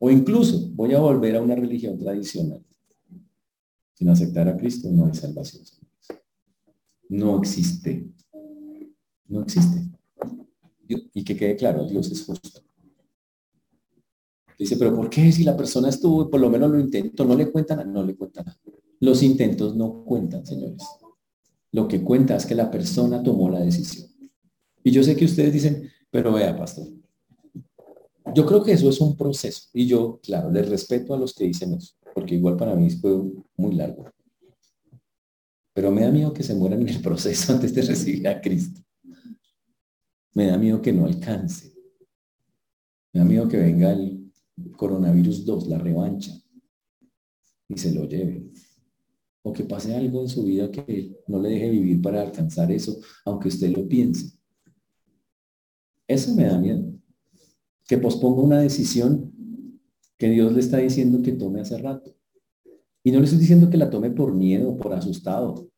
O 0.04 0.10
incluso 0.10 0.68
voy 0.72 0.92
a 0.94 0.98
volver 0.98 1.36
a 1.36 1.40
una 1.40 1.54
religión 1.54 1.96
tradicional. 1.96 2.60
Sin 3.94 4.08
aceptar 4.08 4.48
a 4.48 4.56
Cristo 4.56 4.90
no 4.90 5.06
hay 5.06 5.14
salvación. 5.14 5.62
No 7.08 7.38
existe. 7.38 8.10
No 9.28 9.42
existe. 9.42 9.88
Y 10.88 11.22
que 11.22 11.36
quede 11.36 11.54
claro, 11.54 11.86
Dios 11.86 12.10
es 12.10 12.24
justo. 12.24 12.62
Dice, 14.58 14.76
pero 14.76 14.92
¿por 14.92 15.08
qué 15.08 15.30
si 15.30 15.44
la 15.44 15.56
persona 15.56 15.88
estuvo, 15.88 16.28
por 16.28 16.40
lo 16.40 16.50
menos 16.50 16.72
lo 16.72 16.80
intentó, 16.80 17.24
no 17.24 17.36
le 17.36 17.52
cuentan, 17.52 17.92
no 17.92 18.02
le 18.02 18.16
cuentan? 18.16 18.46
Los 18.98 19.22
intentos 19.22 19.76
no 19.76 20.02
cuentan, 20.04 20.44
señores. 20.44 20.82
Lo 21.70 21.86
que 21.86 22.02
cuenta 22.02 22.34
es 22.34 22.44
que 22.44 22.56
la 22.56 22.72
persona 22.72 23.22
tomó 23.22 23.48
la 23.50 23.60
decisión. 23.60 24.08
Y 24.82 24.90
yo 24.90 25.04
sé 25.04 25.14
que 25.14 25.26
ustedes 25.26 25.52
dicen, 25.52 25.88
pero 26.10 26.32
vea, 26.32 26.56
pastor, 26.56 26.88
yo 28.34 28.46
creo 28.46 28.62
que 28.62 28.72
eso 28.72 28.88
es 28.88 29.00
un 29.00 29.16
proceso. 29.16 29.68
Y 29.72 29.86
yo, 29.86 30.20
claro, 30.22 30.50
les 30.50 30.68
respeto 30.68 31.14
a 31.14 31.18
los 31.18 31.34
que 31.34 31.44
dicen 31.44 31.74
eso, 31.74 31.94
porque 32.14 32.34
igual 32.34 32.56
para 32.56 32.74
mí 32.74 32.90
fue 32.90 33.20
muy 33.56 33.74
largo. 33.74 34.10
Pero 35.74 35.90
me 35.90 36.02
da 36.02 36.10
miedo 36.10 36.32
que 36.32 36.42
se 36.42 36.54
mueran 36.54 36.82
en 36.82 36.88
el 36.88 37.02
proceso 37.02 37.52
antes 37.54 37.74
de 37.74 37.82
recibir 37.82 38.28
a 38.28 38.40
Cristo. 38.40 38.80
Me 40.34 40.46
da 40.46 40.58
miedo 40.58 40.80
que 40.80 40.92
no 40.92 41.06
alcance. 41.06 41.72
Me 43.12 43.20
da 43.20 43.24
miedo 43.24 43.48
que 43.48 43.58
venga 43.58 43.92
el 43.92 44.30
coronavirus 44.76 45.44
2, 45.44 45.66
la 45.68 45.78
revancha, 45.78 46.32
y 47.68 47.76
se 47.76 47.92
lo 47.92 48.04
lleve. 48.04 48.50
O 49.42 49.52
que 49.52 49.64
pase 49.64 49.94
algo 49.94 50.22
en 50.22 50.28
su 50.28 50.44
vida 50.44 50.70
que 50.70 51.16
no 51.26 51.40
le 51.40 51.50
deje 51.50 51.70
vivir 51.70 52.00
para 52.00 52.22
alcanzar 52.22 52.70
eso, 52.70 52.98
aunque 53.24 53.48
usted 53.48 53.70
lo 53.70 53.86
piense. 53.88 54.38
Eso 56.06 56.34
me 56.34 56.44
da 56.44 56.58
miedo. 56.58 56.92
Que 57.86 57.98
posponga 57.98 58.42
una 58.42 58.60
decisión 58.60 59.32
que 60.18 60.30
Dios 60.30 60.52
le 60.52 60.60
está 60.60 60.78
diciendo 60.78 61.20
que 61.22 61.32
tome 61.32 61.60
hace 61.60 61.78
rato. 61.78 62.14
Y 63.04 63.10
no 63.10 63.18
le 63.18 63.24
estoy 63.24 63.40
diciendo 63.40 63.68
que 63.68 63.76
la 63.76 63.90
tome 63.90 64.10
por 64.10 64.32
miedo, 64.34 64.76
por 64.76 64.92
asustado. 64.92 65.68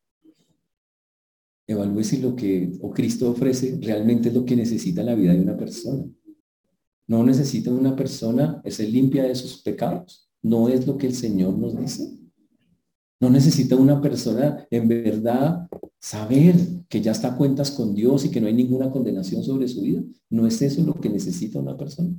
Evalúe 1.67 2.03
si 2.03 2.17
lo 2.17 2.35
que 2.35 2.77
o 2.79 2.91
Cristo 2.91 3.31
ofrece 3.31 3.79
realmente 3.81 4.29
es 4.29 4.35
lo 4.35 4.45
que 4.45 4.55
necesita 4.55 5.01
la 5.01 5.15
vida 5.15 5.33
de 5.33 5.41
una 5.41 5.57
persona. 5.57 6.05
No 7.07 7.23
necesita 7.23 7.71
una 7.71 7.95
persona 7.95 8.61
ser 8.65 8.89
limpia 8.89 9.23
de 9.23 9.35
sus 9.35 9.61
pecados. 9.63 10.29
No 10.43 10.69
es 10.69 10.85
lo 10.85 10.97
que 10.97 11.07
el 11.07 11.15
Señor 11.15 11.57
nos 11.57 11.75
dice. 11.75 12.17
No 13.19 13.29
necesita 13.29 13.75
una 13.75 13.99
persona 13.99 14.67
en 14.69 14.87
verdad 14.87 15.67
saber 16.05 16.55
que 16.87 17.01
ya 17.01 17.13
está 17.13 17.29
a 17.29 17.35
cuentas 17.35 17.71
con 17.71 17.95
Dios 17.95 18.25
y 18.25 18.29
que 18.29 18.39
no 18.39 18.45
hay 18.45 18.53
ninguna 18.53 18.91
condenación 18.91 19.43
sobre 19.43 19.67
su 19.67 19.81
vida. 19.81 20.03
No 20.29 20.45
es 20.45 20.61
eso 20.61 20.83
lo 20.83 20.93
que 20.93 21.09
necesita 21.09 21.59
una 21.59 21.75
persona. 21.75 22.15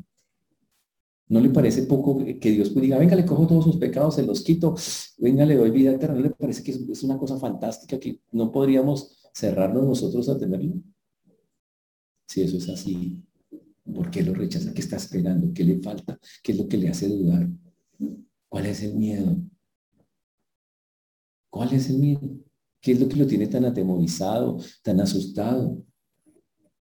¿No 1.29 1.39
le 1.39 1.51
parece 1.51 1.85
poco 1.85 2.19
que 2.19 2.51
Dios 2.51 2.75
diga, 2.75 2.99
venga, 2.99 3.15
le 3.15 3.25
cojo 3.25 3.47
todos 3.47 3.63
sus 3.63 3.77
pecados, 3.77 4.17
se 4.17 4.27
los 4.27 4.43
quito, 4.43 4.75
venga, 5.19 5.47
le 5.47 5.55
doy 5.55 5.71
vida 5.71 5.93
eterna? 5.93 6.17
¿No 6.17 6.23
le 6.23 6.31
parece 6.31 6.65
que 6.65 6.73
es 6.73 7.03
una 7.05 7.17
cosa 7.17 7.39
fantástica 7.39 8.01
que 8.01 8.21
no 8.33 8.51
podríamos 8.51 9.31
cerrarnos 9.33 9.85
nosotros 9.85 10.29
a 10.29 10.37
tenerlo? 10.37 10.75
Si 12.27 12.43
eso 12.43 12.57
es 12.57 12.69
así, 12.69 13.23
¿por 13.85 14.11
qué 14.11 14.25
lo 14.25 14.35
rechaza? 14.35 14.75
¿Qué 14.75 14.81
está 14.81 14.97
esperando? 14.97 15.55
¿Qué 15.55 15.63
le 15.63 15.79
falta? 15.79 16.19
¿Qué 16.43 16.51
es 16.51 16.59
lo 16.59 16.67
que 16.67 16.77
le 16.77 16.89
hace 16.89 17.09
dudar? 17.09 17.49
¿Cuál 18.49 18.67
es 18.67 18.83
el 18.83 18.97
miedo? 18.97 19.37
¿Cuál 21.51 21.73
es 21.73 21.89
el 21.89 21.99
miedo? 21.99 22.46
¿Qué 22.81 22.93
es 22.93 23.01
lo 23.01 23.09
que 23.09 23.17
lo 23.17 23.27
tiene 23.27 23.47
tan 23.47 23.65
atemorizado, 23.65 24.59
tan 24.83 25.01
asustado? 25.01 25.79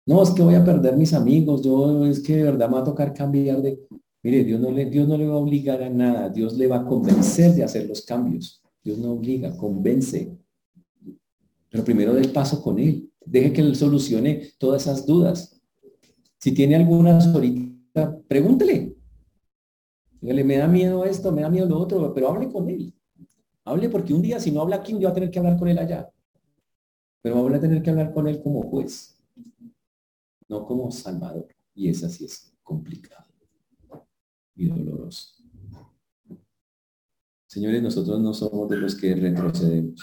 No, 0.04 0.22
es 0.22 0.30
que 0.30 0.42
voy 0.42 0.54
a 0.54 0.64
perder 0.64 0.96
mis 0.96 1.12
amigos, 1.14 1.62
yo 1.62 2.04
es 2.06 2.20
que 2.20 2.36
de 2.36 2.42
verdad 2.44 2.70
va 2.72 2.80
a 2.80 2.84
tocar 2.84 3.14
cambiar 3.14 3.62
de... 3.62 3.80
Mire, 4.22 4.44
Dios 4.44 4.60
no, 4.60 4.70
le, 4.70 4.86
Dios 4.86 5.08
no 5.08 5.16
le 5.16 5.26
va 5.26 5.34
a 5.34 5.38
obligar 5.38 5.82
a 5.82 5.90
nada, 5.90 6.28
Dios 6.28 6.56
le 6.56 6.66
va 6.66 6.78
a 6.78 6.86
convencer 6.86 7.54
de 7.54 7.64
hacer 7.64 7.88
los 7.88 8.02
cambios. 8.02 8.62
Dios 8.82 8.98
no 8.98 9.12
obliga, 9.12 9.56
convence. 9.56 10.36
Pero 11.68 11.84
primero 11.84 12.14
dé 12.14 12.28
paso 12.28 12.62
con 12.62 12.78
Él. 12.78 13.10
Deje 13.24 13.52
que 13.52 13.60
Él 13.60 13.76
solucione 13.76 14.48
todas 14.58 14.82
esas 14.82 15.06
dudas. 15.06 15.60
Si 16.38 16.52
tiene 16.52 16.76
algunas 16.76 17.26
ahorita, 17.28 18.18
pregúntele. 18.26 18.96
Dígale, 20.20 20.44
me 20.44 20.56
da 20.56 20.68
miedo 20.68 21.04
esto, 21.04 21.32
me 21.32 21.42
da 21.42 21.48
miedo 21.48 21.66
lo 21.66 21.78
otro, 21.78 22.12
pero 22.12 22.28
hable 22.28 22.50
con 22.50 22.68
Él. 22.68 22.94
Hable 23.64 23.88
porque 23.88 24.14
un 24.14 24.22
día 24.22 24.40
si 24.40 24.50
no 24.50 24.62
habla 24.62 24.76
aquí, 24.76 24.92
yo 24.92 25.02
va 25.02 25.10
a 25.10 25.14
tener 25.14 25.30
que 25.30 25.38
hablar 25.38 25.58
con 25.58 25.68
Él 25.68 25.78
allá. 25.78 26.12
Pero 27.22 27.36
vamos 27.36 27.54
a 27.54 27.60
tener 27.60 27.82
que 27.82 27.90
hablar 27.90 28.12
con 28.12 28.26
él 28.26 28.42
como 28.42 28.62
juez, 28.62 29.16
no 30.48 30.66
como 30.66 30.90
salvador. 30.90 31.46
Y 31.72 31.88
eso 31.88 32.08
sí 32.08 32.24
es 32.24 32.52
complicado 32.62 33.26
y 34.56 34.66
doloroso. 34.68 35.36
Señores, 37.46 37.82
nosotros 37.82 38.20
no 38.20 38.34
somos 38.34 38.68
de 38.68 38.76
los 38.76 38.96
que 38.96 39.14
retrocedemos. 39.14 40.02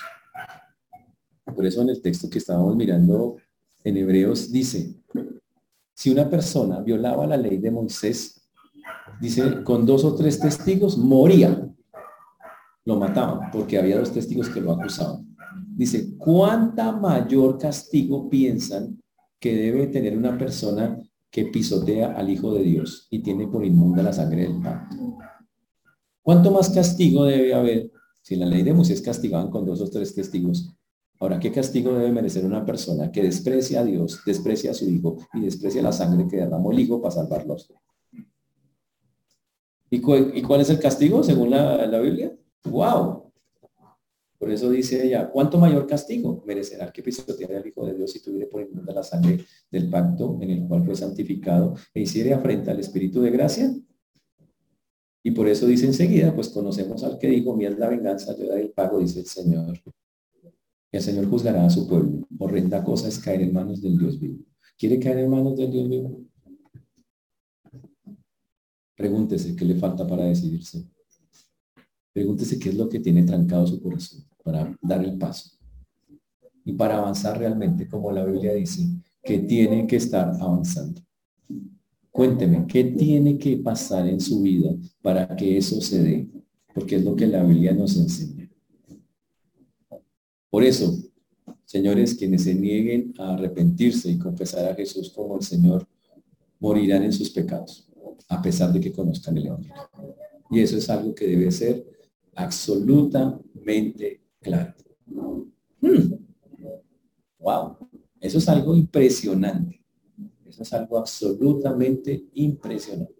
Por 1.43 1.65
eso 1.65 1.81
en 1.81 1.89
el 1.89 2.01
texto 2.01 2.29
que 2.29 2.37
estábamos 2.37 2.75
mirando 2.75 3.37
en 3.83 3.97
Hebreos 3.97 4.51
dice, 4.51 4.95
si 5.93 6.11
una 6.11 6.29
persona 6.29 6.79
violaba 6.79 7.27
la 7.27 7.37
ley 7.37 7.57
de 7.57 7.71
Moisés, 7.71 8.49
dice, 9.19 9.63
con 9.63 9.85
dos 9.85 10.05
o 10.05 10.15
tres 10.15 10.39
testigos 10.39 10.97
moría. 10.97 11.68
Lo 12.89 12.95
mataban 12.97 13.51
porque 13.51 13.77
había 13.77 13.99
dos 13.99 14.11
testigos 14.11 14.49
que 14.49 14.61
lo 14.61 14.71
acusaban. 14.71 15.35
Dice, 15.77 16.17
¿cuánta 16.17 16.91
mayor 16.91 17.59
castigo 17.59 18.27
piensan 18.27 18.99
que 19.39 19.55
debe 19.55 19.85
tener 19.85 20.17
una 20.17 20.35
persona 20.35 20.97
que 21.29 21.45
pisotea 21.45 22.13
al 22.13 22.31
Hijo 22.31 22.51
de 22.55 22.63
Dios 22.63 23.05
y 23.11 23.19
tiene 23.19 23.47
por 23.47 23.63
inmunda 23.63 24.01
la 24.01 24.11
sangre 24.11 24.41
del 24.41 24.59
pacto? 24.59 24.95
¿Cuánto 26.23 26.49
más 26.49 26.71
castigo 26.71 27.25
debe 27.25 27.53
haber? 27.53 27.91
Si 28.23 28.35
la 28.35 28.47
ley 28.47 28.63
de 28.63 28.73
Moisés 28.73 29.03
castigaban 29.03 29.51
con 29.51 29.67
dos 29.67 29.81
o 29.81 29.89
tres 29.89 30.15
testigos, 30.15 30.75
Ahora, 31.21 31.37
¿qué 31.37 31.51
castigo 31.51 31.93
debe 31.93 32.13
merecer 32.13 32.45
una 32.45 32.65
persona 32.65 33.11
que 33.11 33.21
desprecia 33.21 33.81
a 33.81 33.83
Dios, 33.83 34.21
desprecia 34.25 34.71
a 34.71 34.73
su 34.73 34.89
Hijo 34.89 35.17
y 35.33 35.41
desprecia 35.41 35.81
la 35.81 35.91
sangre 35.91 36.25
que 36.29 36.37
derramó 36.37 36.71
el 36.71 36.79
Hijo 36.79 37.01
para 37.01 37.13
salvarlo 37.13 37.53
a 37.53 37.55
usted? 37.57 37.75
¿Y, 39.89 39.99
cuál 39.99 40.61
es 40.61 40.69
el 40.69 40.79
castigo 40.79 41.21
según 41.23 41.49
la, 41.49 41.99
Biblia? 41.99 42.31
¡Wow! 42.65 43.31
Por 44.39 44.49
eso 44.49 44.69
dice 44.69 45.05
ella, 45.05 45.29
¿cuánto 45.29 45.57
mayor 45.57 45.85
castigo 45.85 46.43
merecerá 46.47 46.85
el 46.85 46.91
que 46.93 47.03
pisoteara 47.03 47.57
al 47.59 47.67
Hijo 47.67 47.85
de 47.85 47.93
Dios 47.93 48.11
si 48.11 48.21
tuviera 48.21 48.49
por 48.49 48.61
inmunda 48.61 48.93
la 48.93 49.03
sangre 49.03 49.43
del 49.69 49.89
pacto 49.89 50.39
en 50.41 50.49
el 50.49 50.65
cual 50.65 50.85
fue 50.85 50.95
santificado 50.95 51.75
e 51.93 52.01
hiciera 52.01 52.37
afrenta 52.37 52.71
al 52.71 52.79
Espíritu 52.79 53.21
de 53.21 53.31
gracia? 53.31 53.69
Y 55.21 55.31
por 55.31 55.49
eso 55.49 55.67
dice 55.67 55.85
enseguida, 55.85 56.33
pues 56.33 56.47
conocemos 56.47 57.03
al 57.03 57.19
que 57.19 57.27
dijo, 57.27 57.53
mía 57.53 57.69
es 57.69 57.77
la 57.77 57.89
venganza, 57.89 58.35
yo 58.37 58.47
daré 58.47 58.61
el 58.61 58.71
pago, 58.71 58.99
dice 58.99 59.19
el 59.19 59.25
Señor. 59.25 59.77
El 60.91 61.01
Señor 61.01 61.29
juzgará 61.29 61.65
a 61.65 61.69
su 61.69 61.87
pueblo. 61.87 62.25
Horrenda 62.39 62.81
cosa 62.83 63.09
es 63.09 63.19
caer 63.19 63.41
en 63.41 63.53
manos 63.53 63.81
del 63.81 63.97
Dios 63.97 64.17
vivo. 64.17 64.45
¿Quiere 64.77 64.99
caer 64.99 65.19
en 65.19 65.29
manos 65.29 65.57
del 65.57 65.69
Dios 65.69 65.89
vivo? 65.89 66.21
Pregúntese 68.95 69.55
qué 69.55 69.65
le 69.65 69.75
falta 69.75 70.07
para 70.07 70.23
decidirse. 70.23 70.85
Pregúntese 72.13 72.59
qué 72.59 72.69
es 72.69 72.75
lo 72.75 72.89
que 72.89 72.99
tiene 72.99 73.23
trancado 73.23 73.67
su 73.67 73.81
corazón 73.81 74.25
para 74.43 74.75
dar 74.81 75.03
el 75.03 75.17
paso. 75.17 75.51
Y 76.65 76.73
para 76.73 76.97
avanzar 76.97 77.37
realmente, 77.37 77.87
como 77.87 78.11
la 78.11 78.25
Biblia 78.25 78.53
dice, 78.53 78.87
que 79.23 79.39
tiene 79.39 79.85
que 79.87 79.97
estar 79.97 80.35
avanzando. 80.39 81.01
Cuénteme, 82.11 82.65
¿qué 82.67 82.83
tiene 82.83 83.37
que 83.37 83.57
pasar 83.57 84.07
en 84.07 84.19
su 84.19 84.41
vida 84.41 84.71
para 85.01 85.35
que 85.35 85.57
eso 85.57 85.79
se 85.81 86.03
dé? 86.03 86.29
Porque 86.73 86.95
es 86.95 87.03
lo 87.03 87.15
que 87.15 87.27
la 87.27 87.43
Biblia 87.43 87.73
nos 87.73 87.95
enseña. 87.97 88.49
Por 90.49 90.63
eso, 90.63 90.97
señores, 91.65 92.15
quienes 92.15 92.43
se 92.43 92.55
nieguen 92.55 93.13
a 93.19 93.35
arrepentirse 93.35 94.09
y 94.09 94.17
confesar 94.17 94.71
a 94.71 94.75
Jesús 94.75 95.11
como 95.11 95.37
el 95.37 95.43
Señor, 95.43 95.87
morirán 96.59 97.03
en 97.03 97.13
sus 97.13 97.29
pecados, 97.29 97.87
a 98.27 98.41
pesar 98.41 98.73
de 98.73 98.81
que 98.81 98.91
conozcan 98.91 99.37
el 99.37 99.47
Evangelio. 99.47 99.89
Y 100.51 100.59
eso 100.59 100.77
es 100.77 100.89
algo 100.89 101.13
que 101.13 101.27
debe 101.27 101.51
ser 101.51 101.85
absolutamente 102.39 104.21
claro. 104.39 104.73
Hmm. 105.81 106.13
Wow, 107.39 107.77
eso 108.19 108.37
es 108.37 108.49
algo 108.49 108.75
impresionante. 108.75 109.83
Eso 110.45 110.63
es 110.63 110.73
algo 110.73 110.97
absolutamente 110.97 112.29
impresionante. 112.33 113.13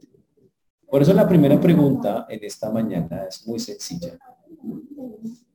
Por 0.90 1.02
eso 1.02 1.14
la 1.14 1.28
primera 1.28 1.60
pregunta 1.60 2.26
en 2.30 2.40
esta 2.44 2.72
mañana 2.72 3.26
es 3.30 3.46
muy 3.46 3.60
sencilla. 3.60 4.18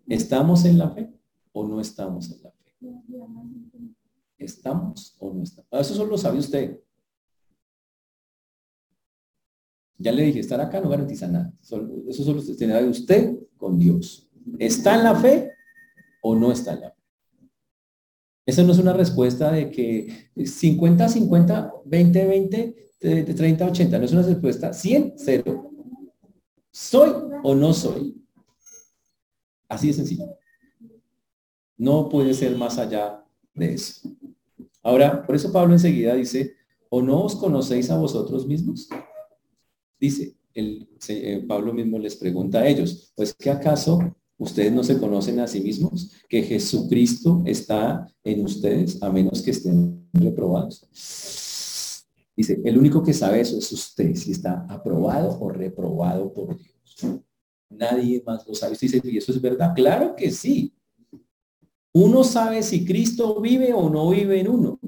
¿Estamos 0.06 0.64
en 0.64 0.78
la 0.78 0.90
fe? 0.90 1.10
o 1.54 1.66
no 1.66 1.80
estamos 1.80 2.30
en 2.32 2.42
la 2.42 2.50
fe? 2.50 2.74
¿Estamos 4.36 5.16
o 5.20 5.32
no 5.32 5.42
estamos? 5.42 5.68
Ah, 5.70 5.80
eso 5.80 5.94
solo 5.94 6.10
lo 6.10 6.18
sabe 6.18 6.38
usted. 6.38 6.80
Ya 9.96 10.10
le 10.10 10.24
dije, 10.24 10.40
estar 10.40 10.60
acá 10.60 10.80
no 10.80 10.88
garantiza 10.88 11.28
nada. 11.28 11.52
Eso 11.62 12.24
solo 12.24 12.42
tiene 12.56 12.74
de 12.74 12.88
usted 12.88 13.38
Dios. 13.70 14.28
¿Está 14.58 14.94
en 14.94 15.04
la 15.04 15.14
fe 15.14 15.52
o 16.22 16.34
no 16.34 16.52
está 16.52 16.74
en 16.74 16.80
la 16.80 16.90
fe? 16.90 17.02
Esa 18.46 18.62
no 18.62 18.72
es 18.72 18.78
una 18.78 18.92
respuesta 18.92 19.50
de 19.50 19.70
que 19.70 20.30
50, 20.44 21.08
50, 21.08 21.72
20, 21.84 22.26
20, 22.26 22.90
30, 23.34 23.66
80. 23.66 23.98
No 23.98 24.04
es 24.04 24.12
una 24.12 24.22
respuesta 24.22 24.72
100, 24.72 25.14
0. 25.16 25.70
¿Soy 26.70 27.10
o 27.42 27.54
no 27.54 27.72
soy? 27.72 28.22
Así 29.68 29.88
de 29.88 29.92
sencillo. 29.94 30.26
No 31.76 32.08
puede 32.08 32.34
ser 32.34 32.56
más 32.56 32.78
allá 32.78 33.24
de 33.54 33.74
eso. 33.74 34.10
Ahora, 34.82 35.24
por 35.24 35.34
eso 35.34 35.50
Pablo 35.50 35.72
enseguida 35.72 36.14
dice, 36.14 36.54
¿o 36.90 37.00
no 37.00 37.22
os 37.22 37.36
conocéis 37.36 37.90
a 37.90 37.96
vosotros 37.96 38.46
mismos? 38.46 38.88
Dice, 39.98 40.36
el, 40.54 40.88
eh, 41.08 41.44
Pablo 41.46 41.72
mismo 41.72 41.98
les 41.98 42.16
pregunta 42.16 42.60
a 42.60 42.68
ellos, 42.68 43.12
pues 43.16 43.34
que 43.34 43.50
acaso 43.50 43.98
ustedes 44.38 44.72
no 44.72 44.82
se 44.82 44.98
conocen 44.98 45.40
a 45.40 45.46
sí 45.46 45.60
mismos, 45.60 46.12
que 46.28 46.42
Jesucristo 46.42 47.42
está 47.44 48.06
en 48.22 48.44
ustedes, 48.44 49.02
a 49.02 49.10
menos 49.10 49.42
que 49.42 49.50
estén 49.50 50.08
reprobados. 50.12 50.86
Dice, 52.36 52.60
el 52.64 52.78
único 52.78 53.02
que 53.02 53.12
sabe 53.12 53.40
eso 53.40 53.58
es 53.58 53.70
usted, 53.70 54.14
si 54.14 54.32
está 54.32 54.66
aprobado 54.68 55.38
o 55.40 55.48
reprobado 55.50 56.32
por 56.32 56.56
Dios. 56.56 57.20
Nadie 57.70 58.22
más 58.26 58.46
lo 58.46 58.54
sabe. 58.54 58.76
dice, 58.80 59.00
¿y 59.04 59.18
eso 59.18 59.32
es 59.32 59.40
verdad? 59.40 59.72
Claro 59.74 60.14
que 60.16 60.30
sí. 60.30 60.72
Uno 61.92 62.24
sabe 62.24 62.62
si 62.62 62.84
Cristo 62.84 63.40
vive 63.40 63.72
o 63.72 63.88
no 63.88 64.10
vive 64.10 64.40
en 64.40 64.48
uno. 64.48 64.80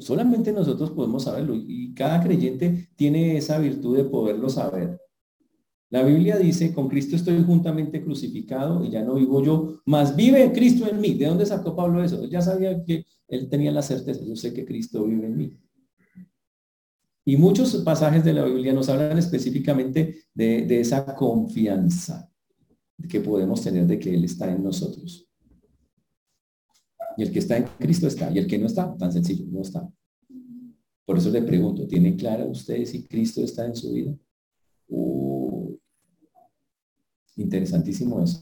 Solamente 0.00 0.52
nosotros 0.52 0.90
podemos 0.90 1.24
saberlo 1.24 1.54
y 1.54 1.92
cada 1.94 2.22
creyente 2.22 2.88
tiene 2.96 3.36
esa 3.36 3.58
virtud 3.58 3.96
de 3.96 4.04
poderlo 4.04 4.48
saber. 4.48 5.00
La 5.90 6.02
Biblia 6.02 6.38
dice, 6.38 6.72
con 6.72 6.88
Cristo 6.88 7.16
estoy 7.16 7.42
juntamente 7.42 8.02
crucificado 8.02 8.84
y 8.84 8.90
ya 8.90 9.02
no 9.02 9.14
vivo 9.14 9.42
yo, 9.42 9.82
más 9.84 10.16
vive 10.16 10.50
Cristo 10.52 10.88
en 10.88 11.00
mí. 11.00 11.14
¿De 11.14 11.26
dónde 11.26 11.44
sacó 11.44 11.76
Pablo 11.76 12.02
eso? 12.02 12.24
Ya 12.26 12.40
sabía 12.40 12.82
que 12.82 13.04
él 13.28 13.48
tenía 13.48 13.70
la 13.72 13.82
certeza, 13.82 14.24
yo 14.24 14.34
sé 14.34 14.54
que 14.54 14.64
Cristo 14.64 15.04
vive 15.04 15.26
en 15.26 15.36
mí. 15.36 15.58
Y 17.24 17.36
muchos 17.36 17.76
pasajes 17.76 18.24
de 18.24 18.32
la 18.32 18.44
Biblia 18.44 18.72
nos 18.72 18.88
hablan 18.88 19.18
específicamente 19.18 20.24
de 20.34 20.80
esa 20.80 21.14
confianza 21.14 22.32
que 23.08 23.20
podemos 23.20 23.62
tener 23.62 23.86
de 23.86 23.98
que 23.98 24.14
Él 24.14 24.24
está 24.24 24.50
en 24.50 24.62
nosotros. 24.62 25.28
Y 27.16 27.22
el 27.22 27.32
que 27.32 27.38
está 27.38 27.56
en 27.56 27.64
Cristo 27.78 28.06
está, 28.06 28.30
y 28.30 28.38
el 28.38 28.46
que 28.46 28.58
no 28.58 28.66
está, 28.66 28.96
tan 28.96 29.12
sencillo, 29.12 29.46
no 29.50 29.60
está. 29.60 29.88
Por 31.04 31.18
eso 31.18 31.30
le 31.30 31.42
pregunto, 31.42 31.86
¿tiene 31.86 32.16
clara 32.16 32.46
usted 32.46 32.84
si 32.84 33.04
Cristo 33.04 33.42
está 33.42 33.66
en 33.66 33.76
su 33.76 33.92
vida? 33.92 34.16
interesantísimo 37.36 38.22
eso. 38.22 38.40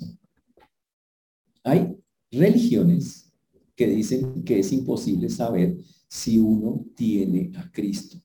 Hay 1.63 1.97
religiones 2.31 3.33
que 3.77 3.87
dicen 3.87 4.43
que 4.45 4.59
es 4.59 4.73
imposible 4.73 5.29
saber 5.29 5.79
si 6.09 6.39
uno 6.39 6.85
tiene 6.95 7.53
a 7.57 7.71
Cristo 7.71 8.21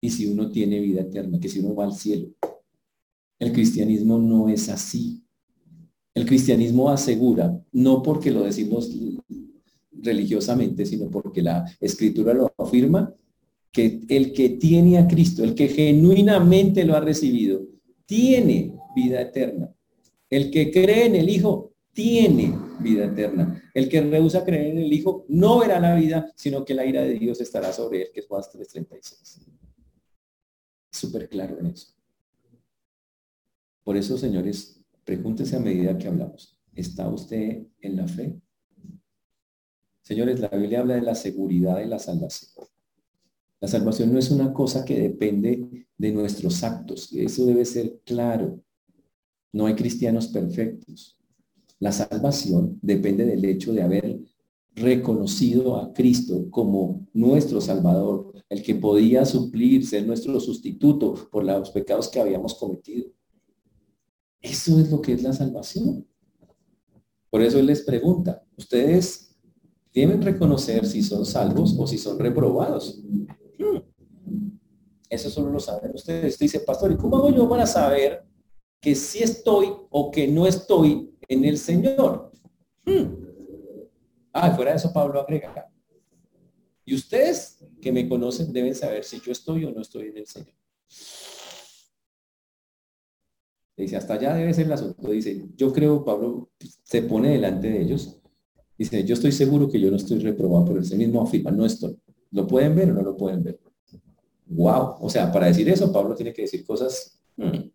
y 0.00 0.10
si 0.10 0.26
uno 0.26 0.50
tiene 0.50 0.80
vida 0.80 1.02
eterna, 1.02 1.38
que 1.38 1.48
si 1.48 1.60
uno 1.60 1.74
va 1.74 1.84
al 1.84 1.94
cielo. 1.94 2.28
El 3.38 3.52
cristianismo 3.52 4.18
no 4.18 4.48
es 4.48 4.68
así. 4.68 5.24
El 6.14 6.26
cristianismo 6.26 6.90
asegura, 6.90 7.60
no 7.72 8.02
porque 8.02 8.30
lo 8.30 8.44
decimos 8.44 8.90
religiosamente, 9.92 10.86
sino 10.86 11.10
porque 11.10 11.42
la 11.42 11.64
escritura 11.80 12.34
lo 12.34 12.52
afirma, 12.58 13.14
que 13.70 14.00
el 14.08 14.32
que 14.32 14.50
tiene 14.50 14.98
a 14.98 15.08
Cristo, 15.08 15.42
el 15.44 15.54
que 15.54 15.68
genuinamente 15.68 16.84
lo 16.84 16.94
ha 16.94 17.00
recibido, 17.00 17.62
tiene 18.06 18.74
vida 18.94 19.20
eterna. 19.20 19.74
El 20.28 20.50
que 20.50 20.70
cree 20.70 21.06
en 21.06 21.16
el 21.16 21.28
Hijo 21.28 21.74
tiene 21.92 22.54
vida 22.80 23.06
eterna. 23.06 23.62
El 23.74 23.88
que 23.88 24.00
rehúsa 24.02 24.44
creer 24.44 24.72
en 24.72 24.78
el 24.78 24.92
Hijo 24.92 25.24
no 25.28 25.60
verá 25.60 25.80
la 25.80 25.94
vida, 25.94 26.30
sino 26.36 26.64
que 26.64 26.74
la 26.74 26.84
ira 26.84 27.02
de 27.02 27.18
Dios 27.18 27.40
estará 27.40 27.72
sobre 27.72 28.02
él, 28.02 28.08
que 28.12 28.20
es 28.20 28.26
Juan 28.26 28.42
3.36. 28.42 29.46
Súper 30.90 31.28
claro 31.28 31.58
en 31.58 31.66
eso. 31.66 31.88
Por 33.82 33.96
eso, 33.96 34.18
señores, 34.18 34.82
Pregúntese 35.04 35.56
a 35.56 35.60
medida 35.60 35.98
que 35.98 36.08
hablamos. 36.08 36.58
¿Está 36.74 37.08
usted 37.08 37.66
en 37.80 37.96
la 37.96 38.06
fe? 38.06 38.40
Señores, 40.12 40.40
la 40.40 40.48
Biblia 40.48 40.80
habla 40.80 40.96
de 40.96 41.00
la 41.00 41.14
seguridad 41.14 41.78
de 41.78 41.86
la 41.86 41.98
salvación. 41.98 42.66
La 43.62 43.66
salvación 43.66 44.12
no 44.12 44.18
es 44.18 44.30
una 44.30 44.52
cosa 44.52 44.84
que 44.84 45.00
depende 45.00 45.86
de 45.96 46.12
nuestros 46.12 46.62
actos. 46.62 47.10
Eso 47.14 47.46
debe 47.46 47.64
ser 47.64 47.98
claro. 48.04 48.60
No 49.54 49.64
hay 49.64 49.74
cristianos 49.74 50.26
perfectos. 50.26 51.16
La 51.78 51.92
salvación 51.92 52.78
depende 52.82 53.24
del 53.24 53.42
hecho 53.46 53.72
de 53.72 53.80
haber 53.80 54.20
reconocido 54.74 55.78
a 55.78 55.94
Cristo 55.94 56.50
como 56.50 57.08
nuestro 57.14 57.62
Salvador, 57.62 58.34
el 58.50 58.62
que 58.62 58.74
podía 58.74 59.24
suplir, 59.24 59.86
ser 59.86 60.06
nuestro 60.06 60.38
sustituto 60.40 61.14
por 61.32 61.42
los 61.42 61.70
pecados 61.70 62.10
que 62.10 62.20
habíamos 62.20 62.54
cometido. 62.56 63.10
Eso 64.42 64.78
es 64.78 64.90
lo 64.90 65.00
que 65.00 65.14
es 65.14 65.22
la 65.22 65.32
salvación. 65.32 66.06
Por 67.30 67.40
eso 67.40 67.58
Él 67.58 67.64
les 67.64 67.80
pregunta, 67.80 68.44
¿ustedes 68.58 69.31
deben 69.92 70.22
reconocer 70.22 70.86
si 70.86 71.02
son 71.02 71.26
salvos 71.26 71.74
o 71.78 71.86
si 71.86 71.98
son 71.98 72.18
reprobados? 72.18 73.02
Hmm. 73.58 73.78
Eso 75.08 75.30
solo 75.30 75.50
lo 75.50 75.60
saben 75.60 75.92
ustedes. 75.94 76.38
Dice, 76.38 76.60
pastor, 76.60 76.92
¿y 76.92 76.96
cómo 76.96 77.16
hago 77.16 77.30
yo 77.30 77.48
para 77.48 77.66
saber 77.66 78.24
que 78.80 78.94
si 78.94 79.22
estoy 79.22 79.72
o 79.90 80.10
que 80.10 80.26
no 80.26 80.46
estoy 80.46 81.14
en 81.28 81.44
el 81.44 81.58
Señor? 81.58 82.32
Hmm. 82.84 83.22
Ah, 84.32 84.50
fuera 84.52 84.70
de 84.70 84.78
eso 84.78 84.92
Pablo 84.92 85.20
agrega. 85.20 85.70
Y 86.84 86.94
ustedes 86.94 87.58
que 87.80 87.92
me 87.92 88.08
conocen 88.08 88.52
deben 88.52 88.74
saber 88.74 89.04
si 89.04 89.20
yo 89.20 89.32
estoy 89.32 89.64
o 89.64 89.70
no 89.70 89.82
estoy 89.82 90.08
en 90.08 90.16
el 90.18 90.26
Señor. 90.26 90.54
Dice, 93.76 93.96
hasta 93.96 94.14
allá 94.14 94.34
debe 94.34 94.54
ser 94.54 94.66
el 94.66 94.72
asunto. 94.72 95.10
Dice, 95.10 95.46
yo 95.56 95.72
creo, 95.72 96.04
Pablo 96.04 96.50
se 96.82 97.02
pone 97.02 97.30
delante 97.30 97.68
de 97.68 97.82
ellos. 97.82 98.21
Dice, 98.82 99.04
yo 99.04 99.14
estoy 99.14 99.30
seguro 99.30 99.70
que 99.70 99.78
yo 99.78 99.92
no 99.92 99.96
estoy 99.96 100.18
reprobado, 100.18 100.64
pero 100.64 100.80
ese 100.80 100.96
mismo 100.96 101.22
afirma, 101.22 101.52
no 101.52 101.64
estoy. 101.64 101.96
¿Lo 102.32 102.48
pueden 102.48 102.74
ver 102.74 102.90
o 102.90 102.94
no 102.94 103.02
lo 103.02 103.16
pueden 103.16 103.40
ver? 103.40 103.60
Wow. 104.46 104.96
O 105.00 105.08
sea, 105.08 105.30
para 105.30 105.46
decir 105.46 105.68
eso, 105.68 105.92
Pablo 105.92 106.16
tiene 106.16 106.32
que 106.32 106.42
decir 106.42 106.64
cosas. 106.64 107.16
Hmm. 107.36 107.70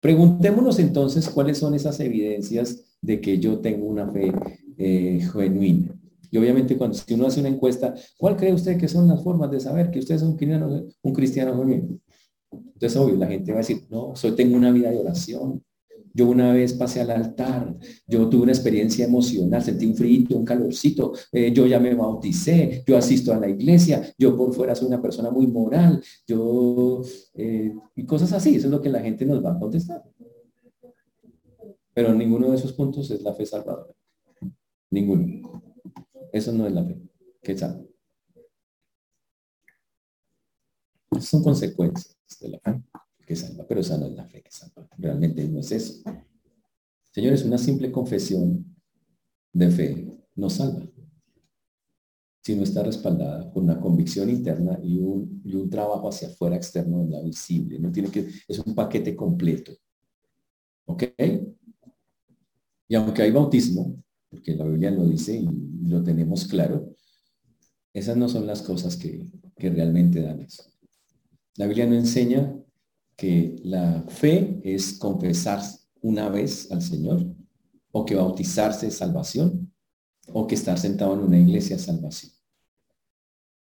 Preguntémonos 0.00 0.78
entonces 0.80 1.26
cuáles 1.30 1.56
son 1.56 1.74
esas 1.74 1.98
evidencias 2.00 2.98
de 3.00 3.22
que 3.22 3.38
yo 3.38 3.60
tengo 3.60 3.86
una 3.86 4.06
fe 4.12 4.30
eh, 4.76 5.26
genuina. 5.32 5.98
Y 6.30 6.36
obviamente 6.36 6.76
cuando 6.76 6.94
si 6.94 7.14
uno 7.14 7.28
hace 7.28 7.40
una 7.40 7.48
encuesta, 7.48 7.94
¿cuál 8.18 8.36
cree 8.36 8.52
usted 8.52 8.76
que 8.76 8.88
son 8.88 9.08
las 9.08 9.24
formas 9.24 9.50
de 9.50 9.60
saber 9.60 9.90
que 9.90 10.00
usted 10.00 10.16
es 10.16 10.22
un 10.22 10.36
cristiano, 10.36 10.84
un 11.00 11.12
cristiano 11.14 11.56
genuino? 11.56 11.98
Entonces, 12.52 12.96
obvio, 12.98 13.16
la 13.16 13.28
gente 13.28 13.50
va 13.50 13.60
a 13.60 13.64
decir, 13.64 13.86
no, 13.88 14.14
soy, 14.14 14.32
tengo 14.32 14.58
una 14.58 14.72
vida 14.72 14.90
de 14.90 14.98
oración. 14.98 15.64
Yo 16.14 16.28
una 16.28 16.52
vez 16.52 16.74
pasé 16.74 17.00
al 17.00 17.10
altar, 17.10 17.76
yo 18.06 18.28
tuve 18.28 18.42
una 18.42 18.52
experiencia 18.52 19.04
emocional, 19.04 19.62
sentí 19.62 19.86
un 19.86 19.96
frío, 19.96 20.36
un 20.36 20.44
calorcito, 20.44 21.12
eh, 21.32 21.52
yo 21.52 21.66
ya 21.66 21.80
me 21.80 21.94
bauticé, 21.94 22.82
yo 22.86 22.96
asisto 22.96 23.32
a 23.32 23.38
la 23.38 23.48
iglesia, 23.48 24.02
yo 24.18 24.36
por 24.36 24.52
fuera 24.52 24.74
soy 24.74 24.88
una 24.88 25.00
persona 25.00 25.30
muy 25.30 25.46
moral, 25.46 26.02
yo, 26.26 27.02
eh, 27.34 27.72
y 27.96 28.04
cosas 28.04 28.32
así, 28.32 28.56
eso 28.56 28.66
es 28.66 28.70
lo 28.70 28.82
que 28.82 28.90
la 28.90 29.00
gente 29.00 29.24
nos 29.24 29.44
va 29.44 29.52
a 29.52 29.58
contestar. 29.58 30.02
Pero 31.94 32.14
ninguno 32.14 32.50
de 32.50 32.56
esos 32.56 32.72
puntos 32.72 33.10
es 33.10 33.22
la 33.22 33.34
fe 33.34 33.44
salvadora. 33.44 33.94
Ninguno. 34.90 35.62
Eso 36.32 36.52
no 36.52 36.66
es 36.66 36.72
la 36.72 36.84
fe 36.84 36.98
que 37.42 37.56
salva. 37.56 37.84
Son 41.20 41.42
consecuencias 41.42 42.16
de 42.40 42.48
la 42.48 42.58
fe 42.60 42.82
que 43.32 43.36
salva, 43.36 43.66
pero 43.66 43.80
esa 43.80 43.96
no 43.96 44.06
es 44.06 44.12
la 44.12 44.26
fe 44.26 44.42
que 44.42 44.50
salva. 44.50 44.86
Realmente 44.98 45.48
no 45.48 45.60
es 45.60 45.72
eso. 45.72 46.02
Señores, 47.10 47.44
una 47.44 47.56
simple 47.56 47.90
confesión 47.90 48.76
de 49.52 49.70
fe 49.70 50.06
no 50.36 50.50
salva, 50.50 50.86
si 52.42 52.54
no 52.54 52.62
está 52.62 52.82
respaldada 52.82 53.50
por 53.50 53.62
una 53.62 53.80
convicción 53.80 54.28
interna 54.28 54.78
y 54.82 54.98
un, 54.98 55.40
y 55.44 55.54
un 55.54 55.70
trabajo 55.70 56.08
hacia 56.08 56.28
afuera 56.28 56.56
externo 56.56 57.04
de 57.04 57.10
la 57.10 57.22
visible. 57.22 57.78
No 57.78 57.90
tiene 57.90 58.10
que, 58.10 58.28
es 58.48 58.58
un 58.58 58.74
paquete 58.74 59.16
completo. 59.16 59.72
¿Ok? 60.86 61.04
Y 62.88 62.94
aunque 62.94 63.22
hay 63.22 63.30
bautismo, 63.30 64.02
porque 64.28 64.54
la 64.54 64.64
Biblia 64.64 64.90
lo 64.90 65.06
dice 65.06 65.36
y 65.36 65.88
lo 65.88 66.02
tenemos 66.02 66.46
claro, 66.46 66.94
esas 67.94 68.16
no 68.16 68.28
son 68.28 68.46
las 68.46 68.62
cosas 68.62 68.96
que, 68.96 69.30
realmente 69.56 70.20
dan 70.20 70.40
eso. 70.40 70.64
La 71.56 71.66
Biblia 71.66 71.86
no 71.86 71.94
enseña 71.94 72.61
que 73.16 73.56
la 73.62 74.04
fe 74.08 74.60
es 74.64 74.98
confesar 74.98 75.60
una 76.00 76.28
vez 76.28 76.70
al 76.70 76.82
Señor, 76.82 77.24
o 77.92 78.04
que 78.04 78.14
bautizarse 78.14 78.88
es 78.88 78.96
salvación, 78.96 79.72
o 80.32 80.46
que 80.46 80.54
estar 80.54 80.78
sentado 80.78 81.14
en 81.14 81.20
una 81.20 81.38
iglesia 81.38 81.76
es 81.76 81.82
salvación, 81.82 82.32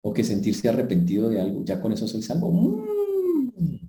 o 0.03 0.12
que 0.12 0.24
sentirse 0.24 0.68
arrepentido 0.68 1.28
de 1.28 1.41
algo, 1.41 1.64
ya 1.64 1.80
con 1.80 1.93
eso 1.93 2.07
soy 2.07 2.22
salvo. 2.22 2.53
Mm. 2.53 3.89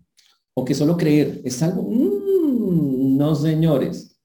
O 0.56 0.64
que 0.64 0.76
solo 0.76 0.96
creer 0.98 1.41
es 1.44 1.56
salvo. 1.56 1.84
Mm. 1.84 3.18
No, 3.18 3.36
señores. 3.36 4.20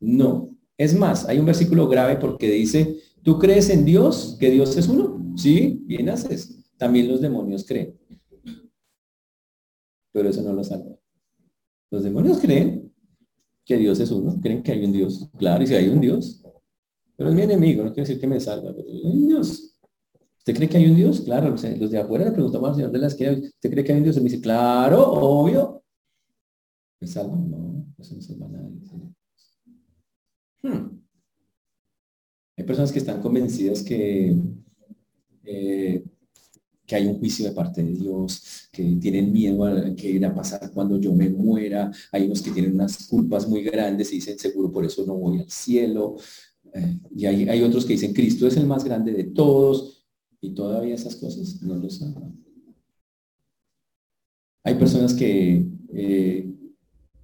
No. 0.00 0.50
Es 0.76 0.94
más, 0.94 1.26
hay 1.28 1.38
un 1.38 1.46
versículo 1.46 1.88
grave 1.88 2.16
porque 2.16 2.50
dice, 2.50 2.96
¿tú 3.22 3.38
crees 3.38 3.70
en 3.70 3.84
Dios? 3.84 4.36
¿Que 4.38 4.50
Dios 4.50 4.76
es 4.76 4.88
uno? 4.88 5.32
Sí, 5.36 5.82
bien 5.86 6.08
haces. 6.08 6.64
También 6.76 7.08
los 7.08 7.20
demonios 7.20 7.64
creen. 7.64 7.96
Pero 10.14 10.28
eso 10.28 10.42
no 10.42 10.52
lo 10.52 10.62
salva. 10.62 10.96
Los 11.90 12.04
demonios 12.04 12.38
creen 12.38 12.94
que 13.64 13.76
Dios 13.76 13.98
es 13.98 14.12
uno, 14.12 14.40
creen 14.40 14.62
que 14.62 14.70
hay 14.70 14.84
un 14.84 14.92
Dios. 14.92 15.28
Claro, 15.36 15.64
y 15.64 15.66
si 15.66 15.74
hay 15.74 15.88
un 15.88 16.00
Dios, 16.00 16.40
pero 17.16 17.30
es 17.30 17.34
mi 17.34 17.42
enemigo, 17.42 17.82
no 17.82 17.92
quiere 17.92 18.06
decir 18.06 18.20
que 18.20 18.28
me 18.28 18.38
salva. 18.38 18.70
¿Usted 18.70 20.54
cree 20.54 20.68
que 20.68 20.76
hay 20.76 20.86
un 20.86 20.94
Dios? 20.94 21.22
Claro, 21.22 21.48
los 21.50 21.90
de 21.90 21.98
afuera 21.98 22.26
le 22.26 22.30
preguntamos 22.30 22.68
al 22.68 22.74
Señor 22.76 22.92
de 22.92 22.98
la 22.98 23.08
izquierda, 23.08 23.38
¿usted 23.38 23.70
cree 23.70 23.82
que 23.82 23.92
hay 23.92 23.98
un 23.98 24.04
Dios? 24.04 24.16
Y 24.16 24.20
me 24.20 24.30
dice, 24.30 24.40
claro, 24.40 25.02
obvio. 25.12 25.82
¿Me 27.00 27.08
salva? 27.08 27.36
No, 27.36 27.86
eso 27.98 28.14
no 28.14 28.22
salva 28.22 28.46
a 28.46 28.50
nadie. 28.50 28.80
Hmm. 30.62 31.00
Hay 32.56 32.64
personas 32.64 32.92
que 32.92 33.00
están 33.00 33.20
convencidas 33.20 33.82
que, 33.82 34.36
eh, 35.44 36.04
que 36.86 36.96
hay 36.96 37.06
un 37.06 37.18
juicio 37.18 37.46
de 37.46 37.52
parte 37.52 37.82
de 37.82 37.92
Dios, 37.92 38.68
que 38.70 38.82
tienen 39.00 39.32
miedo 39.32 39.64
a 39.64 39.94
que 39.94 40.10
irá 40.10 40.28
a 40.28 40.34
pasar 40.34 40.70
cuando 40.72 40.98
yo 40.98 41.14
me 41.14 41.30
muera. 41.30 41.90
Hay 42.12 42.26
unos 42.26 42.42
que 42.42 42.50
tienen 42.50 42.74
unas 42.74 43.06
culpas 43.06 43.48
muy 43.48 43.62
grandes 43.62 44.12
y 44.12 44.16
dicen, 44.16 44.38
seguro 44.38 44.70
por 44.70 44.84
eso 44.84 45.04
no 45.06 45.14
voy 45.14 45.40
al 45.40 45.50
cielo. 45.50 46.16
Eh, 46.72 46.98
y 47.16 47.26
hay, 47.26 47.48
hay, 47.48 47.62
otros 47.62 47.84
que 47.84 47.94
dicen, 47.94 48.12
Cristo 48.12 48.46
es 48.46 48.56
el 48.56 48.66
más 48.66 48.84
grande 48.84 49.12
de 49.12 49.24
todos. 49.24 50.06
Y 50.40 50.50
todavía 50.50 50.94
esas 50.94 51.16
cosas 51.16 51.62
no 51.62 51.76
lo 51.76 51.88
saben. 51.88 52.44
Hay 54.62 54.74
personas 54.74 55.14
que 55.14 55.66
eh, 55.94 56.50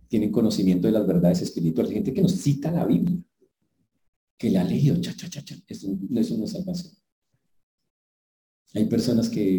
tienen 0.08 0.32
conocimiento 0.32 0.86
de 0.86 0.92
las 0.92 1.06
verdades 1.06 1.42
espirituales. 1.42 1.90
Hay 1.90 1.96
gente 1.96 2.14
que 2.14 2.22
nos 2.22 2.32
cita 2.32 2.70
la 2.70 2.86
Biblia 2.86 3.18
que 4.40 4.48
la 4.48 4.64
ley, 4.64 4.90
cha, 5.02 5.14
cha, 5.14 5.28
cha, 5.28 5.44
cha. 5.44 5.54
Eso, 5.68 5.86
eso 6.16 6.36
no 6.38 6.44
es 6.44 6.50
salvación. 6.52 6.94
Hay 8.74 8.86
personas 8.86 9.28
que 9.28 9.56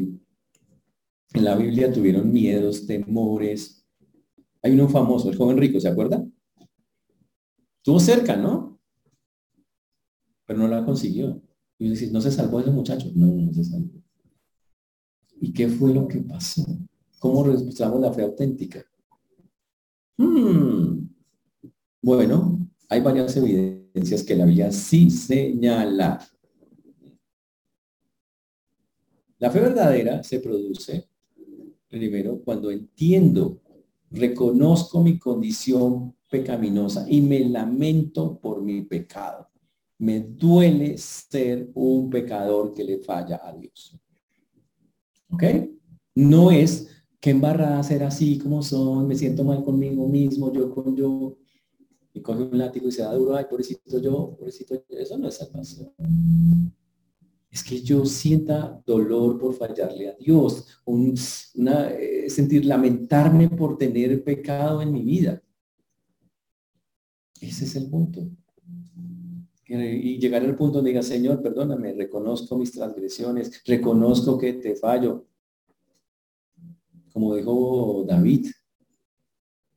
en 1.34 1.44
la 1.44 1.56
Biblia 1.56 1.92
tuvieron 1.92 2.32
miedos, 2.32 2.86
temores. 2.86 3.86
Hay 4.62 4.74
uno 4.74 4.88
famoso, 4.90 5.30
el 5.30 5.38
joven 5.38 5.58
rico, 5.58 5.80
¿se 5.80 5.88
acuerda? 5.88 6.26
Estuvo 7.78 8.00
cerca, 8.00 8.36
¿no? 8.36 8.80
Pero 10.46 10.60
no 10.60 10.68
la 10.68 10.86
consiguió. 10.86 11.42
Y 11.80 11.90
¿no 12.12 12.22
se 12.22 12.32
salvó 12.32 12.60
ese 12.60 12.70
muchacho? 12.70 13.12
No, 13.16 13.26
no 13.28 13.54
se 13.54 13.64
salvó. 13.64 13.90
¿Y 15.40 15.52
qué 15.52 15.68
fue 15.68 15.94
lo 15.94 16.08
que 16.08 16.20
pasó? 16.20 16.64
¿Cómo 17.20 17.44
registramos 17.44 18.00
la 18.00 18.14
fe 18.14 18.22
auténtica? 18.22 18.86
Hmm. 20.18 21.08
Bueno, 22.02 22.70
hay 22.90 23.02
varias 23.02 23.36
evidencias 23.38 24.24
que 24.24 24.36
la 24.36 24.46
Biblia 24.46 24.72
sí 24.72 25.10
señala. 25.10 26.20
La 29.42 29.50
fe 29.50 29.60
verdadera 29.60 30.22
se 30.22 30.40
produce 30.40 31.10
primero 31.90 32.40
cuando 32.46 32.70
entiendo, 32.70 33.60
reconozco 34.12 35.02
mi 35.02 35.18
condición 35.18 36.16
pecaminosa 36.30 37.08
y 37.10 37.22
me 37.22 37.40
lamento 37.50 38.40
por 38.40 38.62
mi 38.62 38.84
pecado. 38.84 39.50
Me 39.98 40.20
duele 40.20 40.96
ser 41.00 41.72
un 41.74 42.12
pecador 42.12 42.72
que 42.72 42.84
le 42.84 43.00
falla 43.00 43.42
a 43.44 43.52
Dios. 43.52 44.00
¿Ok? 45.32 45.44
No 46.14 46.52
es 46.52 46.88
que 47.20 47.32
embarrada 47.32 47.82
ser 47.82 48.04
así 48.04 48.38
como 48.38 48.62
son, 48.62 49.08
me 49.08 49.16
siento 49.16 49.44
mal 49.44 49.64
conmigo 49.64 50.08
mismo, 50.08 50.54
yo 50.54 50.70
con 50.70 50.96
yo 50.96 51.36
y 52.14 52.22
coge 52.22 52.44
un 52.44 52.58
látigo 52.60 52.90
y 52.90 52.92
se 52.92 53.02
da 53.02 53.16
duro, 53.16 53.36
ay, 53.36 53.46
pobrecito 53.50 54.00
yo, 54.00 54.36
pobrecito 54.38 54.76
yo. 54.76 54.98
Eso 55.00 55.18
no 55.18 55.28
es 55.28 55.36
salvación. 55.36 55.92
Es 57.52 57.64
que 57.64 57.82
yo 57.82 58.06
sienta 58.06 58.82
dolor 58.86 59.38
por 59.38 59.54
fallarle 59.54 60.08
a 60.08 60.14
Dios, 60.14 60.82
un, 60.86 61.14
una, 61.56 61.90
eh, 61.92 62.30
sentir 62.30 62.64
lamentarme 62.66 63.50
por 63.50 63.78
tener 63.78 64.24
pecado 64.24 64.82
en 64.82 64.94
mi 64.94 65.02
vida. 65.02 65.44
Ese 67.42 67.66
es 67.66 67.76
el 67.76 67.90
punto. 67.90 68.26
Y 69.68 70.18
llegar 70.20 70.44
al 70.44 70.56
punto 70.56 70.76
donde 70.76 70.92
diga, 70.92 71.04
Señor, 71.04 71.42
perdóname, 71.42 71.94
reconozco 71.94 72.58
mis 72.58 72.72
transgresiones, 72.72 73.62
reconozco 73.66 74.38
que 74.38 74.54
te 74.54 74.76
fallo. 74.76 75.26
Como 77.12 77.36
dijo 77.36 78.06
David, 78.08 78.48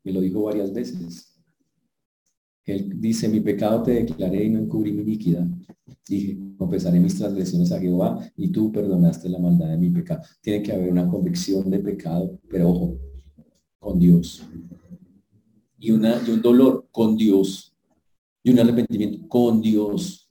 me 0.03 0.13
lo 0.13 0.21
dijo 0.21 0.43
varias 0.43 0.73
veces, 0.73 1.34
Él 2.65 3.01
dice, 3.01 3.29
mi 3.29 3.41
pecado 3.41 3.83
te 3.83 3.93
declaré 3.93 4.45
y 4.45 4.51
no 4.51 4.59
encubrí 4.59 4.93
mi 4.93 5.03
iniquidad. 5.03 5.47
Dije, 6.09 6.39
confesaré 6.57 6.99
mis 6.99 7.17
transgresiones 7.17 7.73
a 7.73 7.81
Jehová 7.81 8.19
y 8.37 8.49
tú 8.49 8.73
perdonaste 8.73 9.29
la 9.29 9.39
maldad 9.39 9.69
de 9.69 9.77
mi 9.77 9.91
pecado. 9.91 10.23
Tiene 10.41 10.63
que 10.63 10.73
haber 10.73 10.91
una 10.91 11.09
convicción 11.09 11.71
de 11.71 11.79
pecado, 11.79 12.39
pero 12.49 12.71
ojo, 12.71 12.99
con 13.79 13.99
Dios. 13.99 14.47
Y, 15.79 15.91
una, 15.91 16.21
y 16.27 16.31
un 16.31 16.41
dolor 16.41 16.89
con 16.91 17.17
Dios. 17.17 17.77
Y 18.43 18.51
un 18.51 18.59
arrepentimiento 18.59 19.29
con 19.29 19.61
Dios. 19.61 20.31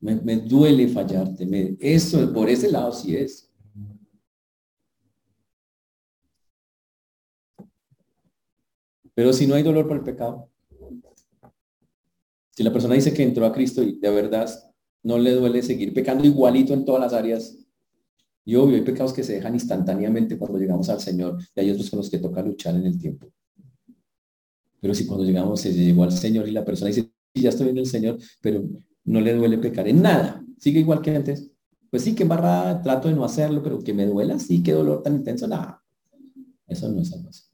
Me, 0.00 0.36
duele 0.36 0.88
fallarte. 0.88 1.44
Me, 1.46 1.76
eso, 1.80 2.32
por 2.32 2.48
ese 2.48 2.70
lado 2.70 2.92
sí 2.92 3.14
es. 3.14 3.50
Pero 9.14 9.32
si 9.32 9.46
no 9.46 9.54
hay 9.54 9.62
dolor 9.62 9.86
por 9.86 9.98
el 9.98 10.02
pecado, 10.02 10.50
si 12.54 12.62
la 12.62 12.72
persona 12.72 12.94
dice 12.94 13.12
que 13.12 13.22
entró 13.22 13.44
a 13.46 13.52
Cristo 13.52 13.82
y 13.82 13.98
de 13.98 14.10
verdad 14.10 14.48
no 15.02 15.18
le 15.18 15.32
duele 15.32 15.62
seguir 15.62 15.92
pecando 15.92 16.24
igualito 16.24 16.72
en 16.72 16.84
todas 16.84 17.00
las 17.00 17.12
áreas, 17.12 17.58
y 18.46 18.54
obvio, 18.56 18.76
hay 18.76 18.82
pecados 18.82 19.12
que 19.12 19.24
se 19.24 19.34
dejan 19.34 19.54
instantáneamente 19.54 20.38
cuando 20.38 20.58
llegamos 20.58 20.88
al 20.88 21.00
Señor 21.00 21.38
y 21.54 21.60
hay 21.60 21.70
otros 21.70 21.90
con 21.90 21.98
los 21.98 22.10
que 22.10 22.18
toca 22.18 22.42
luchar 22.42 22.76
en 22.76 22.84
el 22.84 22.98
tiempo. 22.98 23.26
Pero 24.80 24.94
si 24.94 25.06
cuando 25.06 25.24
llegamos 25.24 25.60
se 25.60 25.72
llegó 25.72 26.04
al 26.04 26.12
Señor 26.12 26.46
y 26.46 26.52
la 26.52 26.64
persona 26.64 26.88
dice, 26.88 27.10
ya 27.34 27.48
estoy 27.48 27.70
en 27.70 27.78
el 27.78 27.86
Señor, 27.86 28.18
pero 28.40 28.62
no 29.04 29.20
le 29.20 29.34
duele 29.34 29.58
pecar 29.58 29.88
en 29.88 30.02
nada, 30.02 30.44
sigue 30.58 30.80
igual 30.80 31.00
que 31.00 31.16
antes, 31.16 31.50
pues 31.90 32.02
sí, 32.02 32.14
que 32.14 32.24
barra, 32.24 32.82
trato 32.82 33.08
de 33.08 33.14
no 33.14 33.24
hacerlo, 33.24 33.62
pero 33.62 33.78
que 33.78 33.94
me 33.94 34.06
duela, 34.06 34.38
sí, 34.38 34.62
qué 34.62 34.72
dolor 34.72 35.02
tan 35.02 35.16
intenso, 35.16 35.46
nada. 35.46 35.82
Eso 36.66 36.90
no 36.90 37.00
es 37.00 37.08
salvación. 37.10 37.50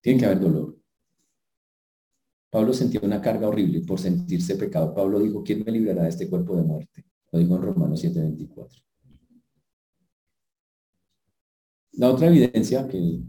Tiene 0.00 0.18
que 0.18 0.26
haber 0.26 0.40
dolor. 0.40 0.77
Pablo 2.50 2.72
sentía 2.72 3.00
una 3.02 3.20
carga 3.20 3.48
horrible 3.48 3.80
por 3.82 3.98
sentirse 4.00 4.56
pecado. 4.56 4.94
Pablo 4.94 5.20
dijo, 5.20 5.42
¿quién 5.44 5.62
me 5.64 5.72
librará 5.72 6.04
de 6.04 6.08
este 6.08 6.28
cuerpo 6.28 6.56
de 6.56 6.62
muerte? 6.62 7.04
Lo 7.30 7.38
dijo 7.38 7.56
en 7.56 7.62
Romanos 7.62 8.00
7:24. 8.00 8.82
La 11.92 12.10
otra 12.10 12.28
evidencia 12.28 12.86
que 12.88 13.20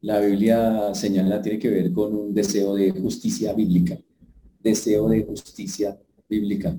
la 0.00 0.20
Biblia 0.20 0.94
señala 0.94 1.40
tiene 1.40 1.58
que 1.58 1.70
ver 1.70 1.92
con 1.92 2.14
un 2.14 2.34
deseo 2.34 2.74
de 2.74 2.90
justicia 2.90 3.52
bíblica. 3.54 3.96
Deseo 4.58 5.08
de 5.08 5.24
justicia 5.24 5.98
bíblica. 6.28 6.76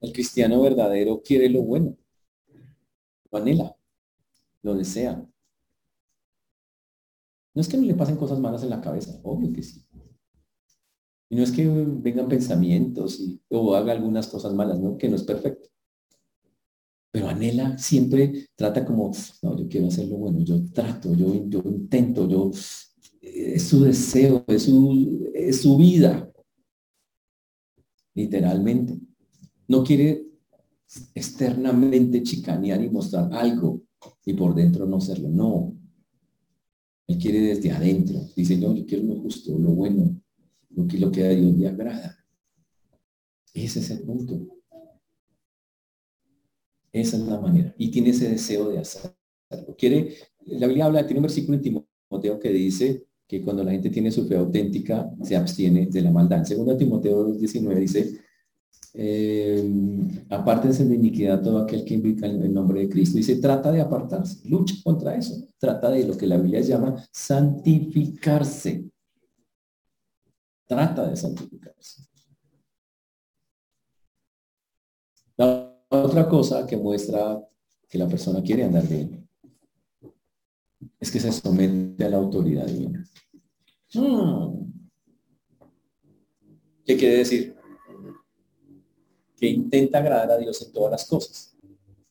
El 0.00 0.12
cristiano 0.12 0.60
verdadero 0.60 1.22
quiere 1.22 1.48
lo 1.48 1.62
bueno, 1.62 1.96
lo 3.30 3.38
anhela, 3.38 3.76
lo 4.62 4.74
desea. 4.74 5.26
No 7.54 7.60
es 7.60 7.68
que 7.68 7.76
no 7.76 7.84
le 7.84 7.94
pasen 7.94 8.16
cosas 8.16 8.38
malas 8.38 8.62
en 8.62 8.70
la 8.70 8.80
cabeza, 8.80 9.20
obvio 9.22 9.52
que 9.52 9.62
sí. 9.62 9.83
Y 11.34 11.36
no 11.36 11.42
es 11.42 11.50
que 11.50 11.66
vengan 11.66 12.28
pensamientos 12.28 13.18
y, 13.18 13.40
o 13.48 13.74
haga 13.74 13.90
algunas 13.90 14.28
cosas 14.28 14.54
malas, 14.54 14.78
¿no? 14.78 14.96
Que 14.96 15.08
no 15.08 15.16
es 15.16 15.24
perfecto. 15.24 15.68
Pero 17.10 17.28
anhela 17.28 17.76
siempre 17.76 18.46
trata 18.54 18.84
como, 18.84 19.10
no, 19.42 19.58
yo 19.58 19.66
quiero 19.66 19.88
hacerlo 19.88 20.16
bueno, 20.16 20.44
yo 20.44 20.64
trato, 20.72 21.12
yo, 21.12 21.48
yo 21.48 21.60
intento, 21.64 22.28
yo, 22.28 22.52
es 23.20 23.62
su 23.64 23.82
deseo, 23.82 24.44
es 24.46 24.62
su, 24.62 25.28
es 25.34 25.60
su 25.62 25.76
vida. 25.76 26.30
Literalmente. 28.14 28.96
No 29.66 29.82
quiere 29.82 30.24
externamente 31.16 32.22
chicanear 32.22 32.80
y 32.80 32.90
mostrar 32.90 33.32
algo 33.32 33.82
y 34.24 34.34
por 34.34 34.54
dentro 34.54 34.86
no 34.86 35.00
serlo. 35.00 35.28
No, 35.30 35.76
él 37.08 37.18
quiere 37.18 37.40
desde 37.40 37.72
adentro. 37.72 38.20
Dice, 38.36 38.56
no, 38.56 38.72
yo 38.72 38.86
quiero 38.86 39.02
lo 39.02 39.20
justo, 39.20 39.58
lo 39.58 39.70
bueno, 39.70 40.20
lo 40.76 40.86
que, 40.86 40.98
lo 40.98 41.10
que 41.10 41.24
a 41.24 41.30
Dios 41.30 41.56
le 41.56 41.68
agrada. 41.68 42.18
Ese 43.52 43.80
es 43.80 43.90
el 43.90 44.00
punto. 44.02 44.54
Esa 46.92 47.16
es 47.16 47.22
la 47.24 47.40
manera. 47.40 47.74
Y 47.78 47.90
tiene 47.90 48.10
ese 48.10 48.28
deseo 48.28 48.68
de 48.68 48.78
hacerlo. 48.78 49.16
Quiere, 49.76 50.14
la 50.46 50.66
Biblia 50.66 50.86
habla, 50.86 51.06
tiene 51.06 51.20
un 51.20 51.24
versículo 51.24 51.58
en 51.58 51.62
Timoteo 51.62 52.38
que 52.38 52.50
dice 52.50 53.06
que 53.26 53.42
cuando 53.42 53.64
la 53.64 53.72
gente 53.72 53.90
tiene 53.90 54.10
su 54.10 54.26
fe 54.26 54.36
auténtica, 54.36 55.10
se 55.22 55.36
abstiene 55.36 55.86
de 55.86 56.02
la 56.02 56.10
maldad. 56.10 56.44
En 56.50 56.64
2 56.64 56.78
Timoteo 56.78 57.32
19 57.32 57.80
dice, 57.80 58.20
eh, 58.96 59.68
apártense 60.28 60.84
de 60.84 60.94
iniquidad 60.94 61.42
todo 61.42 61.58
aquel 61.58 61.84
que 61.84 61.94
invoca 61.94 62.26
el 62.26 62.52
nombre 62.52 62.80
de 62.80 62.88
Cristo. 62.88 63.18
Y 63.18 63.22
se 63.22 63.36
trata 63.36 63.72
de 63.72 63.80
apartarse, 63.80 64.48
lucha 64.48 64.76
contra 64.84 65.16
eso. 65.16 65.48
Trata 65.58 65.90
de 65.90 66.06
lo 66.06 66.16
que 66.16 66.26
la 66.26 66.36
Biblia 66.36 66.60
llama 66.60 67.04
santificarse. 67.12 68.84
Trata 70.66 71.08
de 71.08 71.16
santificarse. 71.16 72.02
La 75.36 75.76
otra 75.88 76.28
cosa 76.28 76.66
que 76.66 76.76
muestra 76.76 77.46
que 77.88 77.98
la 77.98 78.08
persona 78.08 78.42
quiere 78.42 78.64
andar 78.64 78.86
bien 78.86 79.28
es 80.98 81.10
que 81.10 81.20
se 81.20 81.32
somete 81.32 82.04
a 82.04 82.08
la 82.08 82.16
autoridad 82.16 82.66
divina. 82.66 83.04
Hmm. 83.92 84.72
¿Qué 86.84 86.96
quiere 86.96 87.18
decir? 87.18 87.54
que 89.36 89.48
intenta 89.48 89.98
agradar 89.98 90.30
a 90.30 90.38
Dios 90.38 90.62
en 90.62 90.72
todas 90.72 90.92
las 90.92 91.04
cosas. 91.06 91.56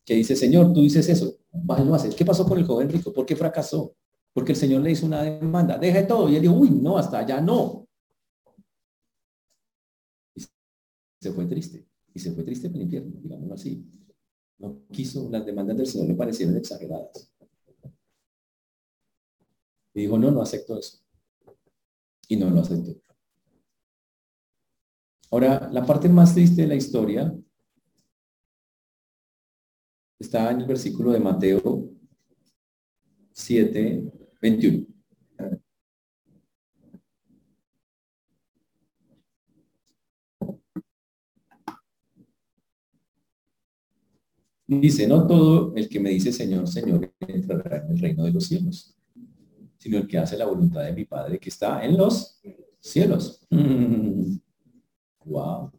Que 0.06 0.16
dice, 0.16 0.36
Señor, 0.36 0.74
tú 0.74 0.82
dices 0.82 1.08
eso, 1.10 1.38
vas 1.52 1.86
lo 1.86 1.96
haces. 1.96 2.16
¿Qué 2.16 2.26
pasó 2.26 2.46
con 2.46 2.58
el 2.58 2.66
joven 2.66 2.90
rico? 2.90 3.14
¿Por 3.14 3.26
qué 3.26 3.36
fracasó? 3.36 3.96
Porque 4.34 4.52
el 4.52 4.58
Señor 4.58 4.82
le 4.82 4.92
hizo 4.92 5.06
una 5.06 5.24
demanda, 5.24 5.78
deje 5.78 6.04
todo. 6.04 6.30
Y 6.30 6.36
él 6.36 6.42
dijo, 6.42 6.54
uy, 6.54 6.70
no, 6.70 6.98
hasta 6.98 7.20
allá 7.20 7.40
no. 7.40 7.88
Y 10.36 10.42
se 11.24 11.32
fue 11.32 11.46
triste. 11.46 11.88
Y 12.14 12.20
se 12.20 12.34
fue 12.34 12.44
triste 12.44 12.70
por 12.70 12.78
el 12.78 12.84
infierno, 12.84 13.20
digámoslo 13.22 13.54
así. 13.56 13.90
No 14.58 14.86
quiso, 14.92 15.30
las 15.32 15.46
demandas 15.46 15.78
del 15.78 15.88
Señor 15.88 16.08
le 16.10 16.16
parecieron 16.16 16.58
exageradas. 16.58 17.32
Y 19.94 20.02
dijo, 20.02 20.18
no, 20.18 20.32
no 20.32 20.42
acepto 20.42 20.78
eso. 20.78 20.98
Y 22.28 22.36
no 22.36 22.50
lo 22.50 22.60
aceptó. 22.60 23.00
Ahora, 25.32 25.70
la 25.72 25.86
parte 25.86 26.10
más 26.10 26.34
triste 26.34 26.64
de 26.64 26.68
la 26.68 26.76
historia 26.76 27.34
está 30.20 30.52
en 30.52 30.62
el 30.62 30.68
versículo 30.68 31.12
de 31.12 31.20
Mateo 31.20 31.90
7, 33.32 34.12
21. 34.42 34.93
Dice, 44.82 45.08
no 45.08 45.26
todo 45.28 45.74
el 45.76 45.90
que 45.90 46.00
me 46.00 46.10
dice 46.10 46.32
Señor, 46.32 46.68
Señor, 46.68 47.14
entrará 47.28 47.86
en 47.86 47.92
el 47.92 48.00
reino 48.00 48.24
de 48.24 48.32
los 48.32 48.46
cielos, 48.46 48.96
sino 49.78 49.98
el 49.98 50.08
que 50.08 50.18
hace 50.18 50.38
la 50.38 50.46
voluntad 50.46 50.84
de 50.84 50.94
mi 50.94 51.06
Padre 51.06 51.40
que 51.40 51.50
está 51.50 51.84
en 51.84 51.98
los 51.98 52.40
cielos. 52.80 53.46
Wow. 55.26 55.72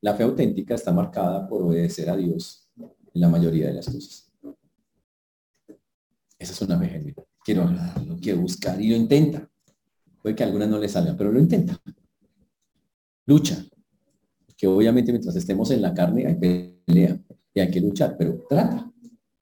La 0.00 0.14
fe 0.14 0.22
auténtica 0.22 0.74
está 0.74 0.92
marcada 0.92 1.46
por 1.46 1.62
obedecer 1.62 2.08
a 2.08 2.16
Dios 2.16 2.70
en 2.78 3.20
la 3.20 3.28
mayoría 3.28 3.66
de 3.66 3.74
las 3.74 3.84
cosas. 3.84 4.32
Esa 6.38 6.52
es 6.52 6.62
una 6.62 6.78
fe. 6.78 7.14
Quiero 7.44 7.64
agradarlo, 7.64 8.16
quiero 8.20 8.40
buscar 8.40 8.80
y 8.80 8.88
lo 8.88 8.96
intenta. 8.96 9.46
Puede 10.22 10.34
que 10.34 10.44
algunas 10.44 10.68
no 10.68 10.78
le 10.78 10.88
salgan, 10.88 11.16
pero 11.16 11.30
lo 11.30 11.38
intenta. 11.38 11.80
Lucha. 13.26 13.64
Que 14.56 14.66
obviamente 14.66 15.12
mientras 15.12 15.36
estemos 15.36 15.70
en 15.70 15.82
la 15.82 15.92
carne 15.92 16.26
hay 16.26 16.34
pelea 16.34 17.20
y 17.52 17.60
hay 17.60 17.70
que 17.70 17.80
luchar, 17.80 18.16
pero 18.18 18.44
trata. 18.48 18.90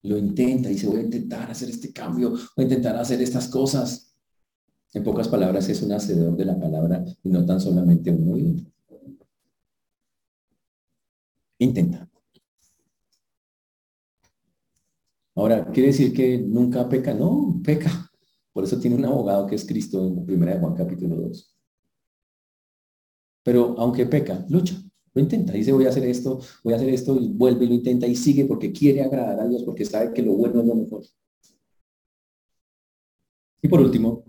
Lo 0.02 0.18
intenta 0.18 0.68
y 0.68 0.74
dice, 0.74 0.86
voy 0.86 0.98
a 0.98 1.04
intentar 1.04 1.50
hacer 1.50 1.70
este 1.70 1.92
cambio, 1.92 2.30
voy 2.30 2.40
a 2.58 2.62
intentar 2.62 2.96
hacer 2.96 3.22
estas 3.22 3.48
cosas. 3.48 4.14
En 4.92 5.02
pocas 5.02 5.28
palabras, 5.28 5.68
es 5.68 5.82
un 5.82 5.92
hacedor 5.92 6.36
de 6.36 6.44
la 6.44 6.58
palabra 6.58 7.04
y 7.22 7.28
no 7.28 7.44
tan 7.44 7.60
solamente 7.60 8.10
un 8.10 8.32
oído. 8.32 8.64
Intenta. 11.58 12.08
Ahora, 15.36 15.66
¿quiere 15.72 15.88
decir 15.88 16.12
que 16.12 16.38
nunca 16.38 16.88
peca? 16.88 17.12
No, 17.12 17.60
peca. 17.64 18.10
Por 18.52 18.62
eso 18.62 18.78
tiene 18.78 18.96
un 18.96 19.04
abogado 19.04 19.46
que 19.46 19.56
es 19.56 19.66
Cristo 19.66 20.06
en 20.06 20.18
1 20.18 20.60
Juan 20.60 20.74
capítulo 20.74 21.16
2. 21.16 21.56
Pero 23.42 23.74
aunque 23.78 24.06
peca, 24.06 24.46
lucha, 24.48 24.76
lo 25.14 25.22
intenta. 25.22 25.52
Dice, 25.52 25.72
voy 25.72 25.86
a 25.86 25.90
hacer 25.90 26.04
esto, 26.04 26.40
voy 26.62 26.74
a 26.74 26.76
hacer 26.76 26.88
esto, 26.88 27.16
y 27.20 27.28
vuelve 27.28 27.64
y 27.64 27.68
lo 27.68 27.74
intenta 27.74 28.06
y 28.06 28.16
sigue 28.16 28.44
porque 28.44 28.72
quiere 28.72 29.02
agradar 29.02 29.40
a 29.40 29.48
Dios, 29.48 29.62
porque 29.62 29.84
sabe 29.84 30.12
que 30.12 30.22
lo 30.22 30.32
bueno 30.32 30.60
es 30.60 30.66
lo 30.66 30.74
mejor. 30.74 31.04
Y 33.62 33.68
por 33.68 33.80
último, 33.80 34.24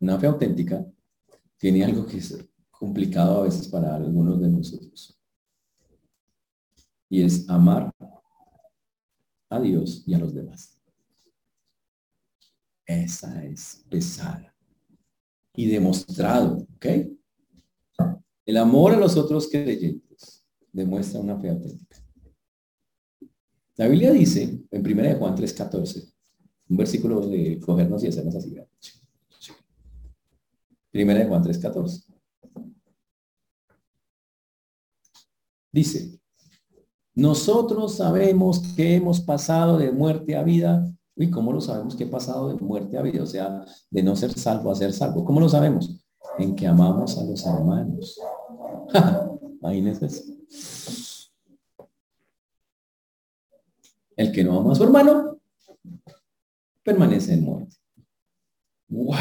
una 0.00 0.18
fe 0.18 0.26
auténtica 0.26 0.86
tiene 1.56 1.84
algo 1.84 2.06
que 2.06 2.18
es 2.18 2.38
complicado 2.70 3.40
a 3.40 3.44
veces 3.44 3.66
para 3.68 3.96
algunos 3.96 4.40
de 4.40 4.48
nosotros. 4.48 5.18
Y 7.08 7.22
es 7.22 7.48
amar 7.48 7.90
a 9.48 9.60
Dios 9.60 10.04
y 10.06 10.14
a 10.14 10.18
los 10.18 10.34
demás. 10.34 10.78
Esa 12.86 13.44
es 13.44 13.84
pesada. 13.88 14.54
Y 15.54 15.66
demostrado, 15.66 16.66
¿ok? 16.76 16.86
El 18.48 18.56
amor 18.56 18.94
a 18.94 18.96
los 18.96 19.14
otros 19.18 19.46
creyentes 19.46 20.42
demuestra 20.72 21.20
una 21.20 21.38
fe 21.38 21.50
auténtica. 21.50 22.02
La 23.76 23.86
Biblia 23.88 24.10
dice, 24.10 24.64
en 24.70 24.80
1 24.80 25.18
Juan 25.18 25.36
3.14, 25.36 26.10
un 26.70 26.76
versículo 26.78 27.20
de 27.28 27.60
cogernos 27.60 28.02
y 28.02 28.06
hacernos 28.06 28.36
así. 28.36 28.56
Primera 30.90 31.20
de 31.20 31.26
Juan 31.26 31.44
3.14. 31.44 32.06
Dice, 35.70 36.18
nosotros 37.14 37.96
sabemos 37.96 38.60
que 38.74 38.94
hemos 38.94 39.20
pasado 39.20 39.76
de 39.76 39.92
muerte 39.92 40.34
a 40.36 40.42
vida. 40.42 40.90
¿Y 41.14 41.28
cómo 41.28 41.52
lo 41.52 41.60
sabemos 41.60 41.94
que 41.94 42.04
he 42.04 42.06
pasado 42.06 42.48
de 42.48 42.54
muerte 42.54 42.96
a 42.96 43.02
vida? 43.02 43.22
O 43.22 43.26
sea, 43.26 43.66
de 43.90 44.02
no 44.02 44.16
ser 44.16 44.32
salvo 44.32 44.72
a 44.72 44.74
ser 44.74 44.94
salvo. 44.94 45.22
¿Cómo 45.22 45.38
lo 45.38 45.50
sabemos? 45.50 46.07
En 46.38 46.54
que 46.54 46.66
amamos 46.66 47.18
a 47.18 47.24
los 47.24 47.44
hermanos. 47.46 48.20
Imagínense 49.60 50.06
eso. 50.06 50.22
El 54.16 54.32
que 54.32 54.42
no 54.42 54.58
ama 54.58 54.72
a 54.72 54.74
su 54.74 54.84
hermano 54.84 55.38
permanece 56.82 57.34
en 57.34 57.44
muerte. 57.44 57.76
¡Wow! 58.88 59.16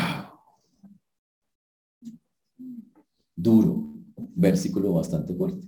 Duro. 3.35 3.93
Versículo 4.35 4.93
bastante 4.93 5.35
fuerte. 5.35 5.67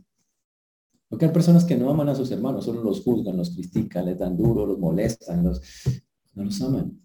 Porque 1.10 1.26
hay 1.26 1.32
personas 1.32 1.66
que 1.66 1.76
no 1.76 1.90
aman 1.90 2.10
a 2.10 2.16
sus 2.16 2.32
hermanos, 2.32 2.66
solo 2.66 2.84
los 2.84 3.02
juzgan, 3.02 3.36
los 3.38 3.50
critican, 3.50 4.06
les 4.06 4.18
dan 4.18 4.38
duro, 4.38 4.66
los 4.66 4.78
molestan, 4.78 5.44
los, 5.44 5.62
no 6.36 6.46
los 6.46 6.62
aman. 6.62 7.00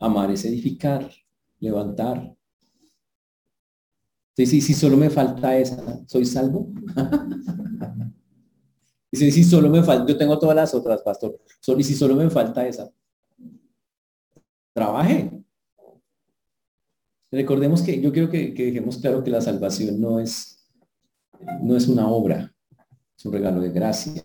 Amar 0.00 0.30
es 0.32 0.44
edificar, 0.44 1.10
levantar. 1.58 2.34
Sí, 4.36 4.46
sí, 4.46 4.60
si 4.60 4.74
solo 4.74 4.96
me 4.96 5.10
falta 5.10 5.56
esa, 5.56 6.06
¿soy 6.06 6.26
salvo? 6.26 6.70
y 9.10 9.16
si, 9.16 9.32
si 9.32 9.44
solo 9.44 9.70
me 9.70 9.82
falta, 9.82 10.12
yo 10.12 10.18
tengo 10.18 10.38
todas 10.38 10.56
las 10.56 10.74
otras, 10.74 11.00
pastor. 11.02 11.40
y 11.78 11.82
si 11.82 11.94
solo 11.94 12.14
me 12.14 12.28
falta 12.28 12.66
esa, 12.66 12.90
trabaje. 14.74 15.42
Recordemos 17.30 17.82
que 17.82 18.00
yo 18.00 18.12
quiero 18.12 18.30
que, 18.30 18.54
que 18.54 18.66
dejemos 18.66 18.98
claro 18.98 19.24
que 19.24 19.30
la 19.30 19.40
salvación 19.40 20.00
no 20.00 20.20
es 20.20 20.56
no 21.62 21.76
es 21.76 21.88
una 21.88 22.08
obra, 22.08 22.52
es 23.16 23.24
un 23.24 23.32
regalo 23.32 23.60
de 23.60 23.70
gracia, 23.70 24.24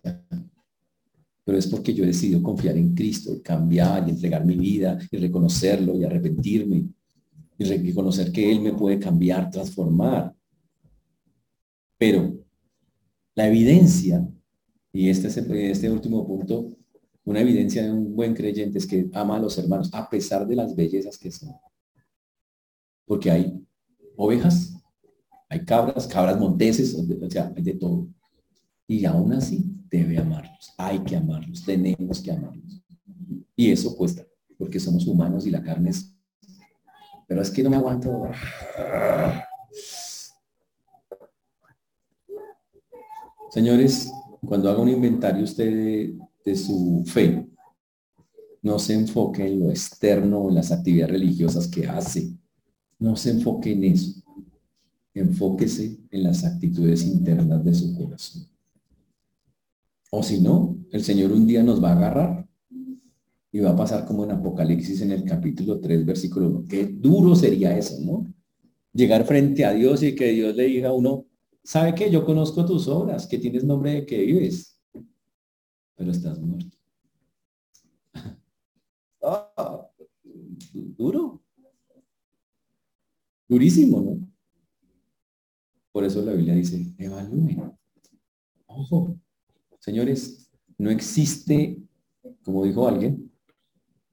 pero 1.43 1.57
es 1.57 1.67
porque 1.67 1.93
yo 1.93 2.03
he 2.03 2.07
decidido 2.07 2.41
confiar 2.41 2.77
en 2.77 2.93
Cristo, 2.93 3.41
cambiar 3.43 4.07
y 4.07 4.11
entregar 4.11 4.45
mi 4.45 4.55
vida 4.55 4.97
y 5.09 5.17
reconocerlo 5.17 5.95
y 5.95 6.03
arrepentirme 6.03 6.88
y 7.62 7.89
reconocer 7.89 8.32
que 8.32 8.51
Él 8.51 8.62
me 8.62 8.74
puede 8.74 8.99
cambiar, 8.99 9.49
transformar. 9.49 10.34
Pero 11.97 12.34
la 13.36 13.47
evidencia, 13.47 14.28
y 14.91 15.09
este 15.09 15.28
es 15.28 15.38
este 15.38 15.89
último 15.89 16.26
punto, 16.26 16.70
una 17.24 17.41
evidencia 17.41 17.84
de 17.84 17.91
un 17.91 18.16
buen 18.16 18.34
creyente 18.34 18.80
es 18.80 18.88
que 18.88 19.09
ama 19.14 19.38
a 19.38 19.39
los 19.39 19.57
hermanos 19.57 19.89
a 19.93 20.09
pesar 20.09 20.47
de 20.47 20.55
las 20.55 20.76
bellezas 20.76 21.18
que 21.18 21.32
son. 21.32 21.53
Porque 23.05 23.30
hay 23.30 23.66
ovejas 24.16 24.82
hay 25.51 25.66
cabras, 25.66 26.07
cabras 26.07 26.39
monteses, 26.39 26.95
o 26.95 27.30
sea, 27.30 27.51
hay 27.53 27.62
de 27.62 27.74
todo. 27.74 28.07
Y 28.88 29.03
aún 29.03 29.34
así 29.34 29.66
debe 29.89 30.18
amarlos. 30.18 30.74
Hay 30.78 30.99
que 30.99 31.18
amarlos, 31.18 31.66
tenemos 31.66 32.22
que 32.22 32.32
amarlos. 32.32 32.82
Y 33.53 33.70
eso 33.70 33.93
cuesta, 33.97 34.26
porque 34.57 34.80
somos 34.80 35.05
humanos 35.05 35.45
y 35.45 35.51
la 35.51 35.62
carne 35.62 35.89
es... 35.89 36.16
Pero 37.32 37.43
es 37.43 37.49
que 37.49 37.63
no 37.63 37.69
me 37.69 37.77
aguanto. 37.77 38.23
Señores, 43.49 44.11
cuando 44.45 44.69
haga 44.69 44.82
un 44.82 44.89
inventario 44.89 45.45
usted 45.45 46.13
de, 46.43 46.55
su 46.57 47.05
fe, 47.07 47.47
no 48.61 48.77
se 48.79 48.95
enfoque 48.95 49.47
en 49.47 49.61
lo 49.61 49.69
externo, 49.69 50.49
en 50.49 50.55
las 50.55 50.73
actividades 50.73 51.13
religiosas 51.13 51.69
que 51.69 51.88
hace. 51.88 52.34
No 52.99 53.15
se 53.15 53.29
enfoque 53.29 53.71
en 53.71 53.86
eso 53.86 54.21
enfóquese 55.13 55.99
en 56.11 56.23
las 56.23 56.43
actitudes 56.43 57.03
internas 57.05 57.63
de 57.63 57.73
su 57.73 57.95
corazón. 57.95 58.45
O 60.09 60.21
si 60.21 60.41
no, 60.41 60.75
el 60.91 61.01
Señor 61.01 61.32
un 61.32 61.47
día 61.47 61.63
nos 61.63 61.82
va 61.82 61.91
a 61.91 61.95
agarrar 61.95 62.41
y 63.52 63.60
va 63.60 63.72
a 63.72 63.76
pasar 63.76 64.06
como 64.06 64.24
en 64.24 64.32
Apocalipsis 64.32 65.02
en 65.02 65.12
el 65.12 65.26
capítulo 65.26 65.80
3, 65.80 66.06
versículo 66.06 66.47
1. 66.47 66.66
Qué 66.70 66.86
duro 66.86 67.36
sería 67.36 67.78
eso, 67.78 67.99
¿no? 67.99 68.34
Llegar 68.93 69.26
frente 69.26 69.66
a 69.66 69.74
Dios 69.74 70.04
y 70.04 70.16
que 70.16 70.30
Dios 70.30 70.56
le 70.56 70.66
diga 70.66 70.89
a 70.89 70.93
uno, 70.93 71.26
¿sabe 71.64 71.93
que 71.93 72.10
yo 72.10 72.26
conozco 72.26 72.66
tus 72.66 72.88
obras, 72.88 73.28
que 73.28 73.38
tienes 73.38 73.64
nombre 73.64 73.91
de 73.91 74.06
que 74.06 74.22
vives, 74.22 74.80
pero 75.95 76.12
estás 76.12 76.39
muerto? 76.39 76.78
Ah, 79.24 79.88
duro. 80.74 81.43
Durísimo, 83.47 84.02
¿no? 84.02 84.28
Por 85.91 86.04
eso 86.06 86.24
la 86.24 86.32
Biblia 86.32 86.56
dice, 86.56 86.91
evalúen. 86.97 87.72
Ojo, 88.66 89.20
señores, 89.78 90.49
no 90.80 90.89
existe, 90.89 91.78
como 92.43 92.64
dijo 92.66 92.88
alguien, 92.88 93.30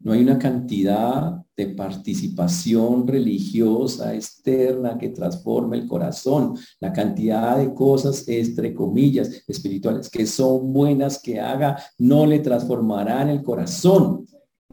no 0.00 0.12
hay 0.12 0.22
una 0.22 0.38
cantidad 0.38 1.44
de 1.56 1.66
participación 1.68 3.08
religiosa 3.08 4.14
externa 4.14 4.96
que 4.96 5.08
transforme 5.08 5.76
el 5.76 5.88
corazón. 5.88 6.56
La 6.78 6.92
cantidad 6.92 7.58
de 7.58 7.74
cosas, 7.74 8.28
entre 8.28 8.72
comillas, 8.72 9.42
espirituales, 9.48 10.08
que 10.08 10.24
son 10.24 10.72
buenas 10.72 11.20
que 11.20 11.40
haga, 11.40 11.82
no 11.98 12.26
le 12.26 12.38
transformarán 12.38 13.28
el 13.28 13.42
corazón. 13.42 14.24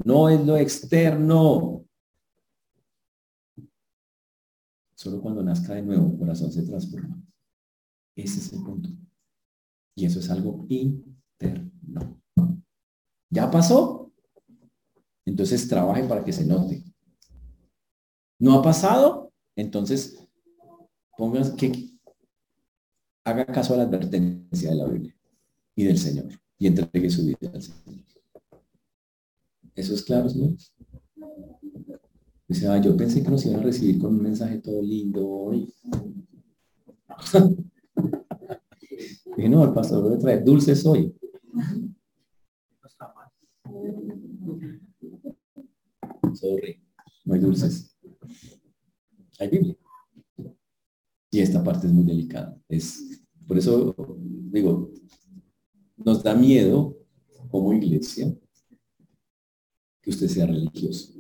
No 0.04 0.30
es 0.30 0.46
lo 0.46 0.58
externo. 0.58 1.86
Solo 4.94 5.22
cuando 5.22 5.42
nazca 5.42 5.74
de 5.74 5.82
nuevo 5.82 6.12
el 6.12 6.20
corazón 6.20 6.52
se 6.52 6.62
transforma. 6.64 7.20
Ese 8.16 8.40
es 8.40 8.54
el 8.54 8.64
punto. 8.64 8.90
Y 9.96 10.06
eso 10.06 10.20
es 10.20 10.30
algo 10.30 10.68
interno. 10.70 12.22
¿Ya 13.32 13.50
pasó? 13.50 14.05
Entonces 15.26 15.68
trabaje 15.68 16.04
para 16.04 16.24
que 16.24 16.32
se 16.32 16.46
note. 16.46 16.84
¿No 18.40 18.54
ha 18.54 18.62
pasado? 18.62 19.32
Entonces 19.56 20.20
pongan 21.18 21.56
que 21.56 21.92
haga 23.24 23.46
caso 23.46 23.74
a 23.74 23.78
la 23.78 23.84
advertencia 23.84 24.70
de 24.70 24.76
la 24.76 24.86
Biblia 24.86 25.16
y 25.76 25.86
del 25.86 25.98
Señor 25.98 26.28
y 26.58 26.68
entregue 26.68 27.10
su 27.10 27.26
vida 27.26 27.52
al 27.54 27.62
Señor. 27.62 28.06
¿Eso 29.74 29.94
es 29.94 30.04
claro, 30.04 30.30
señores? 30.30 30.72
Dice, 32.48 32.68
ah, 32.68 32.80
yo 32.80 32.96
pensé 32.96 33.24
que 33.24 33.30
nos 33.30 33.46
iban 33.46 33.60
a 33.60 33.64
recibir 33.64 34.00
con 34.00 34.16
un 34.16 34.22
mensaje 34.22 34.60
todo 34.60 34.82
lindo 34.82 35.28
hoy. 35.28 35.74
y 39.38 39.50
no, 39.50 39.66
el 39.66 39.74
pastor 39.74 40.04
debe 40.04 40.18
traer 40.18 40.44
dulces 40.46 40.86
hoy. 40.86 41.14
Sorry, 46.36 46.82
no 47.24 47.34
hay 47.34 47.40
dulces. 47.40 47.98
Hay 49.40 49.50
Biblia. 49.50 49.76
Y 51.32 51.40
esta 51.40 51.64
parte 51.64 51.88
es 51.88 51.94
muy 51.94 52.06
delicada. 52.06 52.58
Es, 52.70 53.22
por 53.48 53.58
eso 53.58 53.96
digo, 54.52 54.92
nos 55.98 56.24
da 56.24 56.34
miedo 56.34 56.98
como 57.50 57.74
iglesia 57.74 58.34
que 60.02 60.10
usted 60.10 60.28
sea 60.28 60.46
religioso 60.46 61.16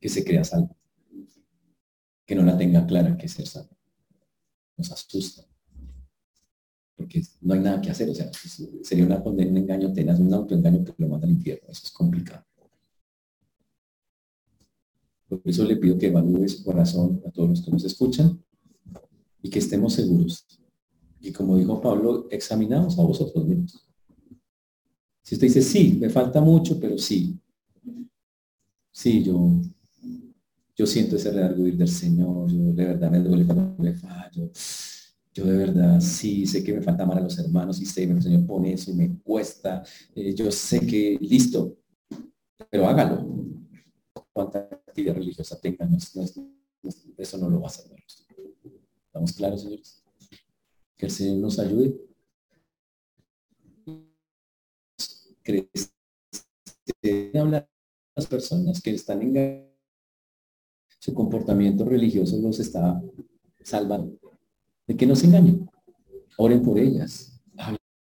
que 0.00 0.08
se 0.08 0.24
crea 0.24 0.42
salvo. 0.44 0.76
Que 2.26 2.34
no 2.34 2.42
la 2.42 2.56
tenga 2.56 2.86
clara 2.86 3.16
que 3.16 3.28
ser 3.28 3.46
salvo. 3.46 3.76
Nos 4.76 4.90
asusta. 4.90 5.46
Porque 6.96 7.22
no 7.40 7.54
hay 7.54 7.60
nada 7.60 7.80
que 7.80 7.90
hacer. 7.90 8.08
O 8.08 8.14
sea, 8.14 8.30
sería 8.82 9.04
una 9.04 9.22
condena, 9.22 9.50
un 9.50 9.58
engaño 9.58 9.92
tenaz, 9.92 10.18
un 10.18 10.32
autoengaño 10.32 10.84
que 10.84 10.94
lo 10.98 11.08
mata 11.08 11.26
al 11.26 11.32
infierno. 11.32 11.68
Eso 11.68 11.82
es 11.84 11.92
complicado. 11.92 12.44
Por 15.30 15.40
eso 15.44 15.64
le 15.64 15.76
pido 15.76 15.96
que 15.96 16.08
evalúe 16.08 16.46
su 16.48 16.62
corazón 16.62 17.22
a 17.26 17.30
todos 17.30 17.48
los 17.48 17.62
que 17.62 17.70
nos 17.70 17.84
escuchan 17.84 18.38
y 19.40 19.48
que 19.48 19.60
estemos 19.60 19.94
seguros. 19.94 20.44
Y 21.20 21.32
como 21.32 21.56
dijo 21.56 21.80
Pablo, 21.80 22.26
examinamos 22.30 22.98
a 22.98 23.02
vosotros 23.02 23.46
mismos. 23.46 23.86
Si 25.22 25.36
usted 25.36 25.46
dice, 25.46 25.62
sí, 25.62 25.96
me 25.98 26.10
falta 26.10 26.42
mucho, 26.42 26.78
pero 26.78 26.98
sí. 26.98 27.38
Sí, 28.92 29.22
yo 29.22 29.62
yo 30.80 30.86
siento 30.86 31.16
ese 31.16 31.30
redarguir 31.30 31.76
del 31.76 31.88
Señor, 31.88 32.50
yo 32.50 32.72
de 32.72 32.86
verdad 32.86 33.10
me 33.10 33.18
duele 33.18 33.44
cuando 33.44 33.74
me 33.76 33.92
fallo. 33.92 34.50
Yo 35.34 35.44
de 35.44 35.54
verdad 35.54 36.00
sí 36.00 36.46
sé 36.46 36.64
que 36.64 36.72
me 36.72 36.80
falta 36.80 37.02
amar 37.02 37.18
a 37.18 37.20
los 37.20 37.38
hermanos 37.38 37.82
y 37.82 37.84
sé 37.84 38.06
que 38.06 38.12
el 38.12 38.22
Señor 38.22 38.46
pone 38.46 38.72
eso 38.72 38.90
y 38.90 38.94
me 38.94 39.18
cuesta. 39.18 39.82
Eh, 40.14 40.34
yo 40.34 40.50
sé 40.50 40.86
que 40.86 41.18
listo, 41.20 41.76
pero 42.70 42.88
hágalo. 42.88 43.28
Actividad 44.90 45.14
religiosa 45.14 45.58
tenga, 45.60 45.88
eso 47.16 47.38
no 47.38 47.50
lo 47.50 47.60
va 47.60 47.66
a 47.66 47.70
hacer. 47.70 47.90
¿Estamos 49.06 49.32
claros, 49.32 49.62
señores? 49.62 50.02
Que 50.96 51.06
el 51.06 51.12
Señor 51.12 51.38
nos 51.38 51.58
ayude. 51.58 51.98
las 57.42 58.26
personas 58.28 58.82
que 58.82 58.90
están 58.90 59.22
en 59.22 59.70
su 60.98 61.14
comportamiento 61.14 61.84
religioso 61.84 62.38
los 62.38 62.60
está 62.60 63.02
salvando. 63.62 64.18
De 64.86 64.96
que 64.96 65.06
no 65.06 65.16
se 65.16 65.26
engañen. 65.26 65.68
Oren 66.36 66.62
por 66.62 66.78
ellas. 66.78 67.40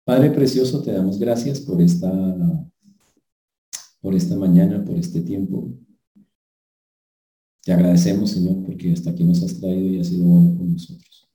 Padre 0.05 0.31
precioso, 0.31 0.83
te 0.83 0.93
damos 0.93 1.19
gracias 1.19 1.61
por 1.61 1.81
esta 1.81 2.11
por 4.03 4.15
esta 4.17 4.37
mañana, 4.37 4.85
por 4.85 4.97
este 4.97 5.21
tiempo. 5.21 5.71
Te 7.65 7.73
agradecemos, 7.73 8.31
Señor, 8.31 8.65
porque 8.65 8.93
hasta 8.93 9.11
aquí 9.11 9.23
nos 9.23 9.43
has 9.43 9.59
traído 9.61 9.89
y 9.89 10.01
has 10.01 10.09
sido 10.09 10.25
bueno 10.25 10.59
con 10.59 10.73
nosotros. 10.73 11.31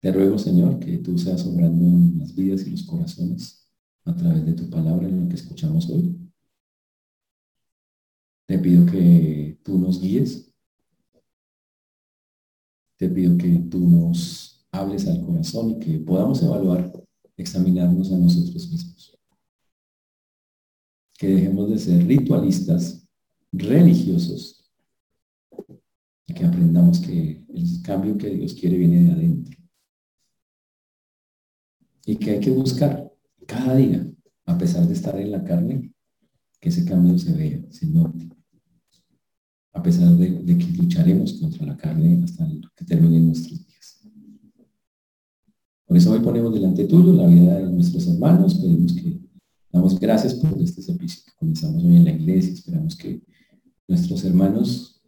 Te 0.00 0.12
ruego, 0.12 0.38
Señor, 0.38 0.78
que 0.78 0.98
tú 0.98 1.18
seas 1.18 1.46
obrando 1.46 1.84
en 1.84 2.18
las 2.18 2.34
vidas 2.34 2.66
y 2.66 2.70
los 2.70 2.84
corazones 2.84 3.66
a 4.04 4.14
través 4.14 4.44
de 4.44 4.52
tu 4.52 4.68
palabra 4.68 5.08
en 5.08 5.22
lo 5.22 5.28
que 5.28 5.34
escuchamos 5.34 5.88
hoy. 5.88 6.14
Te 8.46 8.58
pido 8.58 8.84
que 8.86 9.58
tú 9.64 9.78
nos 9.78 10.00
guíes. 10.00 10.52
Te 12.98 13.08
pido 13.08 13.36
que 13.36 13.48
tú 13.70 13.80
nos 13.80 14.66
hables 14.70 15.08
al 15.08 15.22
corazón 15.22 15.70
y 15.70 15.78
que 15.78 15.98
podamos 15.98 16.42
evaluar, 16.42 16.92
examinarnos 17.36 18.12
a 18.12 18.18
nosotros 18.18 18.70
mismos. 18.70 19.18
Que 21.18 21.28
dejemos 21.28 21.70
de 21.70 21.78
ser 21.78 22.06
ritualistas, 22.06 23.08
religiosos, 23.52 24.65
que 26.36 26.44
aprendamos 26.44 27.00
que 27.00 27.44
el 27.48 27.82
cambio 27.82 28.18
que 28.18 28.28
Dios 28.28 28.54
quiere 28.54 28.76
viene 28.76 29.04
de 29.04 29.12
adentro. 29.12 29.58
Y 32.04 32.16
que 32.16 32.32
hay 32.32 32.40
que 32.40 32.50
buscar 32.50 33.10
cada 33.46 33.74
día, 33.74 34.06
a 34.44 34.58
pesar 34.58 34.86
de 34.86 34.92
estar 34.92 35.18
en 35.18 35.32
la 35.32 35.42
carne, 35.42 35.92
que 36.60 36.68
ese 36.68 36.84
cambio 36.84 37.18
se 37.18 37.32
vea, 37.32 37.60
se 37.70 37.86
note. 37.86 38.28
A 39.72 39.82
pesar 39.82 40.14
de, 40.16 40.58
que 40.58 40.66
lucharemos 40.76 41.34
contra 41.40 41.66
la 41.66 41.76
carne 41.76 42.22
hasta 42.22 42.46
que 42.76 42.84
terminen 42.84 43.26
nuestros 43.26 43.66
días. 43.66 44.06
Por 45.86 45.96
eso 45.96 46.12
hoy 46.12 46.20
ponemos 46.20 46.52
delante 46.52 46.84
tuyo 46.84 47.12
la 47.14 47.26
vida 47.26 47.58
de 47.58 47.72
nuestros 47.72 48.06
hermanos, 48.08 48.56
pedimos 48.56 48.92
que 48.92 49.20
damos 49.72 49.98
gracias 49.98 50.34
por 50.34 50.60
este 50.60 50.82
servicio 50.82 51.22
que 51.24 51.32
comenzamos 51.36 51.82
hoy 51.82 51.96
en 51.96 52.04
la 52.04 52.12
iglesia, 52.12 52.52
esperamos 52.52 52.96
que 52.96 53.22
nuestros 53.88 54.24
hermanos 54.24 55.00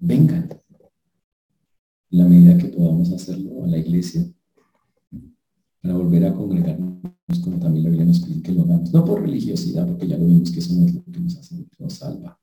vengan 0.00 0.48
en 2.10 2.18
la 2.18 2.24
medida 2.24 2.58
que 2.58 2.68
podamos 2.68 3.12
hacerlo 3.12 3.64
a 3.64 3.66
la 3.66 3.78
iglesia 3.78 4.24
para 5.82 5.94
volver 5.94 6.26
a 6.26 6.34
congregarnos 6.34 6.98
como 7.42 7.58
también 7.58 7.84
la 7.84 7.90
Biblia 7.90 8.06
nos 8.06 8.20
que 8.20 8.52
lo 8.52 8.62
hagamos, 8.62 8.92
no 8.92 9.04
por 9.04 9.20
religiosidad, 9.20 9.86
porque 9.86 10.08
ya 10.08 10.16
lo 10.16 10.26
vimos 10.26 10.50
que 10.50 10.60
eso 10.60 10.74
no 10.74 10.86
es 10.86 10.94
lo 10.94 11.04
que 11.04 11.20
nos 11.20 11.36
hace, 11.36 11.66
nos 11.78 11.92
salva, 11.92 12.38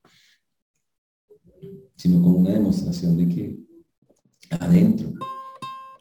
sino 1.96 2.22
como 2.22 2.38
una 2.38 2.52
demostración 2.52 3.18
de 3.18 3.28
que 3.28 3.60
adentro 4.52 5.12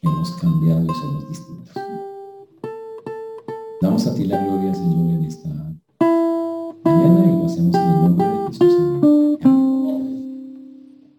hemos 0.03 0.33
cambiado 0.33 0.85
y 0.85 0.95
somos 0.95 1.29
distintos. 1.29 1.75
Damos 3.81 4.07
a 4.07 4.15
ti 4.15 4.25
la 4.25 4.45
gloria, 4.45 4.75
Señor, 4.75 5.11
en 5.11 5.25
esta 5.25 5.49
mañana 6.85 7.25
y 7.25 7.39
lo 7.39 7.47
hacemos 7.47 7.75
en 7.75 7.83
el 7.83 8.03
nombre 8.03 8.34